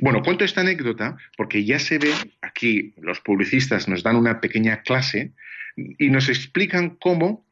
Bueno, 0.00 0.22
cuento 0.22 0.44
esta 0.44 0.60
anécdota 0.60 1.16
porque 1.36 1.64
ya 1.64 1.78
se 1.78 1.98
ve, 1.98 2.12
aquí 2.42 2.94
los 2.98 3.20
publicistas 3.20 3.88
nos 3.88 4.02
dan 4.02 4.16
una 4.16 4.40
pequeña 4.40 4.82
clase 4.82 5.32
y 5.76 6.10
nos 6.10 6.28
explican 6.28 6.96
cómo 6.96 7.46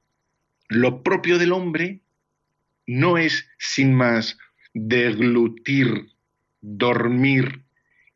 lo 0.69 1.03
propio 1.03 1.39
del 1.39 1.53
hombre 1.53 2.01
no 2.87 3.19
es 3.19 3.49
sin 3.59 3.95
más 3.95 4.39
deglutir, 4.75 6.09
dormir 6.61 7.63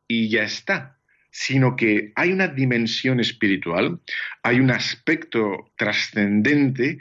y 0.07 0.29
ya 0.29 0.43
está, 0.43 0.99
sino 1.31 1.77
que 1.77 2.13
hay 2.15 2.33
una 2.33 2.49
dimensión 2.49 3.21
espiritual, 3.21 4.01
hay 4.43 4.61
un 4.61 4.71
aspecto 4.71 5.73
trascendente 5.77 6.99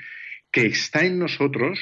que 0.52 0.68
está 0.68 1.06
en 1.06 1.20
nosotros 1.20 1.80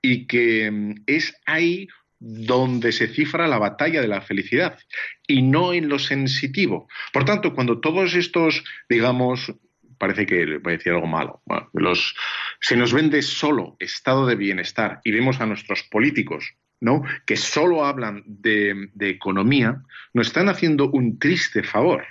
y 0.00 0.26
que 0.26 0.94
es 1.06 1.34
ahí 1.46 1.88
donde 2.24 2.92
se 2.92 3.08
cifra 3.08 3.48
la 3.48 3.58
batalla 3.58 4.00
de 4.00 4.06
la 4.06 4.20
felicidad 4.20 4.78
y 5.26 5.42
no 5.42 5.72
en 5.72 5.88
lo 5.88 5.98
sensitivo. 5.98 6.88
Por 7.12 7.24
tanto, 7.24 7.52
cuando 7.52 7.80
todos 7.80 8.14
estos, 8.14 8.62
digamos, 8.88 9.52
parece 9.98 10.24
que 10.24 10.58
voy 10.58 10.74
a 10.74 10.76
decir 10.76 10.92
algo 10.92 11.08
malo, 11.08 11.42
los, 11.72 12.14
se 12.60 12.76
nos 12.76 12.92
vende 12.92 13.22
solo 13.22 13.76
estado 13.80 14.26
de 14.26 14.36
bienestar 14.36 15.00
y 15.02 15.10
vemos 15.10 15.40
a 15.40 15.46
nuestros 15.46 15.82
políticos 15.82 16.54
¿no? 16.80 17.02
que 17.26 17.36
solo 17.36 17.84
hablan 17.84 18.22
de, 18.26 18.90
economía, 19.00 19.82
nos 20.14 20.28
están 20.28 20.48
haciendo 20.48 20.90
un 20.90 21.18
triste 21.18 21.62
favor. 21.62 22.04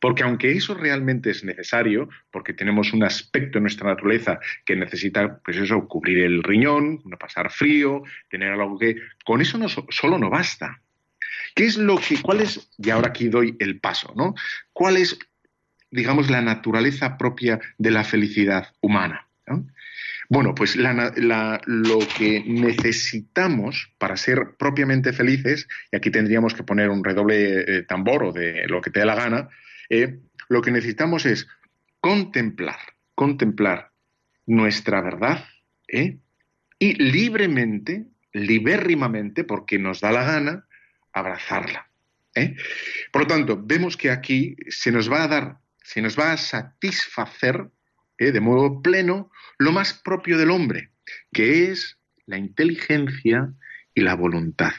Porque 0.00 0.22
aunque 0.22 0.52
eso 0.52 0.74
realmente 0.74 1.30
es 1.30 1.44
necesario, 1.44 2.08
porque 2.30 2.54
tenemos 2.54 2.92
un 2.92 3.04
aspecto 3.04 3.58
en 3.58 3.64
nuestra 3.64 3.90
naturaleza 3.90 4.40
que 4.64 4.74
necesita, 4.74 5.38
pues 5.44 5.58
eso, 5.58 5.86
cubrir 5.86 6.24
el 6.24 6.42
riñón, 6.42 7.00
no 7.04 7.18
pasar 7.18 7.50
frío, 7.50 8.02
tener 8.28 8.52
algo 8.52 8.78
que... 8.78 8.96
Con 9.24 9.40
eso 9.40 9.58
no, 9.58 9.68
solo 9.68 10.18
no 10.18 10.30
basta. 10.30 10.80
¿Qué 11.54 11.66
es 11.66 11.76
lo 11.76 11.98
que, 11.98 12.20
cuál 12.22 12.40
es, 12.40 12.70
y 12.78 12.90
ahora 12.90 13.08
aquí 13.08 13.28
doy 13.28 13.56
el 13.58 13.78
paso, 13.78 14.12
¿no? 14.16 14.34
¿Cuál 14.72 14.96
es, 14.96 15.18
digamos, 15.90 16.30
la 16.30 16.40
naturaleza 16.40 17.18
propia 17.18 17.60
de 17.76 17.90
la 17.90 18.04
felicidad 18.04 18.72
humana? 18.80 19.26
Bueno, 20.28 20.54
pues 20.54 20.76
lo 20.76 21.98
que 22.16 22.44
necesitamos 22.46 23.92
para 23.98 24.16
ser 24.16 24.54
propiamente 24.56 25.12
felices, 25.12 25.66
y 25.90 25.96
aquí 25.96 26.10
tendríamos 26.10 26.54
que 26.54 26.62
poner 26.62 26.88
un 26.88 27.02
redoble 27.02 27.78
eh, 27.78 27.82
tambor 27.82 28.22
o 28.22 28.32
de 28.32 28.66
lo 28.68 28.80
que 28.80 28.90
te 28.90 29.00
dé 29.00 29.06
la 29.06 29.16
gana, 29.16 29.48
eh, 29.90 30.18
lo 30.48 30.62
que 30.62 30.70
necesitamos 30.70 31.26
es 31.26 31.46
contemplar, 32.00 32.78
contemplar 33.14 33.92
nuestra 34.46 35.00
verdad 35.00 35.44
¿eh? 35.88 36.18
y 36.78 36.94
libremente, 36.94 38.06
libérrimamente, 38.32 39.44
porque 39.44 39.78
nos 39.78 40.00
da 40.00 40.12
la 40.12 40.24
gana, 40.24 40.66
abrazarla. 41.12 41.90
Por 43.12 43.22
lo 43.22 43.28
tanto, 43.28 43.60
vemos 43.62 43.96
que 43.96 44.10
aquí 44.10 44.56
se 44.68 44.90
nos 44.90 45.10
va 45.12 45.24
a 45.24 45.28
dar, 45.28 45.58
se 45.82 46.00
nos 46.00 46.18
va 46.18 46.32
a 46.32 46.36
satisfacer 46.36 47.68
de 48.18 48.40
modo 48.40 48.82
pleno 48.82 49.30
lo 49.58 49.72
más 49.72 49.94
propio 49.94 50.38
del 50.38 50.50
hombre, 50.50 50.90
que 51.32 51.70
es 51.70 51.98
la 52.26 52.38
inteligencia 52.38 53.52
y 53.94 54.02
la 54.02 54.14
voluntad. 54.14 54.72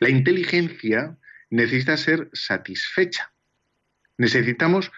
La 0.00 0.10
inteligencia 0.10 1.16
necesita 1.50 1.96
ser 1.96 2.28
satisfecha. 2.32 3.32
Necesitamos 4.18 4.92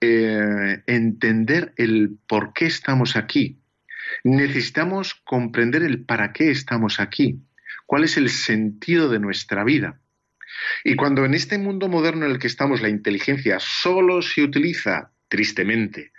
eh, 0.00 0.82
entender 0.86 1.72
el 1.76 2.18
por 2.26 2.52
qué 2.52 2.66
estamos 2.66 3.16
aquí. 3.16 3.58
Necesitamos 4.24 5.14
comprender 5.14 5.82
el 5.82 6.04
para 6.04 6.32
qué 6.32 6.50
estamos 6.50 7.00
aquí. 7.00 7.40
¿Cuál 7.86 8.04
es 8.04 8.16
el 8.16 8.28
sentido 8.28 9.08
de 9.08 9.20
nuestra 9.20 9.64
vida? 9.64 10.00
Y 10.84 10.96
cuando 10.96 11.24
en 11.24 11.34
este 11.34 11.58
mundo 11.58 11.88
moderno 11.88 12.26
en 12.26 12.32
el 12.32 12.38
que 12.38 12.46
estamos 12.46 12.82
la 12.82 12.88
inteligencia 12.88 13.58
solo 13.58 14.22
se 14.22 14.42
utiliza, 14.42 15.10
tristemente, 15.28 16.12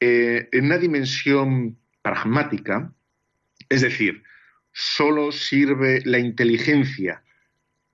eh, 0.00 0.48
en 0.52 0.66
una 0.66 0.78
dimensión 0.78 1.78
pragmática, 2.02 2.92
es 3.68 3.80
decir, 3.80 4.22
solo 4.72 5.32
sirve 5.32 6.02
la 6.04 6.18
inteligencia 6.18 7.22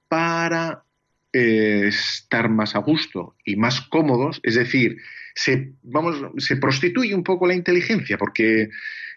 para 0.08 0.84
eh, 1.32 1.86
estar 1.86 2.48
más 2.48 2.74
a 2.74 2.80
gusto 2.80 3.36
y 3.44 3.56
más 3.56 3.80
cómodos, 3.80 4.40
es 4.42 4.56
decir, 4.56 4.98
se, 5.34 5.72
vamos, 5.82 6.16
se 6.38 6.56
prostituye 6.56 7.14
un 7.14 7.24
poco 7.24 7.46
la 7.46 7.54
inteligencia 7.54 8.18
porque 8.18 8.70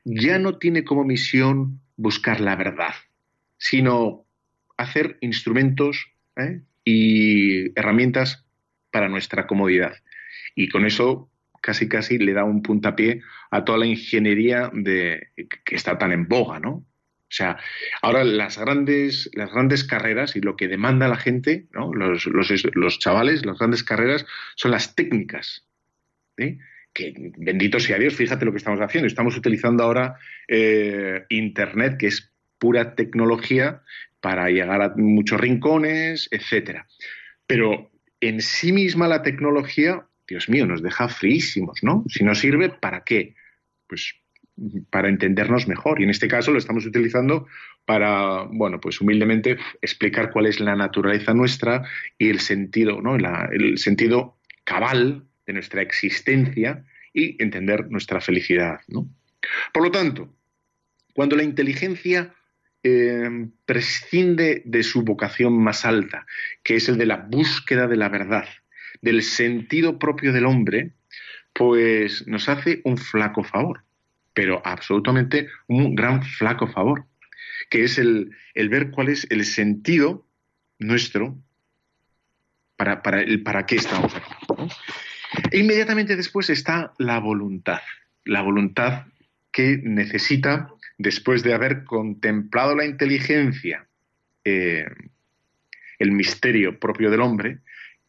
ya 0.03 0.37
no 0.39 0.57
tiene 0.57 0.83
como 0.83 1.03
misión 1.03 1.81
buscar 1.95 2.39
la 2.39 2.55
verdad, 2.55 2.93
sino 3.57 4.25
hacer 4.77 5.17
instrumentos 5.21 6.07
¿eh? 6.35 6.61
y 6.83 7.77
herramientas 7.79 8.45
para 8.91 9.09
nuestra 9.09 9.47
comodidad. 9.47 9.93
Y 10.55 10.69
con 10.69 10.85
eso 10.85 11.29
casi 11.61 11.87
casi 11.87 12.17
le 12.17 12.33
da 12.33 12.43
un 12.43 12.61
puntapié 12.61 13.21
a 13.49 13.63
toda 13.63 13.79
la 13.79 13.85
ingeniería 13.85 14.69
de, 14.73 15.29
que 15.65 15.75
está 15.75 15.97
tan 15.97 16.11
en 16.11 16.27
boga, 16.27 16.59
¿no? 16.59 16.85
O 17.33 17.35
sea, 17.35 17.57
ahora 18.03 18.23
las 18.23 18.59
grandes, 18.59 19.27
las 19.33 19.51
grandes 19.51 19.83
carreras 19.83 20.35
y 20.35 20.41
lo 20.41 20.55
que 20.55 20.67
demanda 20.67 21.07
la 21.07 21.17
gente, 21.17 21.65
¿no? 21.73 21.91
los, 21.91 22.27
los, 22.27 22.99
chavales, 22.99 23.43
las 23.43 23.57
grandes 23.57 23.83
carreras, 23.83 24.23
son 24.55 24.69
las 24.69 24.93
técnicas. 24.93 25.65
¿eh? 26.37 26.59
Que 26.93 27.31
bendito 27.35 27.79
sea 27.79 27.97
Dios, 27.97 28.13
fíjate 28.13 28.45
lo 28.45 28.51
que 28.51 28.59
estamos 28.59 28.79
haciendo. 28.81 29.07
Estamos 29.07 29.35
utilizando 29.35 29.83
ahora 29.83 30.15
eh, 30.47 31.25
Internet, 31.29 31.97
que 31.97 32.05
es 32.05 32.31
pura 32.59 32.93
tecnología, 32.93 33.81
para 34.21 34.51
llegar 34.51 34.83
a 34.83 34.93
muchos 34.95 35.41
rincones, 35.41 36.27
etcétera. 36.29 36.85
Pero 37.47 37.91
en 38.21 38.41
sí 38.41 38.71
misma 38.71 39.07
la 39.07 39.23
tecnología 39.23 40.05
Dios 40.27 40.49
mío, 40.49 40.65
nos 40.65 40.81
deja 40.81 41.09
fríísimos, 41.09 41.79
¿no? 41.83 42.05
Si 42.07 42.23
no 42.23 42.35
sirve, 42.35 42.69
¿para 42.69 43.03
qué? 43.03 43.35
Pues 43.87 44.15
para 44.89 45.09
entendernos 45.09 45.67
mejor. 45.67 45.99
Y 45.99 46.03
en 46.03 46.09
este 46.09 46.27
caso 46.27 46.51
lo 46.51 46.59
estamos 46.59 46.85
utilizando 46.85 47.47
para, 47.85 48.43
bueno, 48.43 48.79
pues 48.79 49.01
humildemente 49.01 49.57
explicar 49.81 50.31
cuál 50.31 50.45
es 50.45 50.59
la 50.59 50.75
naturaleza 50.75 51.33
nuestra 51.33 51.83
y 52.17 52.29
el 52.29 52.39
sentido, 52.39 53.01
¿no? 53.01 53.15
el 53.15 53.77
sentido 53.77 54.37
cabal 54.63 55.25
de 55.45 55.53
nuestra 55.53 55.81
existencia 55.81 56.85
y 57.13 57.41
entender 57.41 57.89
nuestra 57.89 58.21
felicidad, 58.21 58.79
¿no? 58.87 59.07
Por 59.73 59.83
lo 59.83 59.91
tanto, 59.91 60.33
cuando 61.13 61.35
la 61.35 61.43
inteligencia 61.43 62.33
eh, 62.81 63.47
prescinde 63.65 64.61
de 64.65 64.83
su 64.83 65.03
vocación 65.03 65.53
más 65.53 65.85
alta, 65.85 66.25
que 66.63 66.75
es 66.75 66.89
el 66.89 66.97
de 66.97 67.05
la 67.05 67.17
búsqueda 67.17 67.87
de 67.87 67.97
la 67.97 68.09
verdad, 68.09 68.47
del 69.01 69.21
sentido 69.21 69.99
propio 69.99 70.31
del 70.31 70.45
hombre, 70.45 70.91
pues 71.53 72.25
nos 72.27 72.49
hace 72.49 72.81
un 72.83 72.97
flaco 72.97 73.43
favor, 73.43 73.83
pero 74.33 74.61
absolutamente 74.65 75.47
un 75.67 75.95
gran 75.95 76.23
flaco 76.23 76.67
favor, 76.67 77.05
que 77.69 77.83
es 77.83 77.97
el, 77.97 78.35
ver 78.55 78.91
cuál 78.91 79.09
es 79.09 79.27
el 79.29 79.45
sentido 79.45 80.25
nuestro 80.79 81.37
para, 82.75 83.01
para, 83.01 83.21
el 83.21 83.43
para 83.43 83.65
qué 83.65 83.75
estamos 83.75 84.13
aquí. 84.15 84.33
E 85.51 85.59
inmediatamente 85.59 86.15
después 86.15 86.49
está 86.49 86.93
la 86.97 87.19
voluntad, 87.19 87.81
la 88.25 88.41
voluntad 88.41 89.05
que 89.51 89.79
necesita, 89.83 90.69
después 90.97 91.43
de 91.43 91.53
haber 91.53 91.83
contemplado 91.83 92.75
la 92.75 92.85
inteligencia, 92.85 93.87
eh, 94.43 94.85
el 95.99 96.11
misterio 96.11 96.79
propio 96.79 97.09
del 97.11 97.21
hombre, 97.21 97.59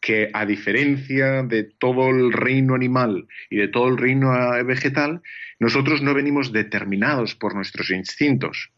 que 0.04 0.28
a 0.34 0.44
diferencia 0.44 1.42
de 1.44 1.64
todo 1.64 2.10
el 2.10 2.30
reino 2.30 2.74
animal 2.74 3.26
y 3.48 3.56
de 3.56 3.68
todo 3.68 3.88
el 3.88 3.96
reino 3.96 4.32
vegetal, 4.66 5.22
nosotros 5.58 6.02
no 6.02 6.12
venimos 6.12 6.52
determinados 6.52 7.34
por 7.34 7.54
nuestros 7.54 7.88
instintos. 7.88 8.70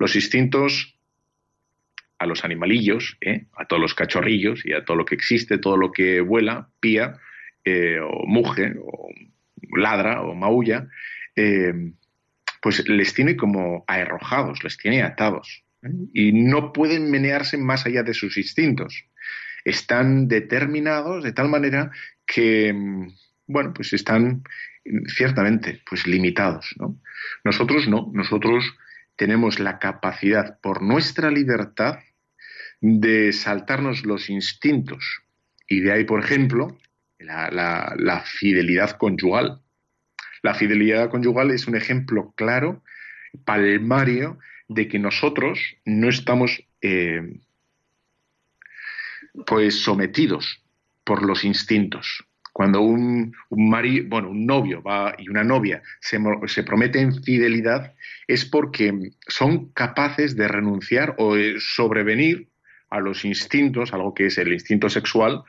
Los 0.00 0.16
instintos 0.16 0.98
a 2.18 2.26
los 2.26 2.44
animalillos, 2.44 3.16
¿eh? 3.20 3.44
a 3.56 3.66
todos 3.66 3.80
los 3.80 3.94
cachorrillos 3.94 4.66
y 4.66 4.72
a 4.72 4.84
todo 4.84 4.96
lo 4.96 5.04
que 5.04 5.14
existe, 5.14 5.58
todo 5.58 5.76
lo 5.76 5.92
que 5.92 6.20
vuela, 6.20 6.68
pía, 6.80 7.16
eh, 7.64 8.00
o 8.00 8.26
muge, 8.26 8.74
o 8.82 9.10
ladra, 9.78 10.22
o 10.22 10.34
maulla, 10.34 10.88
eh, 11.36 11.92
pues 12.60 12.88
les 12.88 13.14
tiene 13.14 13.36
como 13.36 13.84
arrojados, 13.86 14.64
les 14.64 14.76
tiene 14.76 15.02
atados. 15.02 15.62
Y 16.12 16.32
no 16.32 16.72
pueden 16.72 17.08
menearse 17.08 17.56
más 17.56 17.86
allá 17.86 18.02
de 18.02 18.14
sus 18.14 18.36
instintos. 18.36 19.04
Están 19.66 20.28
determinados 20.28 21.24
de 21.24 21.32
tal 21.32 21.48
manera 21.48 21.90
que, 22.24 22.72
bueno, 23.48 23.74
pues 23.74 23.92
están 23.92 24.44
ciertamente 25.08 25.82
pues 25.88 26.06
limitados. 26.06 26.72
Nosotros 27.42 27.88
no, 27.88 28.08
nosotros 28.12 28.64
tenemos 29.16 29.58
la 29.58 29.80
capacidad 29.80 30.60
por 30.60 30.82
nuestra 30.82 31.32
libertad 31.32 31.98
de 32.80 33.32
saltarnos 33.32 34.06
los 34.06 34.30
instintos. 34.30 35.22
Y 35.68 35.80
de 35.80 35.92
ahí, 35.92 36.04
por 36.04 36.22
ejemplo, 36.22 36.78
la, 37.18 38.22
fidelidad 38.24 38.92
conyugal. 38.92 39.62
La 40.42 40.54
fidelidad 40.54 41.10
conyugal 41.10 41.50
es 41.50 41.66
un 41.66 41.74
ejemplo 41.74 42.32
claro, 42.36 42.84
palmario, 43.44 44.38
de 44.68 44.86
que 44.86 45.00
nosotros 45.00 45.58
no 45.84 46.08
estamos 46.08 46.62
eh, 46.82 47.40
pues 49.44 49.82
sometidos 49.82 50.62
por 51.04 51.22
los 51.22 51.44
instintos. 51.44 52.24
Cuando 52.52 52.80
un, 52.80 53.34
un, 53.50 53.70
bueno, 54.08 54.30
un 54.30 54.46
novio 54.46 54.82
va 54.82 55.14
y 55.18 55.28
una 55.28 55.44
novia 55.44 55.82
se, 56.00 56.62
prometen 56.62 57.22
fidelidad 57.22 57.94
es 58.26 58.46
porque 58.46 59.12
son 59.28 59.72
capaces 59.72 60.36
de 60.36 60.48
renunciar 60.48 61.14
o 61.18 61.34
de 61.34 61.56
sobrevenir 61.58 62.48
a 62.88 63.00
los 63.00 63.26
instintos, 63.26 63.92
algo 63.92 64.14
que 64.14 64.26
es 64.26 64.38
el 64.38 64.54
instinto 64.54 64.88
sexual, 64.88 65.42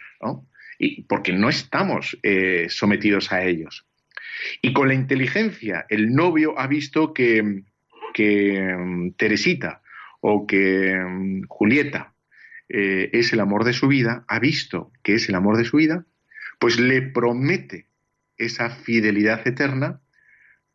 y 0.79 1.03
porque 1.03 1.31
no 1.31 1.47
estamos 1.47 2.17
eh, 2.23 2.67
sometidos 2.69 3.31
a 3.31 3.43
ellos. 3.45 3.85
Y 4.61 4.73
con 4.73 4.89
la 4.89 4.93
inteligencia, 4.93 5.85
el 5.88 6.13
novio 6.13 6.59
ha 6.59 6.67
visto 6.67 7.13
que, 7.13 7.63
que 8.13 8.75
mm, 8.77 9.11
Teresita 9.11 9.81
o 10.19 10.45
que 10.45 10.93
mm, 10.93 11.43
Julieta 11.47 12.13
eh, 12.70 13.09
es 13.13 13.34
el 13.34 13.39
amor 13.39 13.63
de 13.63 13.74
su 13.74 13.88
vida, 13.88 14.26
ha 14.28 14.39
visto 14.39 14.91
que 15.03 15.15
es 15.15 15.30
el 15.30 15.36
amor 15.36 15.57
de 15.57 15.65
su 15.65 15.78
vida, 15.78 16.05
pues 16.59 16.80
le 16.80 17.01
promete 17.01 17.88
esa 18.38 18.70
fidelidad 18.70 19.47
eterna 19.47 20.01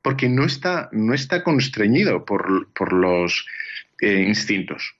porque 0.03 0.28
no 0.28 0.45
está, 0.45 0.88
no 0.93 1.14
está 1.14 1.45
constreñido 1.45 2.24
por, 2.24 2.93
los 2.93 3.47
eh, 4.01 4.24
instintos. 4.26 4.97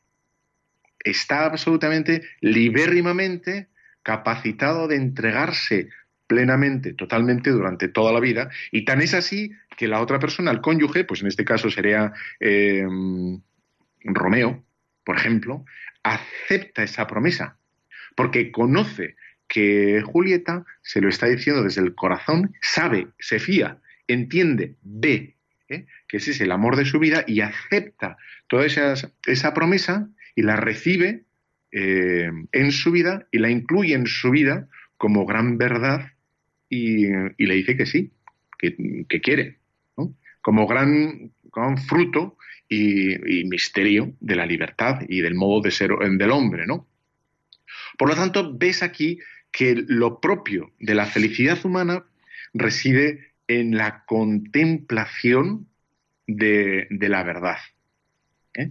Está 1.03 1.47
absolutamente, 1.47 2.23
libérrimamente 2.41 3.69
capacitado 4.03 4.87
de 4.87 4.97
entregarse 4.97 5.89
plenamente, 6.29 6.95
totalmente 6.95 7.51
durante 7.51 7.89
toda 7.89 8.13
la 8.13 8.21
vida, 8.21 8.49
y 8.71 8.85
tan 8.85 9.03
es 9.03 9.13
así 9.13 9.53
que 9.77 9.89
la 9.89 10.01
otra 10.01 10.19
persona, 10.19 10.51
el 10.51 10.61
cónyuge, 10.61 11.05
pues 11.05 11.21
en 11.23 11.29
este 11.29 11.45
caso 11.45 11.69
sería 11.69 12.13
eh, 12.41 12.87
Romeo, 14.05 14.65
por 15.05 15.17
ejemplo, 15.17 15.65
acepta 16.03 16.83
esa 16.83 17.07
promesa, 17.07 17.59
porque 18.15 18.51
conoce 18.51 19.17
que 19.49 20.03
Julieta 20.05 20.65
se 20.81 21.01
lo 21.01 21.09
está 21.09 21.27
diciendo 21.27 21.63
desde 21.63 21.83
el 21.83 21.95
corazón, 21.95 22.55
sabe, 22.61 23.09
se 23.19 23.39
fía, 23.39 23.79
entiende, 24.09 24.77
ve 24.83 25.37
¿eh? 25.69 25.87
que 26.09 26.17
ese 26.17 26.31
es 26.31 26.41
el 26.41 26.53
amor 26.53 26.77
de 26.77 26.85
su 26.85 26.99
vida 26.99 27.25
y 27.27 27.41
acepta 27.41 28.17
toda 28.47 28.67
esa, 28.67 29.55
promesa 29.55 30.09
y 30.35 30.43
la 30.43 30.57
recibe 30.57 31.25
eh, 31.71 32.31
en 32.53 32.73
su 32.73 32.93
vida 32.93 33.27
y 33.31 33.39
la 33.39 33.51
incluye 33.51 33.95
en 33.95 34.07
su 34.07 34.31
vida 34.31 34.69
como 34.97 35.27
gran 35.27 35.59
verdad 35.59 36.13
y, 36.69 37.07
le 37.07 37.55
dice 37.55 37.77
que 37.77 37.87
sí, 37.87 38.13
que, 38.59 39.21
quiere, 39.21 39.59
como 40.41 40.67
gran, 40.67 41.33
gran 41.55 41.79
fruto 41.79 42.37
y, 42.69 43.45
misterio 43.45 44.15
de 44.21 44.37
la 44.37 44.47
libertad 44.47 45.03
y 45.09 45.21
del 45.21 45.35
modo 45.35 45.61
de 45.61 45.71
ser 45.71 45.91
del 45.91 46.31
hombre, 46.31 46.67
¿no? 46.67 46.87
Por 47.99 48.09
lo 48.09 48.15
tanto, 48.15 48.57
ves 48.57 48.83
aquí 48.83 49.19
que 49.51 49.85
lo 49.87 50.21
propio 50.21 50.73
de 50.79 50.95
la 50.95 51.07
felicidad 51.07 51.65
humana 51.65 52.05
reside 52.55 53.33
en 53.49 53.77
la 53.77 54.05
contemplación 54.07 55.69
de, 56.27 56.87
la 56.91 57.23
verdad. 57.23 57.59
¿eh? 58.55 58.71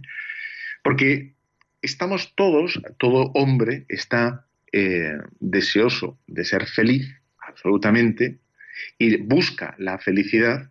Porque 0.82 1.34
estamos 1.82 2.34
todos, 2.34 2.80
todo 2.98 3.30
hombre 3.34 3.84
está 3.88 4.46
eh, 4.72 5.18
deseoso 5.38 6.18
de 6.26 6.44
ser 6.44 6.66
feliz, 6.66 7.08
absolutamente, 7.38 8.38
y 8.98 9.16
busca 9.18 9.74
la 9.78 9.98
felicidad, 9.98 10.70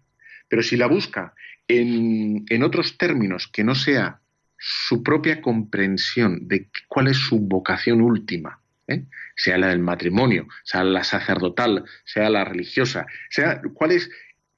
pero 0.49 0.64
si 0.64 0.76
la 0.76 0.88
busca 0.88 1.34
en, 1.80 2.63
otros 2.63 2.97
términos 2.97 3.47
que 3.47 3.63
no 3.63 3.76
sea 3.76 4.19
su 4.57 5.03
propia 5.03 5.41
comprensión 5.41 6.47
de 6.47 6.69
cuál 6.88 7.07
es 7.07 7.17
su 7.17 7.39
vocación 7.39 8.01
última, 8.01 8.59
¿eh? 8.88 9.05
sea 9.36 9.57
la 9.57 9.67
del 9.69 9.80
matrimonio, 9.80 10.47
sea 10.63 10.84
la 10.84 11.03
sacerdotal, 11.03 11.86
sea 12.05 12.30
la 12.30 12.45
religiosa, 12.45 13.05
sea 13.30 13.61
cuál 13.74 13.91
es 13.91 14.09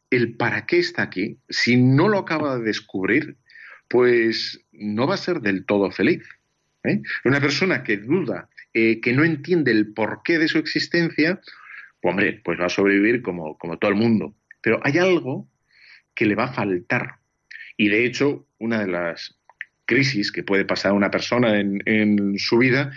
el 0.10 0.36
para 0.36 0.66
qué 0.66 0.80
está 0.80 1.04
aquí, 1.04 1.38
si 1.50 1.78
no 1.78 2.10
lo 2.10 2.20
acaba 2.20 2.58
de 2.58 2.64
descubrir, 2.64 3.38
pues 3.88 4.62
no 4.72 5.08
va 5.08 5.16
a 5.16 5.18
ser 5.18 5.42
del 5.42 5.66
todo 5.66 5.92
feliz. 5.92 6.28
¿eh? 6.84 7.02
Una 7.26 7.40
persona 7.40 7.84
que 7.84 7.98
duda, 7.98 8.50
eh, 8.74 9.00
que 9.02 9.14
no 9.14 9.24
entiende 9.24 9.72
el 9.72 9.94
porqué 9.94 10.38
de 10.38 10.48
su 10.48 10.58
existencia, 10.58 11.40
pues, 12.02 12.12
hombre, 12.12 12.42
pues 12.44 12.60
va 12.60 12.66
a 12.66 12.70
sobrevivir 12.70 13.22
como, 13.22 13.58
como 13.58 13.78
todo 13.78 13.92
el 13.92 13.98
mundo. 13.98 14.36
Pero 14.62 14.80
hay 14.84 14.98
algo 14.98 15.48
que 16.16 16.26
le 16.26 16.36
va 16.36 16.46
a 16.46 16.54
faltar. 16.54 17.16
Y 17.78 17.90
de 17.90 18.06
hecho, 18.06 18.48
una 18.60 18.80
de 18.80 18.88
las 18.88 19.38
crisis 19.86 20.32
que 20.32 20.44
puede 20.44 20.66
pasar 20.66 20.92
a 20.92 20.96
una 20.96 21.12
persona 21.12 21.60
en, 21.60 21.82
en 21.86 22.38
su 22.38 22.58
vida 22.58 22.92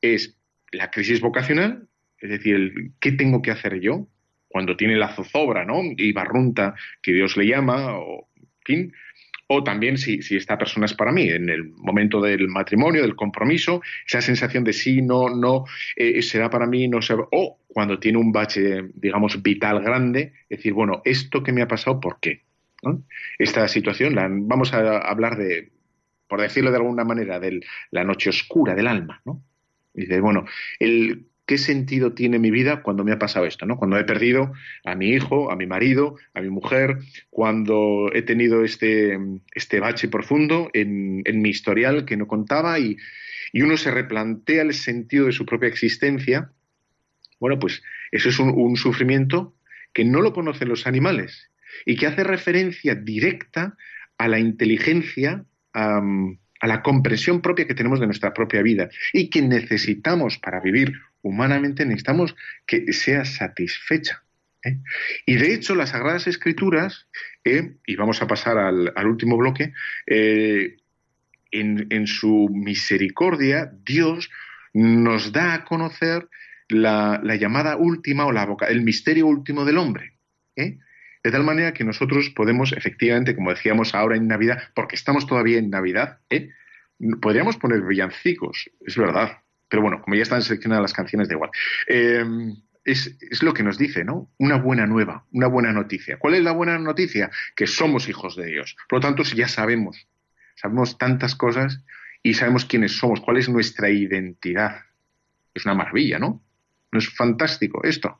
es 0.00 0.36
la 0.70 0.90
crisis 0.90 1.20
vocacional, 1.20 1.88
es 2.20 2.30
decir, 2.30 2.92
¿qué 3.00 3.12
tengo 3.12 3.42
que 3.42 3.50
hacer 3.50 3.80
yo? 3.80 4.08
Cuando 4.48 4.76
tiene 4.76 4.96
la 4.96 5.14
zozobra, 5.14 5.64
¿no? 5.64 5.80
Y 5.96 6.12
barrunta 6.12 6.74
que 7.02 7.12
Dios 7.12 7.36
le 7.36 7.46
llama, 7.46 7.98
o 7.98 8.28
fin. 8.64 8.92
O 9.46 9.64
también 9.64 9.96
si, 9.96 10.20
si, 10.20 10.36
esta 10.36 10.58
persona 10.58 10.86
es 10.86 10.94
para 10.94 11.12
mí, 11.12 11.28
en 11.28 11.48
el 11.48 11.70
momento 11.70 12.20
del 12.20 12.48
matrimonio, 12.48 13.02
del 13.02 13.16
compromiso, 13.16 13.80
esa 14.06 14.20
sensación 14.20 14.62
de 14.62 14.74
sí, 14.74 15.00
no, 15.00 15.30
no, 15.30 15.64
eh, 15.96 16.20
será 16.22 16.50
para 16.50 16.66
mí, 16.66 16.86
no 16.86 17.00
será. 17.00 17.22
O 17.32 17.58
cuando 17.66 17.98
tiene 17.98 18.18
un 18.18 18.30
bache, 18.30 18.82
digamos, 18.94 19.42
vital 19.42 19.80
grande, 19.82 20.32
decir, 20.50 20.74
bueno, 20.74 21.00
esto 21.04 21.42
que 21.42 21.52
me 21.52 21.62
ha 21.62 21.68
pasado, 21.68 21.98
¿por 22.00 22.20
qué? 22.20 22.42
Esta 23.38 23.66
situación, 23.68 24.14
la, 24.14 24.28
vamos 24.30 24.72
a 24.72 24.98
hablar 24.98 25.36
de, 25.36 25.72
por 26.28 26.40
decirlo 26.40 26.70
de 26.70 26.76
alguna 26.76 27.04
manera, 27.04 27.40
de 27.40 27.60
la 27.90 28.04
noche 28.04 28.30
oscura 28.30 28.74
del 28.74 28.86
alma, 28.86 29.20
¿no? 29.24 29.42
dice, 29.94 30.20
bueno, 30.20 30.44
el, 30.78 31.26
¿qué 31.48 31.56
sentido 31.56 32.12
tiene 32.12 32.38
mi 32.38 32.50
vida 32.50 32.82
cuando 32.82 33.04
me 33.04 33.12
ha 33.12 33.18
pasado 33.18 33.46
esto? 33.46 33.64
¿no? 33.64 33.78
Cuando 33.78 33.98
he 33.98 34.04
perdido 34.04 34.52
a 34.84 34.94
mi 34.94 35.08
hijo, 35.08 35.50
a 35.50 35.56
mi 35.56 35.66
marido, 35.66 36.16
a 36.34 36.42
mi 36.42 36.50
mujer, 36.50 36.98
cuando 37.30 38.10
he 38.12 38.20
tenido 38.20 38.64
este, 38.64 39.18
este 39.54 39.80
bache 39.80 40.08
profundo 40.08 40.70
en, 40.74 41.22
mi 41.24 41.48
historial 41.48 42.04
que 42.04 42.18
no 42.18 42.26
contaba 42.26 42.78
y, 42.78 42.98
uno 43.54 43.78
se 43.78 43.90
replantea 43.90 44.60
el 44.60 44.74
sentido 44.74 45.24
de 45.24 45.32
su 45.32 45.46
propia 45.46 45.70
existencia, 45.70 46.52
bueno, 47.40 47.58
pues 47.58 47.82
eso 48.12 48.28
es 48.28 48.38
un, 48.38 48.76
sufrimiento 48.76 49.54
que 49.94 50.04
no 50.04 50.20
lo 50.20 50.34
conocen 50.34 50.68
los 50.68 50.86
animales 50.86 51.50
y 51.84 51.96
que 51.96 52.06
hace 52.06 52.24
referencia 52.24 52.94
directa 52.94 53.76
a 54.16 54.28
la 54.28 54.38
inteligencia, 54.38 55.44
a 55.72 56.66
la 56.66 56.82
comprensión 56.82 57.40
propia 57.40 57.66
que 57.66 57.74
tenemos 57.74 58.00
de 58.00 58.06
nuestra 58.06 58.32
propia 58.34 58.62
vida 58.62 58.88
y 59.12 59.30
que 59.30 59.42
necesitamos 59.42 60.38
para 60.38 60.60
vivir 60.60 60.92
humanamente, 61.22 61.84
necesitamos 61.84 62.34
que 62.66 62.92
sea 62.92 63.24
satisfecha. 63.24 64.24
¿eh? 64.64 64.78
Y 65.26 65.36
de 65.36 65.54
hecho, 65.54 65.74
las 65.74 65.90
Sagradas 65.90 66.26
Escrituras, 66.26 67.08
eh, 67.44 67.76
y 67.86 67.96
vamos 67.96 68.22
a 68.22 68.26
pasar 68.26 68.58
al, 68.58 69.06
último 69.06 69.36
bloque, 69.36 69.72
eh, 70.06 70.76
en, 71.50 72.06
su 72.06 72.48
misericordia, 72.52 73.72
Dios 73.84 74.30
nos 74.74 75.32
da 75.32 75.54
a 75.54 75.64
conocer 75.64 76.28
la, 76.68 77.22
llamada 77.40 77.76
última 77.76 78.26
o 78.26 78.32
la 78.32 78.46
el 78.68 78.82
misterio 78.82 79.26
último 79.26 79.64
del 79.64 79.78
hombre. 79.78 80.14
De 81.28 81.32
tal 81.32 81.44
manera 81.44 81.74
que 81.74 81.84
nosotros 81.84 82.30
podemos, 82.30 82.72
efectivamente, 82.72 83.34
como 83.36 83.50
decíamos 83.50 83.94
ahora 83.94 84.16
en 84.16 84.28
Navidad, 84.28 84.62
porque 84.74 84.96
estamos 84.96 85.26
todavía 85.26 85.58
en 85.58 85.68
Navidad, 85.68 86.20
¿eh? 86.30 86.48
podríamos 87.20 87.58
poner 87.58 87.82
villancicos, 87.82 88.70
es 88.80 88.96
verdad. 88.96 89.42
Pero 89.68 89.82
bueno, 89.82 90.00
como 90.00 90.16
ya 90.16 90.22
están 90.22 90.40
seleccionadas 90.40 90.80
las 90.80 90.94
canciones, 90.94 91.28
da 91.28 91.34
igual. 91.34 91.50
Em, 91.86 92.56
es, 92.82 93.14
es, 93.20 93.42
lo 93.42 93.52
que 93.52 93.62
nos 93.62 93.76
dice, 93.76 94.04
¿no? 94.04 94.30
Una 94.38 94.56
buena 94.56 94.86
nueva, 94.86 95.26
una 95.30 95.48
buena 95.48 95.70
noticia. 95.70 96.18
¿Cuál 96.18 96.32
es 96.32 96.42
la 96.42 96.52
buena 96.52 96.78
noticia? 96.78 97.30
Que 97.54 97.66
somos 97.66 98.08
hijos 98.08 98.34
de 98.34 98.46
Dios. 98.46 98.74
Por 98.88 98.96
lo 98.96 99.00
tanto, 99.02 99.22
ya 99.24 99.48
sabemos, 99.48 100.08
sabemos 100.54 100.96
tantas 100.96 101.34
cosas 101.34 101.84
y 102.22 102.32
sabemos 102.32 102.64
quiénes 102.64 102.96
somos, 102.96 103.20
cuál 103.20 103.36
es 103.36 103.50
nuestra 103.50 103.90
identidad. 103.90 104.78
Es 105.52 105.66
una 105.66 105.74
maravilla, 105.74 106.18
¿no? 106.18 106.42
¿No 106.90 106.98
es 106.98 107.14
fantástico 107.14 107.84
esto? 107.84 108.18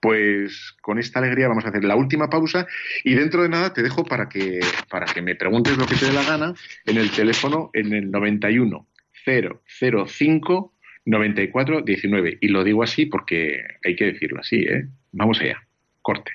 Pues 0.00 0.76
con 0.80 0.98
esta 0.98 1.18
alegría 1.18 1.48
vamos 1.48 1.64
a 1.64 1.68
hacer 1.68 1.84
la 1.84 1.96
última 1.96 2.30
pausa 2.30 2.66
y 3.04 3.14
dentro 3.14 3.42
de 3.42 3.48
nada 3.48 3.72
te 3.72 3.82
dejo 3.82 4.04
para 4.04 4.28
que, 4.28 4.60
para 4.88 5.06
que 5.06 5.22
me 5.22 5.34
preguntes 5.34 5.76
lo 5.76 5.86
que 5.86 5.96
te 5.96 6.06
dé 6.06 6.12
la 6.12 6.24
gana 6.24 6.54
en 6.86 6.96
el 6.96 7.10
teléfono 7.10 7.70
en 7.72 7.92
el 7.92 8.10
91 8.10 8.86
005 9.24 10.74
94 11.04 11.82
19. 11.82 12.38
Y 12.40 12.48
lo 12.48 12.64
digo 12.64 12.82
así 12.82 13.06
porque 13.06 13.62
hay 13.84 13.96
que 13.96 14.06
decirlo 14.06 14.40
así, 14.40 14.56
¿eh? 14.56 14.86
Vamos 15.12 15.40
allá. 15.40 15.66
Corte. 16.02 16.32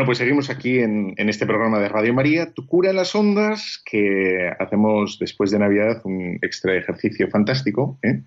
Bueno, 0.00 0.06
pues 0.06 0.16
seguimos 0.16 0.48
aquí 0.48 0.78
en, 0.78 1.14
este 1.18 1.44
programa 1.44 1.78
de 1.78 1.90
Radio 1.90 2.14
María, 2.14 2.54
Tu 2.54 2.64
cura 2.64 2.88
en 2.88 2.96
las 2.96 3.14
ondas, 3.14 3.82
que 3.84 4.50
hacemos 4.58 5.18
después 5.18 5.50
de 5.50 5.58
Navidad 5.58 6.00
un 6.04 6.38
extra 6.40 6.74
ejercicio 6.74 7.28
fantástico 7.28 7.98
¿eh? 8.02 8.22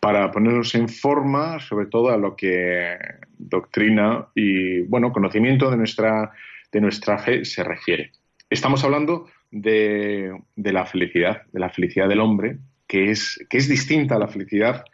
para 0.00 0.30
ponernos 0.30 0.74
en 0.74 0.86
forma, 0.86 1.60
sobre 1.60 1.86
todo 1.86 2.10
a 2.10 2.18
lo 2.18 2.36
que 2.36 2.98
doctrina 3.38 4.26
y 4.34 4.82
bueno 4.82 5.12
conocimiento 5.14 5.70
de 5.70 5.78
nuestra, 5.78 6.30
de 6.70 6.80
nuestra 6.82 7.16
fe 7.16 7.46
se 7.46 7.64
refiere. 7.64 8.12
Estamos 8.50 8.84
hablando 8.84 9.30
de, 9.50 10.30
de 10.56 10.72
la 10.74 10.84
felicidad, 10.84 11.40
de 11.50 11.60
la 11.60 11.70
felicidad 11.70 12.06
del 12.06 12.20
hombre, 12.20 12.58
que 12.86 13.10
es, 13.10 13.42
que 13.48 13.56
es 13.56 13.66
distinta 13.66 14.16
a 14.16 14.18
la 14.18 14.28
felicidad 14.28 14.84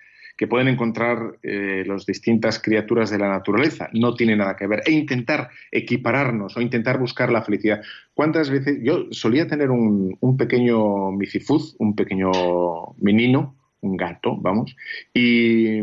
que 0.41 0.47
pueden 0.47 0.69
encontrar 0.69 1.37
eh, 1.43 1.85
las 1.87 2.07
distintas 2.07 2.59
criaturas 2.59 3.11
de 3.11 3.19
la 3.19 3.29
naturaleza. 3.29 3.91
No 3.93 4.15
tiene 4.15 4.37
nada 4.37 4.57
que 4.57 4.67
ver. 4.67 4.83
E 4.87 4.91
intentar 4.91 5.51
equipararnos 5.71 6.57
o 6.57 6.63
intentar 6.63 6.99
buscar 6.99 7.31
la 7.31 7.43
felicidad. 7.43 7.83
¿Cuántas 8.15 8.49
veces? 8.49 8.79
Yo 8.83 9.05
solía 9.11 9.47
tener 9.47 9.71
un, 9.71 10.17
pequeño 10.39 11.11
misifuz, 11.13 11.77
un 11.79 11.95
pequeño 11.95 12.31
menino, 12.97 13.55
un 13.83 13.99
gato, 13.99 14.35
vamos, 14.41 14.75
y, 15.13 15.81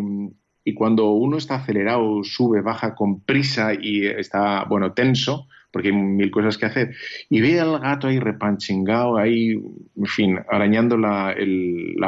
y 0.66 0.74
cuando 0.74 1.12
uno 1.12 1.38
está 1.38 1.58
acelerado, 1.58 2.24
sube, 2.24 2.62
baja 2.62 2.96
con 2.96 3.20
prisa 3.20 3.76
y 3.80 4.08
está, 4.08 4.64
bueno, 4.64 4.94
tenso, 4.94 5.48
porque 5.78 5.90
hay 5.90 5.94
mil 5.94 6.32
cosas 6.32 6.58
que 6.58 6.66
hacer. 6.66 6.96
Y 7.30 7.40
ve 7.40 7.60
al 7.60 7.80
gato 7.80 8.08
ahí 8.08 8.18
repanchingado, 8.18 9.16
ahí, 9.16 9.52
en 9.52 10.06
fin, 10.08 10.40
arañando 10.50 10.98
la, 10.98 11.36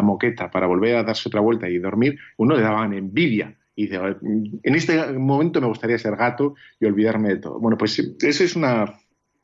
moqueta 0.02 0.50
para 0.50 0.66
volver 0.66 0.96
a 0.96 1.04
darse 1.04 1.30
otra 1.30 1.40
vuelta 1.40 1.70
y 1.70 1.78
dormir, 1.78 2.18
uno 2.38 2.56
le 2.56 2.64
daban 2.64 2.94
envidia. 2.94 3.56
Y 3.76 3.84
dice, 3.84 4.00
en 4.64 4.76
este 4.76 5.14
momento 5.14 5.62
me 5.62 5.68
gustaría 5.68 6.00
ser 6.00 6.16
gato 6.16 6.56
y 6.80 6.86
olvidarme 6.88 7.30
de 7.30 7.36
todo. 7.38 7.60
Bueno, 7.60 7.78
pues 7.78 8.00
eso 8.00 8.44
es 8.44 8.56
una 8.56 8.92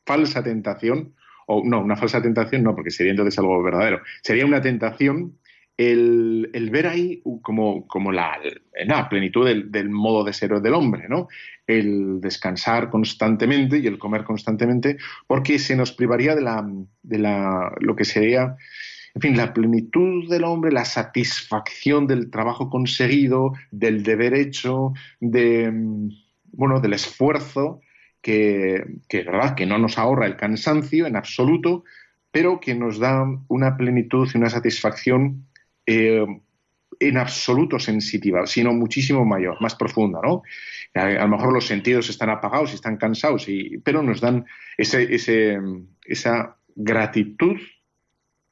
falsa 0.07 0.43
tentación, 0.43 1.13
o 1.45 1.61
no, 1.63 1.81
una 1.81 1.95
falsa 1.95 2.19
tentación 2.19 2.63
no, 2.63 2.73
porque 2.73 2.89
sería 2.89 3.11
entonces 3.11 3.37
algo 3.37 3.61
verdadero. 3.61 4.01
Sería 4.23 4.47
una 4.47 4.59
tentación 4.59 5.37
el, 5.77 6.69
ver 6.71 6.87
ahí 6.87 7.21
como, 7.41 7.85
como 7.87 8.11
la, 8.11 8.39
plenitud 9.09 9.45
del, 9.45 9.89
modo 9.89 10.23
de 10.23 10.33
ser 10.33 10.61
del 10.61 10.73
hombre, 10.73 11.07
¿no? 11.09 11.27
El 11.67 12.21
descansar 12.21 12.89
constantemente 12.89 13.79
y 13.79 13.87
el 13.87 13.97
comer 13.97 14.23
constantemente, 14.23 14.97
porque 15.27 15.59
se 15.59 15.75
nos 15.75 15.91
privaría 15.91 16.35
de, 16.35 16.41
la, 16.41 16.65
de 17.03 17.19
la, 17.19 17.73
lo 17.79 17.95
que 17.95 18.05
sería, 18.05 18.55
en 19.15 19.21
fin, 19.21 19.37
la 19.37 19.53
plenitud 19.53 20.29
del 20.29 20.43
hombre, 20.43 20.71
la 20.71 20.85
satisfacción 20.85 22.07
del 22.07 22.29
trabajo 22.29 22.69
conseguido, 22.69 23.53
del 23.71 24.03
deber 24.03 24.33
hecho, 24.33 24.93
de, 25.19 25.71
bueno, 26.51 26.79
del 26.79 26.93
esfuerzo, 26.93 27.81
que, 28.21 28.83
que, 29.07 29.23
¿verdad? 29.23 29.55
que 29.55 29.65
no 29.65 29.77
nos 29.77 29.97
ahorra 29.97 30.25
el 30.25 30.35
cansancio 30.35 31.05
en 31.05 31.15
absoluto, 31.15 31.83
pero 32.31 32.59
que 32.59 32.75
nos 32.75 32.99
da 32.99 33.25
una 33.47 33.77
plenitud 33.77 34.29
y 34.33 34.37
una 34.37 34.49
satisfacción 34.49 35.45
eh, 35.85 36.25
en 36.99 37.17
absoluto 37.17 37.79
sensitiva, 37.79 38.45
sino 38.47 38.73
muchísimo 38.73 39.25
mayor, 39.25 39.61
más 39.61 39.75
profunda, 39.75 40.19
¿no? 40.23 40.43
A, 40.93 41.09
lo 41.09 41.27
mejor 41.27 41.53
los 41.53 41.67
sentidos 41.67 42.09
están 42.09 42.29
apagados 42.29 42.71
y 42.71 42.75
están 42.75 42.97
cansados, 42.97 43.47
pero 43.83 44.01
nos 44.01 44.21
dan 44.21 44.45
ese, 44.77 45.57
esa 46.05 46.55
gratitud, 46.75 47.57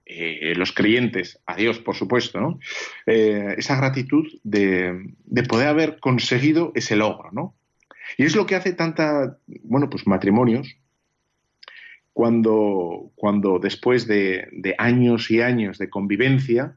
eh, 0.05 0.53
los 0.55 0.73
creyentes, 0.73 1.39
a 1.45 1.55
Dios, 1.55 1.79
por 1.79 1.95
supuesto, 1.95 2.41
¿no? 2.41 2.59
Eh, 3.05 3.55
esa 3.57 3.77
gratitud 3.77 4.27
de, 4.43 5.13
poder 5.47 5.67
haber 5.67 5.99
conseguido 5.99 6.71
ese 6.75 6.95
logro, 6.95 7.31
¿no? 7.31 7.55
Y 8.17 8.25
es 8.25 8.35
lo 8.35 8.45
que 8.45 8.55
hace 8.55 8.73
tanta, 8.73 9.37
bueno, 9.63 9.89
pues 9.89 10.05
matrimonios, 10.05 10.75
cuando, 12.11 13.11
cuando 13.15 13.57
después 13.57 14.05
de, 14.05 14.47
de 14.51 14.75
años 14.77 15.31
y 15.31 15.41
años 15.41 15.77
de 15.77 15.89
convivencia, 15.89 16.75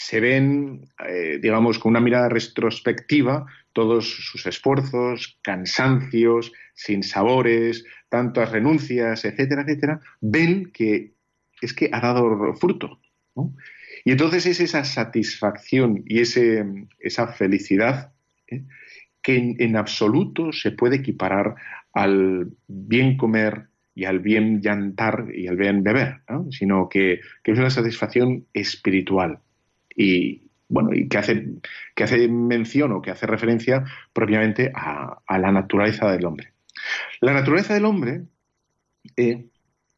se 0.00 0.20
ven, 0.20 0.86
eh, 1.08 1.40
digamos, 1.42 1.80
con 1.80 1.90
una 1.90 2.00
mirada 2.00 2.28
retrospectiva 2.28 3.46
todos 3.72 4.08
sus 4.08 4.46
esfuerzos, 4.46 5.40
cansancios, 5.42 6.52
sinsabores, 6.72 7.84
tantas 8.08 8.52
renuncias, 8.52 9.24
etcétera, 9.24 9.62
etcétera, 9.62 10.00
ven 10.20 10.70
que 10.72 11.14
es 11.60 11.74
que 11.74 11.90
ha 11.92 11.98
dado 11.98 12.54
fruto. 12.54 13.00
Y 14.04 14.12
entonces 14.12 14.46
es 14.46 14.60
esa 14.60 14.84
satisfacción 14.84 16.04
y 16.06 16.20
ese, 16.20 16.64
esa 17.00 17.26
felicidad 17.26 18.12
¿eh? 18.46 18.62
que 19.20 19.56
en, 19.58 19.76
absoluto 19.76 20.52
se 20.52 20.70
puede 20.70 20.98
equiparar 20.98 21.56
al 21.92 22.52
bien 22.68 23.16
comer 23.16 23.66
y 23.96 24.04
al 24.04 24.20
bien 24.20 24.62
llantar 24.62 25.26
y 25.34 25.48
al 25.48 25.56
bien 25.56 25.82
beber, 25.82 26.20
sino 26.52 26.88
que, 26.88 27.18
que 27.42 27.50
es 27.50 27.58
una 27.58 27.70
satisfacción 27.70 28.46
espiritual 28.52 29.40
y 29.98 30.48
bueno, 30.68 30.94
y 30.94 31.08
que 31.08 31.18
hace, 31.18 31.46
que 31.94 32.04
hace 32.04 32.28
mención 32.28 32.92
o 32.92 33.02
que 33.02 33.10
hace 33.10 33.26
referencia 33.26 33.84
propiamente 34.12 34.70
a, 34.74 35.20
la 35.28 35.50
naturaleza 35.52 36.10
del 36.12 36.24
hombre. 36.24 36.52
La 37.20 37.32
naturaleza 37.32 37.74
del 37.74 37.84
hombre, 37.84 38.22
eh, 39.16 39.46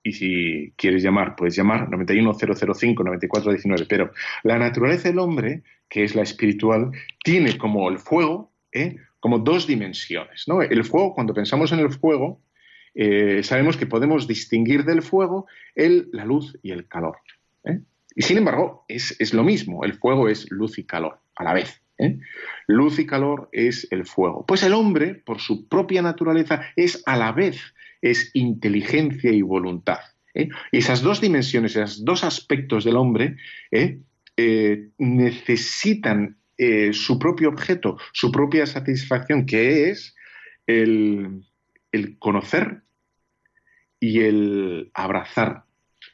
y 0.02 0.12
si 0.12 0.72
quieres 0.76 1.02
llamar, 1.02 1.36
puedes 1.36 1.54
llamar 1.54 1.88
91005-9419, 1.90 3.86
pero 3.88 4.12
la 4.42 4.58
naturaleza 4.58 5.08
del 5.08 5.18
hombre, 5.18 5.62
que 5.88 6.04
es 6.04 6.14
la 6.14 6.22
espiritual, 6.22 6.92
tiene 7.22 7.58
como 7.58 7.90
el 7.90 7.98
fuego, 7.98 8.52
eh, 8.72 8.96
como 9.18 9.38
dos 9.40 9.66
dimensiones. 9.66 10.44
¿no? 10.46 10.62
El 10.62 10.84
fuego, 10.84 11.14
cuando 11.14 11.34
pensamos 11.34 11.72
en 11.72 11.80
el 11.80 11.90
fuego, 11.90 12.40
eh, 12.94 13.42
sabemos 13.42 13.76
que 13.76 13.86
podemos 13.86 14.26
distinguir 14.26 14.84
del 14.84 15.02
fuego 15.02 15.46
el, 15.74 16.08
la 16.12 16.24
luz 16.24 16.58
y 16.62 16.70
el 16.70 16.88
calor. 16.88 17.18
¿eh? 17.64 17.80
Y 18.14 18.22
sin 18.22 18.38
embargo, 18.38 18.84
es, 18.88 19.16
es, 19.20 19.34
lo 19.34 19.44
mismo, 19.44 19.84
el 19.84 19.94
fuego 19.94 20.28
es 20.28 20.50
luz 20.50 20.78
y 20.78 20.84
calor 20.84 21.20
a 21.36 21.44
la 21.44 21.52
vez. 21.54 21.82
¿eh? 21.98 22.18
Luz 22.66 22.98
y 22.98 23.06
calor 23.06 23.48
es 23.52 23.86
el 23.90 24.06
fuego. 24.06 24.44
Pues 24.46 24.62
el 24.62 24.72
hombre, 24.72 25.14
por 25.14 25.40
su 25.40 25.68
propia 25.68 26.02
naturaleza, 26.02 26.62
es 26.76 27.02
a 27.06 27.16
la 27.16 27.32
vez, 27.32 27.60
es 28.02 28.30
inteligencia 28.34 29.30
y 29.30 29.42
voluntad. 29.42 30.00
Y 30.32 30.48
esas 30.70 31.02
dos 31.02 31.20
dimensiones, 31.20 31.74
esos 31.74 32.04
dos 32.04 32.22
aspectos 32.22 32.84
del 32.84 32.96
hombre, 32.96 33.36
necesitan 34.96 36.38
su 36.92 37.18
propio 37.18 37.48
objeto, 37.48 37.98
su 38.12 38.30
propia 38.30 38.64
satisfacción, 38.66 39.44
que 39.44 39.90
es 39.90 40.14
el, 40.68 41.42
el 41.90 42.18
conocer 42.18 42.82
y 43.98 44.20
el 44.20 44.90
abrazar, 44.94 45.64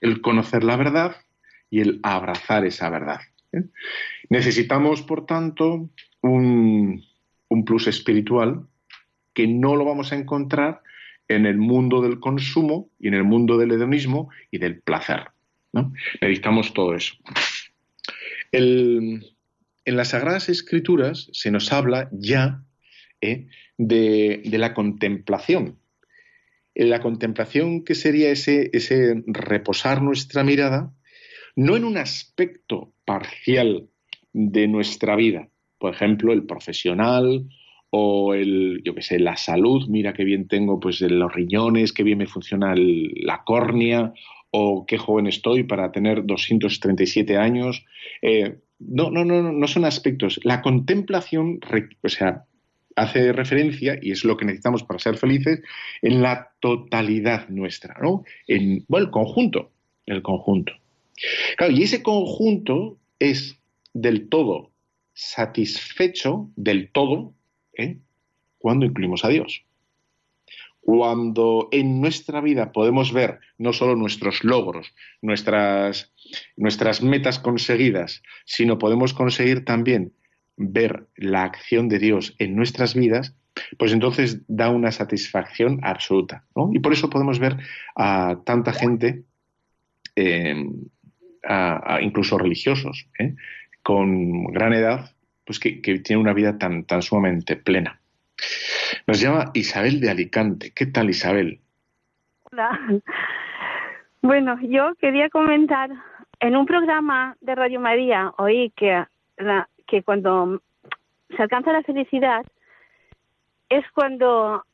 el 0.00 0.22
conocer 0.22 0.64
la 0.64 0.76
verdad 0.76 1.16
y 1.70 1.80
el 1.80 2.00
abrazar 2.02 2.64
esa 2.64 2.90
verdad. 2.90 3.20
¿eh? 3.52 3.64
Necesitamos, 4.28 5.02
por 5.02 5.26
tanto, 5.26 5.90
un, 6.22 7.04
plus 7.64 7.86
espiritual 7.86 8.66
que 9.32 9.46
no 9.46 9.76
lo 9.76 9.84
vamos 9.84 10.12
a 10.12 10.16
encontrar 10.16 10.82
en 11.28 11.46
el 11.46 11.56
mundo 11.58 12.00
del 12.00 12.20
consumo 12.20 12.90
y 12.98 13.08
en 13.08 13.14
el 13.14 13.24
mundo 13.24 13.58
del 13.58 13.72
hedonismo 13.72 14.30
y 14.50 14.58
del 14.58 14.80
placer. 14.80 15.28
Necesitamos 16.20 16.72
todo 16.72 16.94
eso. 16.94 17.14
en 18.52 19.22
las 19.84 20.08
Sagradas 20.08 20.48
Escrituras 20.48 21.28
se 21.32 21.50
nos 21.50 21.72
habla 21.72 22.08
ya 22.12 22.62
¿eh? 23.20 23.46
de, 23.78 24.42
la 24.52 24.74
contemplación. 24.74 25.78
La 26.74 27.00
contemplación 27.00 27.84
que 27.84 27.94
sería 27.94 28.30
ese 28.30 29.22
reposar 29.26 30.02
nuestra 30.02 30.44
mirada, 30.44 30.92
no 31.56 31.76
en 31.76 31.84
un 31.84 31.96
aspecto 31.96 32.92
parcial 33.04 33.88
de 34.32 34.68
nuestra 34.68 35.16
vida, 35.16 35.48
por 35.78 35.94
ejemplo, 35.94 36.32
el 36.32 36.44
profesional 36.44 37.48
o 37.90 38.34
el, 38.34 38.82
yo 38.84 38.94
qué 38.94 39.02
sé, 39.02 39.18
la 39.18 39.36
salud, 39.36 39.88
mira 39.88 40.12
qué 40.12 40.24
bien 40.24 40.48
tengo 40.48 40.78
pues 40.78 41.00
los 41.00 41.32
riñones, 41.32 41.92
qué 41.92 42.02
bien 42.02 42.18
me 42.18 42.26
funciona 42.26 42.74
la 42.76 43.42
córnea, 43.44 44.12
o 44.50 44.86
qué 44.86 44.96
joven 44.96 45.26
estoy 45.26 45.64
para 45.64 45.92
tener 45.92 46.24
237 46.24 47.36
años. 47.36 47.84
Eh, 48.22 48.56
no, 48.78 49.10
no, 49.10 49.24
no, 49.24 49.52
no 49.52 49.66
son 49.66 49.84
aspectos. 49.84 50.40
La 50.44 50.62
contemplación, 50.62 51.60
o 52.02 52.08
sea, 52.08 52.44
hace 52.94 53.32
referencia, 53.32 53.98
y 54.00 54.12
es 54.12 54.24
lo 54.24 54.36
que 54.36 54.46
necesitamos 54.46 54.82
para 54.82 54.98
ser 54.98 55.16
felices, 55.16 55.60
en 56.00 56.22
la 56.22 56.52
totalidad 56.60 57.48
nuestra, 57.48 57.96
¿no? 58.00 58.24
En 58.46 58.84
el 58.88 59.10
conjunto, 59.10 59.72
el 60.06 60.22
conjunto. 60.22 60.72
Claro, 61.56 61.72
y 61.72 61.82
ese 61.82 62.02
conjunto 62.02 62.98
es 63.18 63.58
del 63.92 64.28
todo 64.28 64.70
satisfecho, 65.16 66.50
del 66.56 66.92
todo, 66.92 67.32
¿eh? 67.72 67.98
cuando 68.58 68.84
incluimos 68.84 69.24
a 69.24 69.28
Dios. 69.28 69.64
Cuando 70.80 71.68
en 71.72 72.00
nuestra 72.00 72.40
vida 72.40 72.70
podemos 72.70 73.12
ver 73.12 73.40
no 73.58 73.72
solo 73.72 73.96
nuestros 73.96 74.44
logros, 74.44 74.94
nuestras, 75.22 76.12
nuestras 76.56 77.02
metas 77.02 77.38
conseguidas, 77.38 78.22
sino 78.44 78.78
podemos 78.78 79.14
conseguir 79.14 79.64
también 79.64 80.12
ver 80.56 81.06
la 81.16 81.44
acción 81.44 81.88
de 81.88 81.98
Dios 81.98 82.34
en 82.38 82.54
nuestras 82.54 82.94
vidas, 82.94 83.34
pues 83.78 83.92
entonces 83.92 84.42
da 84.48 84.68
una 84.68 84.92
satisfacción 84.92 85.80
absoluta. 85.82 86.44
Y 86.72 86.78
por 86.78 86.92
eso 86.92 87.08
podemos 87.08 87.38
ver 87.38 87.56
a 87.96 88.40
tanta 88.44 88.72
gente, 88.72 89.24
incluso 92.00 92.38
religiosos, 92.38 93.08
¿eh? 93.18 93.34
con 93.82 94.44
gran 94.46 94.72
edad, 94.72 95.10
pues 95.44 95.60
que, 95.60 95.80
que 95.80 95.98
tienen 96.00 96.22
una 96.22 96.32
vida 96.32 96.58
tan, 96.58 96.84
tan 96.84 97.02
sumamente 97.02 97.56
plena. 97.56 98.00
Nos 99.06 99.20
llama 99.20 99.50
Isabel 99.54 100.00
de 100.00 100.10
Alicante. 100.10 100.72
¿Qué 100.74 100.86
tal, 100.86 101.10
Isabel? 101.10 101.60
Hola. 102.50 102.78
Bueno, 104.22 104.58
yo 104.62 104.94
quería 104.96 105.30
comentar, 105.30 105.90
en 106.40 106.56
un 106.56 106.66
programa 106.66 107.36
de 107.40 107.54
Radio 107.54 107.80
María 107.80 108.32
oí 108.38 108.70
que 108.76 109.04
la, 109.38 109.68
que 109.86 110.02
cuando 110.02 110.60
se 111.34 111.42
alcanza 111.42 111.72
la 111.72 111.82
felicidad 111.82 112.44
es 113.68 113.84
cuando 113.92 114.64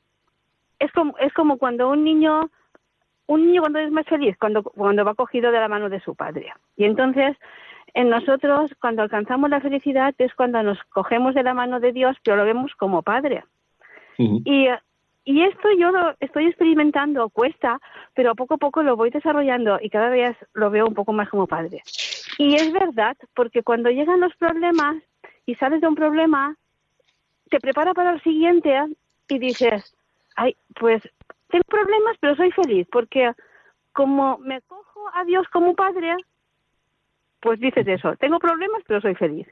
es 0.78 0.90
como 0.92 1.16
es 1.18 1.32
como 1.32 1.58
cuando 1.58 1.90
un 1.90 2.04
niño 2.04 2.50
un 3.32 3.46
niño 3.46 3.62
cuando 3.62 3.78
es 3.78 3.90
más 3.90 4.06
feliz 4.06 4.36
cuando 4.38 4.62
cuando 4.62 5.04
va 5.04 5.14
cogido 5.14 5.50
de 5.50 5.60
la 5.60 5.68
mano 5.68 5.88
de 5.88 6.00
su 6.00 6.14
padre. 6.14 6.52
Y 6.76 6.84
entonces 6.84 7.36
en 7.94 8.08
nosotros 8.08 8.70
cuando 8.80 9.02
alcanzamos 9.02 9.50
la 9.50 9.60
felicidad 9.60 10.14
es 10.18 10.34
cuando 10.34 10.62
nos 10.62 10.78
cogemos 10.84 11.34
de 11.34 11.42
la 11.42 11.54
mano 11.54 11.80
de 11.80 11.92
Dios 11.92 12.16
pero 12.22 12.36
lo 12.36 12.44
vemos 12.44 12.72
como 12.76 13.02
padre. 13.02 13.44
Y 14.18 14.68
y 15.24 15.42
esto 15.42 15.68
yo 15.78 15.92
lo 15.92 16.14
estoy 16.18 16.46
experimentando, 16.46 17.28
cuesta, 17.30 17.80
pero 18.12 18.34
poco 18.34 18.54
a 18.54 18.58
poco 18.58 18.82
lo 18.82 18.96
voy 18.96 19.10
desarrollando 19.10 19.78
y 19.80 19.88
cada 19.88 20.08
vez 20.08 20.36
lo 20.52 20.68
veo 20.70 20.86
un 20.86 20.94
poco 20.94 21.12
más 21.12 21.28
como 21.28 21.46
padre. 21.46 21.82
Y 22.38 22.54
es 22.54 22.72
verdad, 22.72 23.16
porque 23.34 23.62
cuando 23.62 23.90
llegan 23.90 24.20
los 24.20 24.34
problemas 24.34 24.96
y 25.46 25.54
sales 25.54 25.80
de 25.80 25.86
un 25.86 25.94
problema, 25.94 26.56
te 27.50 27.60
prepara 27.60 27.94
para 27.94 28.12
el 28.12 28.22
siguiente 28.22 28.76
y 29.28 29.38
dices, 29.38 29.94
ay, 30.34 30.56
pues 30.74 31.02
tengo 31.52 31.64
problemas, 31.68 32.16
pero 32.18 32.34
soy 32.34 32.50
feliz, 32.50 32.88
porque 32.90 33.30
como 33.92 34.38
me 34.38 34.62
cojo 34.62 35.10
a 35.14 35.24
Dios 35.24 35.46
como 35.52 35.74
padre, 35.74 36.16
pues 37.40 37.60
dices 37.60 37.86
eso, 37.86 38.16
tengo 38.16 38.38
problemas, 38.38 38.82
pero 38.86 39.02
soy 39.02 39.14
feliz. 39.14 39.46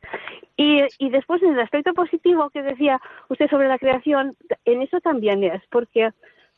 Y, 0.57 0.81
y 0.99 1.11
después 1.11 1.43
en 1.43 1.53
el 1.53 1.61
aspecto 1.61 1.93
positivo 1.93 2.49
que 2.51 2.63
decía 2.63 2.99
usted 3.29 3.51
sobre 3.51 3.69
la 3.69 3.79
creación, 3.79 4.35
en 4.65 4.81
eso 4.81 5.01
también 5.01 5.45
es, 5.45 5.63
porque 5.71 6.11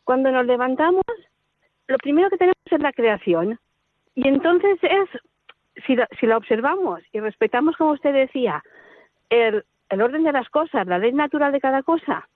cuando 0.05 0.31
nos 0.31 0.47
levantamos, 0.47 1.05
lo 1.89 1.99
primero 1.99 2.31
que 2.31 2.39
tenemos 2.39 2.57
es 2.71 2.81
la 2.81 2.93
creación. 2.93 3.59
Y 4.15 4.29
entonces 4.29 4.79
es 4.83 5.09
si 5.87 5.97
la, 5.97 6.07
si 6.21 6.27
la 6.27 6.37
observamos 6.37 7.01
y 7.13 7.19
respetamos, 7.19 7.77
como 7.77 7.93
usted 7.93 8.13
decía, 8.13 8.63
el, 9.29 9.65
el 9.89 10.03
orden 10.03 10.23
de 10.23 10.33
las 10.33 10.49
cosas, 10.51 10.87
la 10.87 10.99
ley 10.99 11.13
natural 11.13 11.51
de 11.51 11.61
cada 11.61 11.83
cosa, 11.83 12.29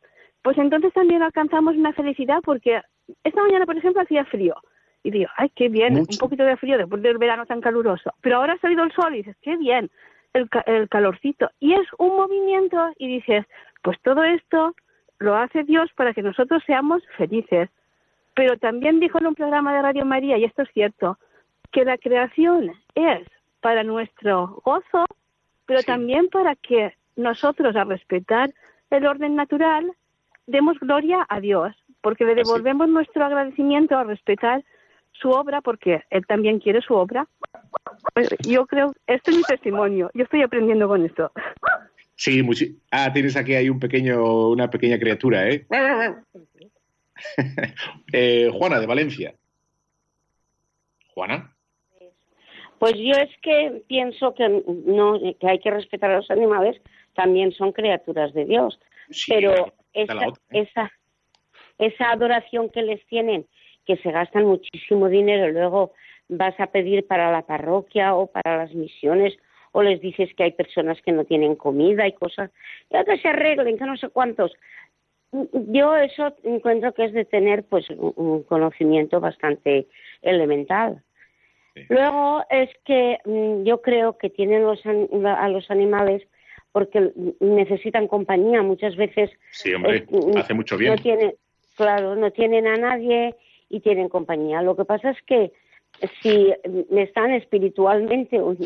pues 0.43 0.59
entonces 0.59 0.93
también 0.93 1.23
alcanzamos 1.23 1.77
una 1.77 1.93
felicidad 1.93 2.41
porque 2.45 2.81
esta 3.25 3.43
mañana, 3.43 3.67
por 3.67 3.77
ejemplo, 3.77 4.03
hacía 4.03 4.25
frío. 4.25 4.55
Y 5.03 5.11
digo, 5.11 5.31
ay, 5.37 5.51
qué 5.55 5.69
bien, 5.69 5.97
un 5.97 6.19
poquito 6.19 6.45
de 6.45 6.57
frío 6.57 6.79
después 6.79 7.01
del 7.01 7.19
verano 7.19 7.47
tan 7.47 7.61
caluroso. 7.61 8.13
Pero 8.23 8.37
ahora 8.37 8.55
ha 8.55 8.59
salido 8.59 8.83
el 8.83 8.93
sol 8.93 9.15
y 9.15 9.19
dices, 9.19 9.37
qué 9.41 9.57
bien, 9.57 9.91
el, 10.33 10.49
el 10.67 10.89
calorcito. 10.89 11.51
Y 11.61 11.75
es 11.75 11.87
un 11.99 12.17
movimiento 12.17 12.77
y 12.99 13.07
dices, 13.07 13.47
pues 13.83 14.01
todo 14.03 14.25
esto 14.25 14.75
lo 15.19 15.37
hace 15.37 15.63
Dios 15.63 15.91
para 15.95 16.13
que 16.13 16.23
nosotros 16.23 16.63
seamos 16.67 17.03
felices. 17.17 17.71
Pero 18.35 18.59
también 18.59 19.01
dijo 19.01 19.19
en 19.19 19.29
un 19.29 19.35
programa 19.35 19.73
de 19.75 19.83
Radio 19.83 20.05
María, 20.05 20.39
y 20.39 20.45
esto 20.45 20.63
es 20.63 20.69
cierto, 20.73 21.19
que 21.71 21.85
la 21.85 21.99
creación 21.99 22.73
es 22.95 23.27
para 23.61 23.83
nuestro 23.85 24.61
gozo, 24.65 25.07
pero 25.67 25.83
también 25.83 26.29
para 26.29 26.55
que 26.57 26.95
nosotros, 27.17 27.75
a 27.77 27.85
respetar 27.85 28.51
el 28.91 29.07
orden 29.07 29.37
natural, 29.37 29.91
demos 30.47 30.79
gloria 30.79 31.27
a 31.29 31.41
Dios, 31.41 31.75
porque 32.07 32.25
le 32.25 32.37
devolvemos 32.37 32.89
nuestro 32.89 33.25
agradecimiento 33.25 33.97
a 33.97 34.05
respetar 34.05 34.65
su 35.11 35.31
obra, 35.31 35.61
porque 35.61 36.05
Él 36.11 36.25
también 36.25 36.61
quiere 36.61 36.81
su 36.81 36.95
obra. 36.95 37.27
Pues 38.15 38.29
yo 38.47 38.65
creo, 38.65 38.95
este 39.09 39.33
es 39.33 39.39
mi 39.39 39.43
testimonio, 39.43 40.09
yo 40.15 40.23
estoy 40.23 40.43
aprendiendo 40.43 40.87
con 40.87 41.05
esto. 41.05 41.33
Sí, 42.15 42.47
ah, 42.93 43.13
tienes 43.13 43.37
aquí 43.37 43.57
hay 43.57 43.69
un 43.69 43.81
pequeño, 43.81 44.51
una 44.51 44.71
pequeña 44.71 45.01
criatura, 45.01 45.51
¿eh? 45.51 45.67
eh 48.13 48.51
Juana, 48.53 48.79
de 48.79 48.87
Valencia. 48.87 49.35
Juana. 51.13 51.57
Pues 52.79 52.95
yo 52.95 53.21
es 53.21 53.37
que 53.43 53.83
pienso 53.89 54.33
que 54.33 54.63
no 54.87 55.19
que 55.41 55.49
hay 55.49 55.59
que 55.59 55.73
respetar 55.73 56.13
a 56.13 56.19
los 56.19 56.31
animales, 56.31 56.81
también 57.17 57.51
son 57.51 57.73
criaturas 57.73 58.33
de 58.33 58.45
Dios, 58.45 58.79
pero 59.27 59.75
esa, 59.93 60.25
¿eh? 60.25 60.33
esa 60.53 60.93
esa 61.79 62.11
adoración 62.11 62.71
que 62.71 62.83
les 62.83 63.05
tienen, 63.07 63.47
que 63.85 63.97
se 63.99 64.11
gastan 64.11 64.45
muchísimo 64.45 65.09
dinero, 65.09 65.51
luego 65.51 65.93
vas 66.29 66.59
a 66.59 66.67
pedir 66.69 67.07
para 67.07 67.31
la 67.31 67.43
parroquia 67.43 68.15
o 68.15 68.27
para 68.27 68.59
las 68.59 68.75
misiones 68.75 69.37
o 69.73 69.83
les 69.83 70.01
dices 70.01 70.31
que 70.35 70.45
hay 70.45 70.53
personas 70.53 71.01
que 71.03 71.13
no 71.13 71.25
tienen 71.25 71.55
comida 71.55 72.07
y 72.07 72.13
cosas, 72.13 72.51
y 72.89 73.05
que 73.05 73.19
se 73.19 73.29
arreglen, 73.29 73.77
que 73.77 73.85
no 73.85 73.97
sé 73.97 74.09
cuántos. 74.09 74.53
Yo 75.53 75.95
eso 75.97 76.35
encuentro 76.45 76.95
que 76.95 77.05
es 77.05 77.13
de 77.13 77.27
tener 77.27 77.65
pues 77.65 77.91
un 77.91 78.43
conocimiento 78.45 79.21
bastante 79.21 79.87
elemental. 80.23 81.03
Luego 81.91 82.43
es 82.49 82.71
que 82.87 83.19
mm, 83.27 83.65
yo 83.65 83.83
creo 83.83 84.17
que 84.17 84.31
tienen 84.31 84.63
los, 84.63 84.81
a 84.87 85.49
los 85.51 85.71
animales 85.71 86.27
porque 86.73 87.13
necesitan 87.41 88.09
compañía 88.09 88.63
muchas 88.63 88.97
veces. 88.97 89.31
Sí, 89.51 89.75
hombre, 89.75 90.07
hace 90.37 90.55
mucho 90.55 90.79
bien. 90.79 90.95
No 90.95 91.03
tienen, 91.03 91.35
claro, 91.77 92.17
no 92.17 92.31
tienen 92.33 92.67
a 92.67 92.77
nadie 92.77 93.35
y 93.69 93.81
tienen 93.81 94.09
compañía. 94.09 94.63
Lo 94.63 94.77
que 94.77 94.85
pasa 94.85 95.11
es 95.11 95.23
que 95.23 95.53
si 96.23 96.53
están 96.91 97.33
espiritualmente, 97.33 98.41
o 98.41 98.57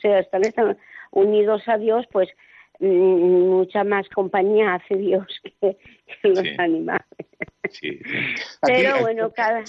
sea, 0.00 0.20
están, 0.20 0.76
unidos 1.12 1.62
a 1.66 1.76
Dios, 1.76 2.06
pues 2.12 2.28
mm, 2.78 2.86
mucha 2.86 3.84
más 3.84 4.08
compañía 4.08 4.74
hace 4.74 4.96
Dios 4.96 5.26
que, 5.42 5.76
los 6.22 6.44
animales. 6.58 7.06
Pero 8.62 9.00
bueno, 9.00 9.32
cada... 9.32 9.64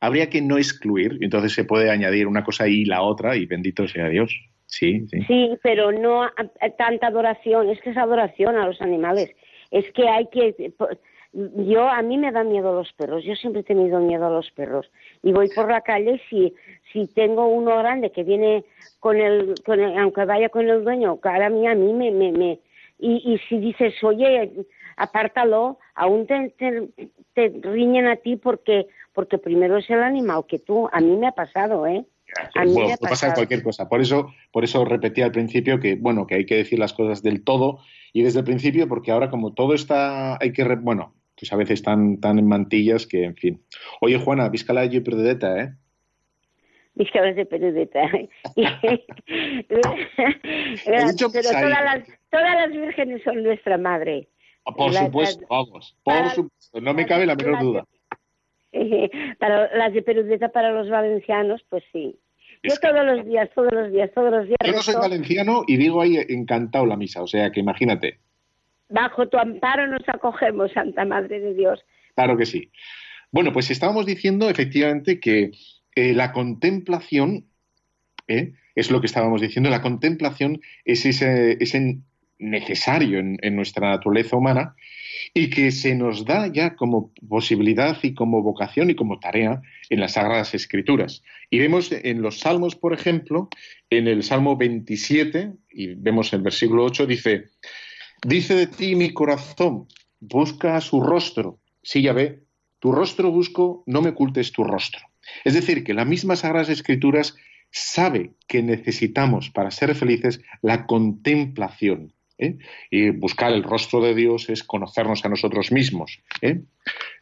Habría 0.00 0.28
que 0.28 0.42
no 0.42 0.58
excluir, 0.58 1.18
entonces 1.22 1.54
se 1.54 1.64
puede 1.64 1.90
añadir 1.90 2.26
una 2.26 2.44
cosa 2.44 2.68
y 2.68 2.84
la 2.84 3.00
otra, 3.00 3.36
y 3.36 3.46
bendito 3.46 3.88
sea 3.88 4.08
Dios. 4.08 4.34
Sí, 4.66 5.06
sí. 5.08 5.22
Sí, 5.26 5.58
pero 5.62 5.92
no 5.92 6.28
tanta 6.76 7.06
adoración, 7.06 7.70
es 7.70 7.80
que 7.80 7.90
es 7.90 7.96
adoración 7.96 8.56
a 8.56 8.66
los 8.66 8.82
animales. 8.82 9.30
Es 9.70 9.90
que 9.92 10.06
hay 10.08 10.26
que 10.26 10.74
yo 11.34 11.88
a 11.88 12.00
mí 12.02 12.16
me 12.16 12.30
da 12.30 12.44
miedo 12.44 12.72
los 12.72 12.92
perros 12.92 13.24
yo 13.24 13.34
siempre 13.34 13.62
he 13.62 13.64
tenido 13.64 13.98
miedo 13.98 14.26
a 14.26 14.30
los 14.30 14.50
perros 14.52 14.90
y 15.22 15.32
voy 15.32 15.48
por 15.54 15.68
la 15.68 15.80
calle 15.80 16.20
si 16.30 16.54
si 16.92 17.06
tengo 17.08 17.46
uno 17.46 17.76
grande 17.78 18.12
que 18.12 18.22
viene 18.22 18.64
con 19.00 19.16
el, 19.16 19.54
con 19.64 19.80
aunque 19.80 20.24
vaya 20.24 20.48
con 20.48 20.68
el 20.68 20.84
dueño 20.84 21.16
cara 21.16 21.50
mía 21.50 21.72
a 21.72 21.74
mí 21.74 21.92
me 21.92 22.12
me, 22.12 22.30
me 22.30 22.60
y, 22.98 23.34
y 23.34 23.38
si 23.48 23.58
dices 23.58 23.94
oye 24.04 24.52
apártalo 24.96 25.78
aún 25.96 26.26
te, 26.26 26.54
te, 27.34 27.48
riñen 27.62 28.06
a 28.06 28.16
ti 28.16 28.36
porque 28.36 28.86
porque 29.12 29.38
primero 29.38 29.78
es 29.78 29.90
el 29.90 30.02
animal 30.02 30.44
que 30.46 30.60
tú 30.60 30.88
a 30.92 31.00
mí 31.00 31.16
me 31.16 31.26
ha 31.26 31.32
pasado 31.32 31.86
eh 31.86 32.04
a 32.54 32.64
mí 32.64 32.74
me 32.74 32.92
ha 32.92 32.96
pasado. 32.96 33.34
cualquier 33.34 33.62
cosa. 33.62 33.88
Por 33.88 34.00
eso, 34.00 34.32
por 34.50 34.64
eso 34.64 34.84
repetí 34.84 35.22
al 35.22 35.30
principio 35.30 35.78
que, 35.78 35.94
bueno, 35.94 36.26
que 36.26 36.34
hay 36.34 36.46
que 36.46 36.56
decir 36.56 36.80
las 36.80 36.92
cosas 36.92 37.22
del 37.22 37.44
todo 37.44 37.78
y 38.12 38.22
desde 38.22 38.40
el 38.40 38.44
principio, 38.44 38.88
porque 38.88 39.12
ahora 39.12 39.30
como 39.30 39.52
todo 39.52 39.72
está, 39.74 40.36
hay 40.40 40.52
que, 40.52 40.64
bueno, 40.64 41.14
pues 41.36 41.52
a 41.52 41.56
veces 41.56 41.80
están 41.80 42.20
tan 42.20 42.38
en 42.38 42.46
mantillas 42.46 43.06
que, 43.06 43.24
en 43.24 43.36
fin. 43.36 43.64
Oye, 44.00 44.18
Juana, 44.18 44.48
víscala 44.48 44.86
de 44.86 45.00
Perdeta, 45.00 45.60
¿eh? 45.60 45.74
Víscala 46.94 47.32
de 47.32 47.46
Perdeta. 47.46 48.08
Pero 49.68 49.80
todas 51.18 51.84
las, 51.84 52.04
todas 52.30 52.54
las 52.54 52.70
vírgenes 52.70 53.22
son 53.24 53.42
nuestra 53.42 53.78
madre. 53.78 54.28
Ah, 54.64 54.72
por 54.72 54.92
supuesto, 54.92 55.44
vamos, 55.50 55.96
por 56.02 56.28
supuesto, 56.30 56.80
no 56.80 56.94
me 56.94 57.04
cabe 57.04 57.26
la 57.26 57.34
menor 57.34 57.60
duda. 57.60 57.84
para 59.38 59.76
las 59.76 59.92
de 59.92 60.02
Perudeta 60.02 60.48
para 60.48 60.72
los 60.72 60.88
valencianos, 60.88 61.64
pues 61.68 61.84
sí. 61.92 62.18
Yo 62.62 62.74
todos 62.80 63.04
los 63.04 63.26
días, 63.26 63.50
todos 63.54 63.72
los 63.72 63.92
días, 63.92 64.10
todos 64.14 64.30
los 64.30 64.46
días. 64.46 64.56
Yo 64.64 64.72
no 64.72 64.80
soy 64.80 64.94
valenciano 64.94 65.64
y 65.66 65.76
digo 65.76 66.00
ahí 66.00 66.16
encantado 66.28 66.86
la 66.86 66.96
misa, 66.96 67.22
o 67.22 67.26
sea 67.26 67.50
que 67.52 67.60
imagínate. 67.60 68.20
Bajo 68.88 69.28
tu 69.28 69.38
amparo 69.38 69.86
nos 69.86 70.08
acogemos, 70.08 70.72
Santa 70.72 71.04
Madre 71.04 71.40
de 71.40 71.54
Dios. 71.54 71.80
Claro 72.14 72.36
que 72.36 72.46
sí. 72.46 72.70
Bueno, 73.30 73.52
pues 73.52 73.70
estábamos 73.70 74.06
diciendo 74.06 74.48
efectivamente 74.48 75.18
que 75.18 75.50
eh, 75.96 76.12
la 76.12 76.32
contemplación, 76.32 77.46
¿eh? 78.28 78.52
es 78.74 78.90
lo 78.90 79.00
que 79.00 79.06
estábamos 79.06 79.40
diciendo, 79.40 79.70
la 79.70 79.82
contemplación 79.82 80.60
es 80.84 81.06
ese, 81.06 81.58
necesario 82.38 83.18
en, 83.18 83.56
nuestra 83.56 83.90
naturaleza 83.90 84.36
humana 84.36 84.74
y 85.32 85.50
que 85.50 85.70
se 85.70 85.94
nos 85.94 86.24
da 86.24 86.48
ya 86.52 86.76
como 86.76 87.12
posibilidad 87.28 87.96
y 88.02 88.14
como 88.14 88.42
vocación 88.42 88.90
y 88.90 88.94
como 88.94 89.18
tarea 89.18 89.62
en 89.88 90.00
las 90.00 90.12
Sagradas 90.12 90.54
Escrituras. 90.54 91.22
Y 91.50 91.58
vemos 91.58 91.90
en 91.92 92.22
los 92.22 92.40
Salmos, 92.40 92.76
por 92.76 92.92
ejemplo, 92.92 93.48
en 93.90 94.08
el 94.08 94.22
Salmo 94.22 94.56
27, 94.56 95.52
y 95.70 95.94
vemos 95.94 96.32
el 96.32 96.42
versículo 96.42 96.84
8, 96.84 97.06
dice, 97.06 97.44
Dice 98.24 98.54
de 98.54 98.66
ti 98.66 98.96
mi 98.96 99.12
corazón, 99.12 99.86
busca 100.18 100.80
su 100.80 101.02
rostro. 101.02 101.60
Sí, 101.82 102.00
ya 102.00 102.14
ve, 102.14 102.40
tu 102.78 102.90
rostro 102.90 103.30
busco, 103.30 103.82
no 103.86 104.00
me 104.00 104.10
ocultes 104.10 104.50
tu 104.50 104.64
rostro. 104.64 105.02
Es 105.44 105.52
decir, 105.52 105.84
que 105.84 105.92
la 105.92 106.06
misma 106.06 106.34
Sagradas 106.34 106.70
Escrituras 106.70 107.36
sabe 107.70 108.32
que 108.48 108.62
necesitamos 108.62 109.50
para 109.50 109.70
ser 109.70 109.94
felices 109.94 110.40
la 110.62 110.86
contemplación. 110.86 112.14
¿eh? 112.38 112.56
Y 112.90 113.10
buscar 113.10 113.52
el 113.52 113.62
rostro 113.62 114.00
de 114.00 114.14
Dios 114.14 114.48
es 114.48 114.64
conocernos 114.64 115.22
a 115.26 115.28
nosotros 115.28 115.70
mismos. 115.70 116.22
¿eh? 116.40 116.62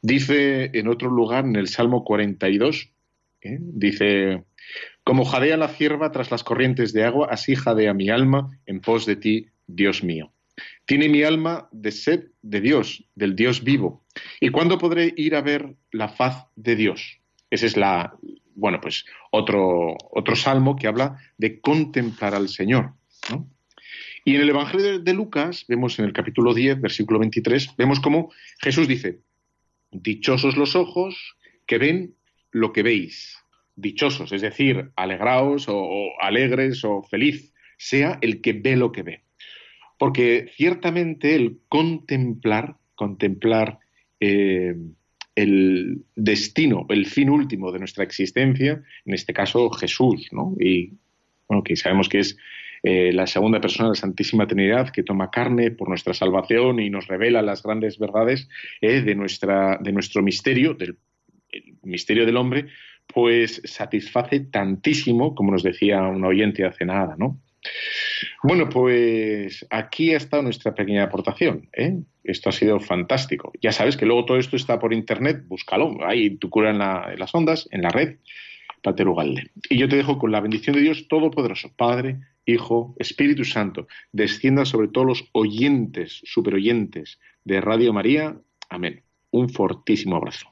Dice 0.03 0.71
en 0.73 0.87
otro 0.87 1.11
lugar, 1.11 1.45
en 1.45 1.57
el 1.57 1.67
Salmo 1.67 2.05
42, 2.05 2.91
¿eh? 3.41 3.59
dice, 3.61 4.45
como 5.03 5.25
jadea 5.25 5.57
la 5.57 5.67
cierva 5.67 6.13
tras 6.13 6.31
las 6.31 6.45
corrientes 6.45 6.93
de 6.93 7.03
agua, 7.03 7.27
así 7.29 7.57
jadea 7.57 7.93
mi 7.93 8.09
alma 8.09 8.57
en 8.67 8.81
pos 8.81 9.05
de 9.05 9.17
ti, 9.17 9.49
Dios 9.67 10.05
mío. 10.05 10.33
Tiene 10.85 11.09
mi 11.09 11.23
alma 11.23 11.69
de 11.73 11.93
sed 11.93 12.25
de 12.43 12.61
Dios, 12.61 13.05
del 13.15 13.35
Dios 13.37 13.65
vivo. 13.65 14.05
¿Y 14.41 14.51
cuándo 14.51 14.79
podré 14.79 15.13
ir 15.17 15.35
a 15.35 15.41
ver 15.41 15.75
la 15.91 16.09
faz 16.09 16.47
de 16.57 16.77
Dios? 16.77 17.21
Ese 17.51 17.67
es 17.67 17.77
la, 17.77 18.15
bueno, 18.55 18.81
pues 18.81 19.05
otro, 19.31 19.97
otro 20.11 20.37
salmo 20.37 20.77
que 20.77 20.87
habla 20.87 21.19
de 21.39 21.61
contemplar 21.61 22.35
al 22.35 22.49
Señor. 22.49 22.93
Y 24.25 24.37
en 24.37 24.43
el 24.43 24.51
Evangelio 24.51 25.01
de 25.01 25.15
Lucas, 25.15 25.65
vemos 25.69 25.99
en 25.99 26.05
el 26.05 26.13
capítulo 26.13 26.55
10, 26.55 26.81
versículo 26.81 27.19
23, 27.19 27.77
vemos 27.77 28.01
cómo 28.01 28.33
Jesús 28.61 28.87
dice, 28.87 29.21
dichosos 29.91 30.57
los 30.57 30.77
ojos 30.77 31.37
que 31.67 31.79
ven 31.79 32.15
lo 32.51 32.73
que 32.73 32.83
veis. 32.83 33.37
Dichosos, 33.75 34.33
es 34.33 34.43
decir, 34.43 34.91
alegraos 34.97 35.67
o 35.69 36.11
alegres 36.21 36.85
o 36.85 37.03
feliz, 37.03 37.53
sea 37.79 38.19
el 38.21 38.41
que 38.41 38.53
ve 38.53 38.77
lo 38.77 38.93
que 38.93 39.03
ve. 39.03 39.25
Porque 39.99 40.51
ciertamente 40.57 41.35
el 41.35 41.59
contemplar, 41.69 42.77
contemplar 42.95 43.79
eh, 44.21 44.75
el 45.35 46.05
destino, 46.15 46.87
el 46.89 47.07
fin 47.07 47.31
último 47.31 47.73
de 47.73 47.79
nuestra 47.79 48.05
existencia, 48.05 48.83
en 49.05 49.15
este 49.15 49.33
caso 49.33 49.71
Jesús, 49.71 50.29
¿no? 50.33 50.55
Y 50.61 50.93
bueno, 51.49 51.63
que 51.63 51.77
sabemos 51.77 52.09
que 52.09 52.21
es 52.21 52.37
eh, 52.83 53.13
la 53.13 53.27
segunda 53.27 53.61
persona 53.61 53.89
de 53.89 53.95
la 53.95 54.01
Santísima 54.01 54.47
Trinidad 54.47 54.91
que 54.91 55.05
toma 55.05 55.31
carne 55.31 55.71
por 55.71 55.89
nuestra 55.89 56.15
salvación 56.15 56.81
y 56.81 56.91
nos 56.91 57.07
revela 57.07 57.41
las 57.41 57.63
grandes 57.63 57.99
verdades 57.99 58.49
eh, 58.81 59.03
de, 59.03 59.15
nuestra, 59.15 59.79
de 59.81 59.93
nuestro 59.93 60.23
misterio, 60.23 60.75
del 60.75 60.99
misterio 61.83 62.27
del 62.27 62.37
hombre, 62.37 62.67
pues 63.07 63.63
satisface 63.65 64.41
tantísimo, 64.41 65.35
como 65.35 65.53
nos 65.53 65.63
decía 65.63 66.03
un 66.03 66.25
oyente 66.25 66.65
hace 66.65 66.85
nada, 66.85 67.15
¿no? 67.17 67.41
Bueno, 68.43 68.69
pues 68.69 69.67
aquí 69.71 70.15
ha 70.15 70.17
estado 70.17 70.43
nuestra 70.43 70.75
pequeña 70.75 71.05
aportación. 71.05 71.69
¿eh? 71.73 72.01
Esto 72.25 72.49
ha 72.49 72.53
sido 72.53 72.81
fantástico. 72.81 73.53
Ya 73.61 73.73
sabes 73.73 73.97
que 73.97 74.07
luego 74.07 74.25
todo 74.25 74.39
esto 74.39 74.57
está 74.57 74.79
por 74.79 74.93
internet, 74.93 75.45
búscalo. 75.47 76.05
Ahí 76.05 76.37
tu 76.37 76.51
cura 76.51 76.71
en, 76.71 76.79
las 77.19 77.35
ondas, 77.35 77.69
en 77.71 77.83
la 77.83 77.91
red, 77.91 78.17
Paterugalde. 78.83 79.51
Y 79.69 79.79
yo 79.79 79.89
te 79.89 79.97
dejo 79.97 80.19
con 80.19 80.33
la 80.33 80.41
bendición 80.41 80.75
de 80.77 80.83
Dios 80.83 81.07
Todopoderoso, 81.09 81.73
Padre, 81.77 82.19
Hijo, 82.45 82.97
Espíritu 82.99 83.45
Santo, 83.45 83.87
descienda 84.11 84.65
sobre 84.65 84.89
todos 84.89 85.07
los 85.07 85.29
oyentes, 85.33 86.21
superoyentes 86.25 87.21
de 87.45 87.61
Radio 87.61 87.93
María. 87.93 88.37
Amén. 88.69 89.03
Un 89.31 89.49
fortísimo 89.49 90.17
abrazo. 90.17 90.52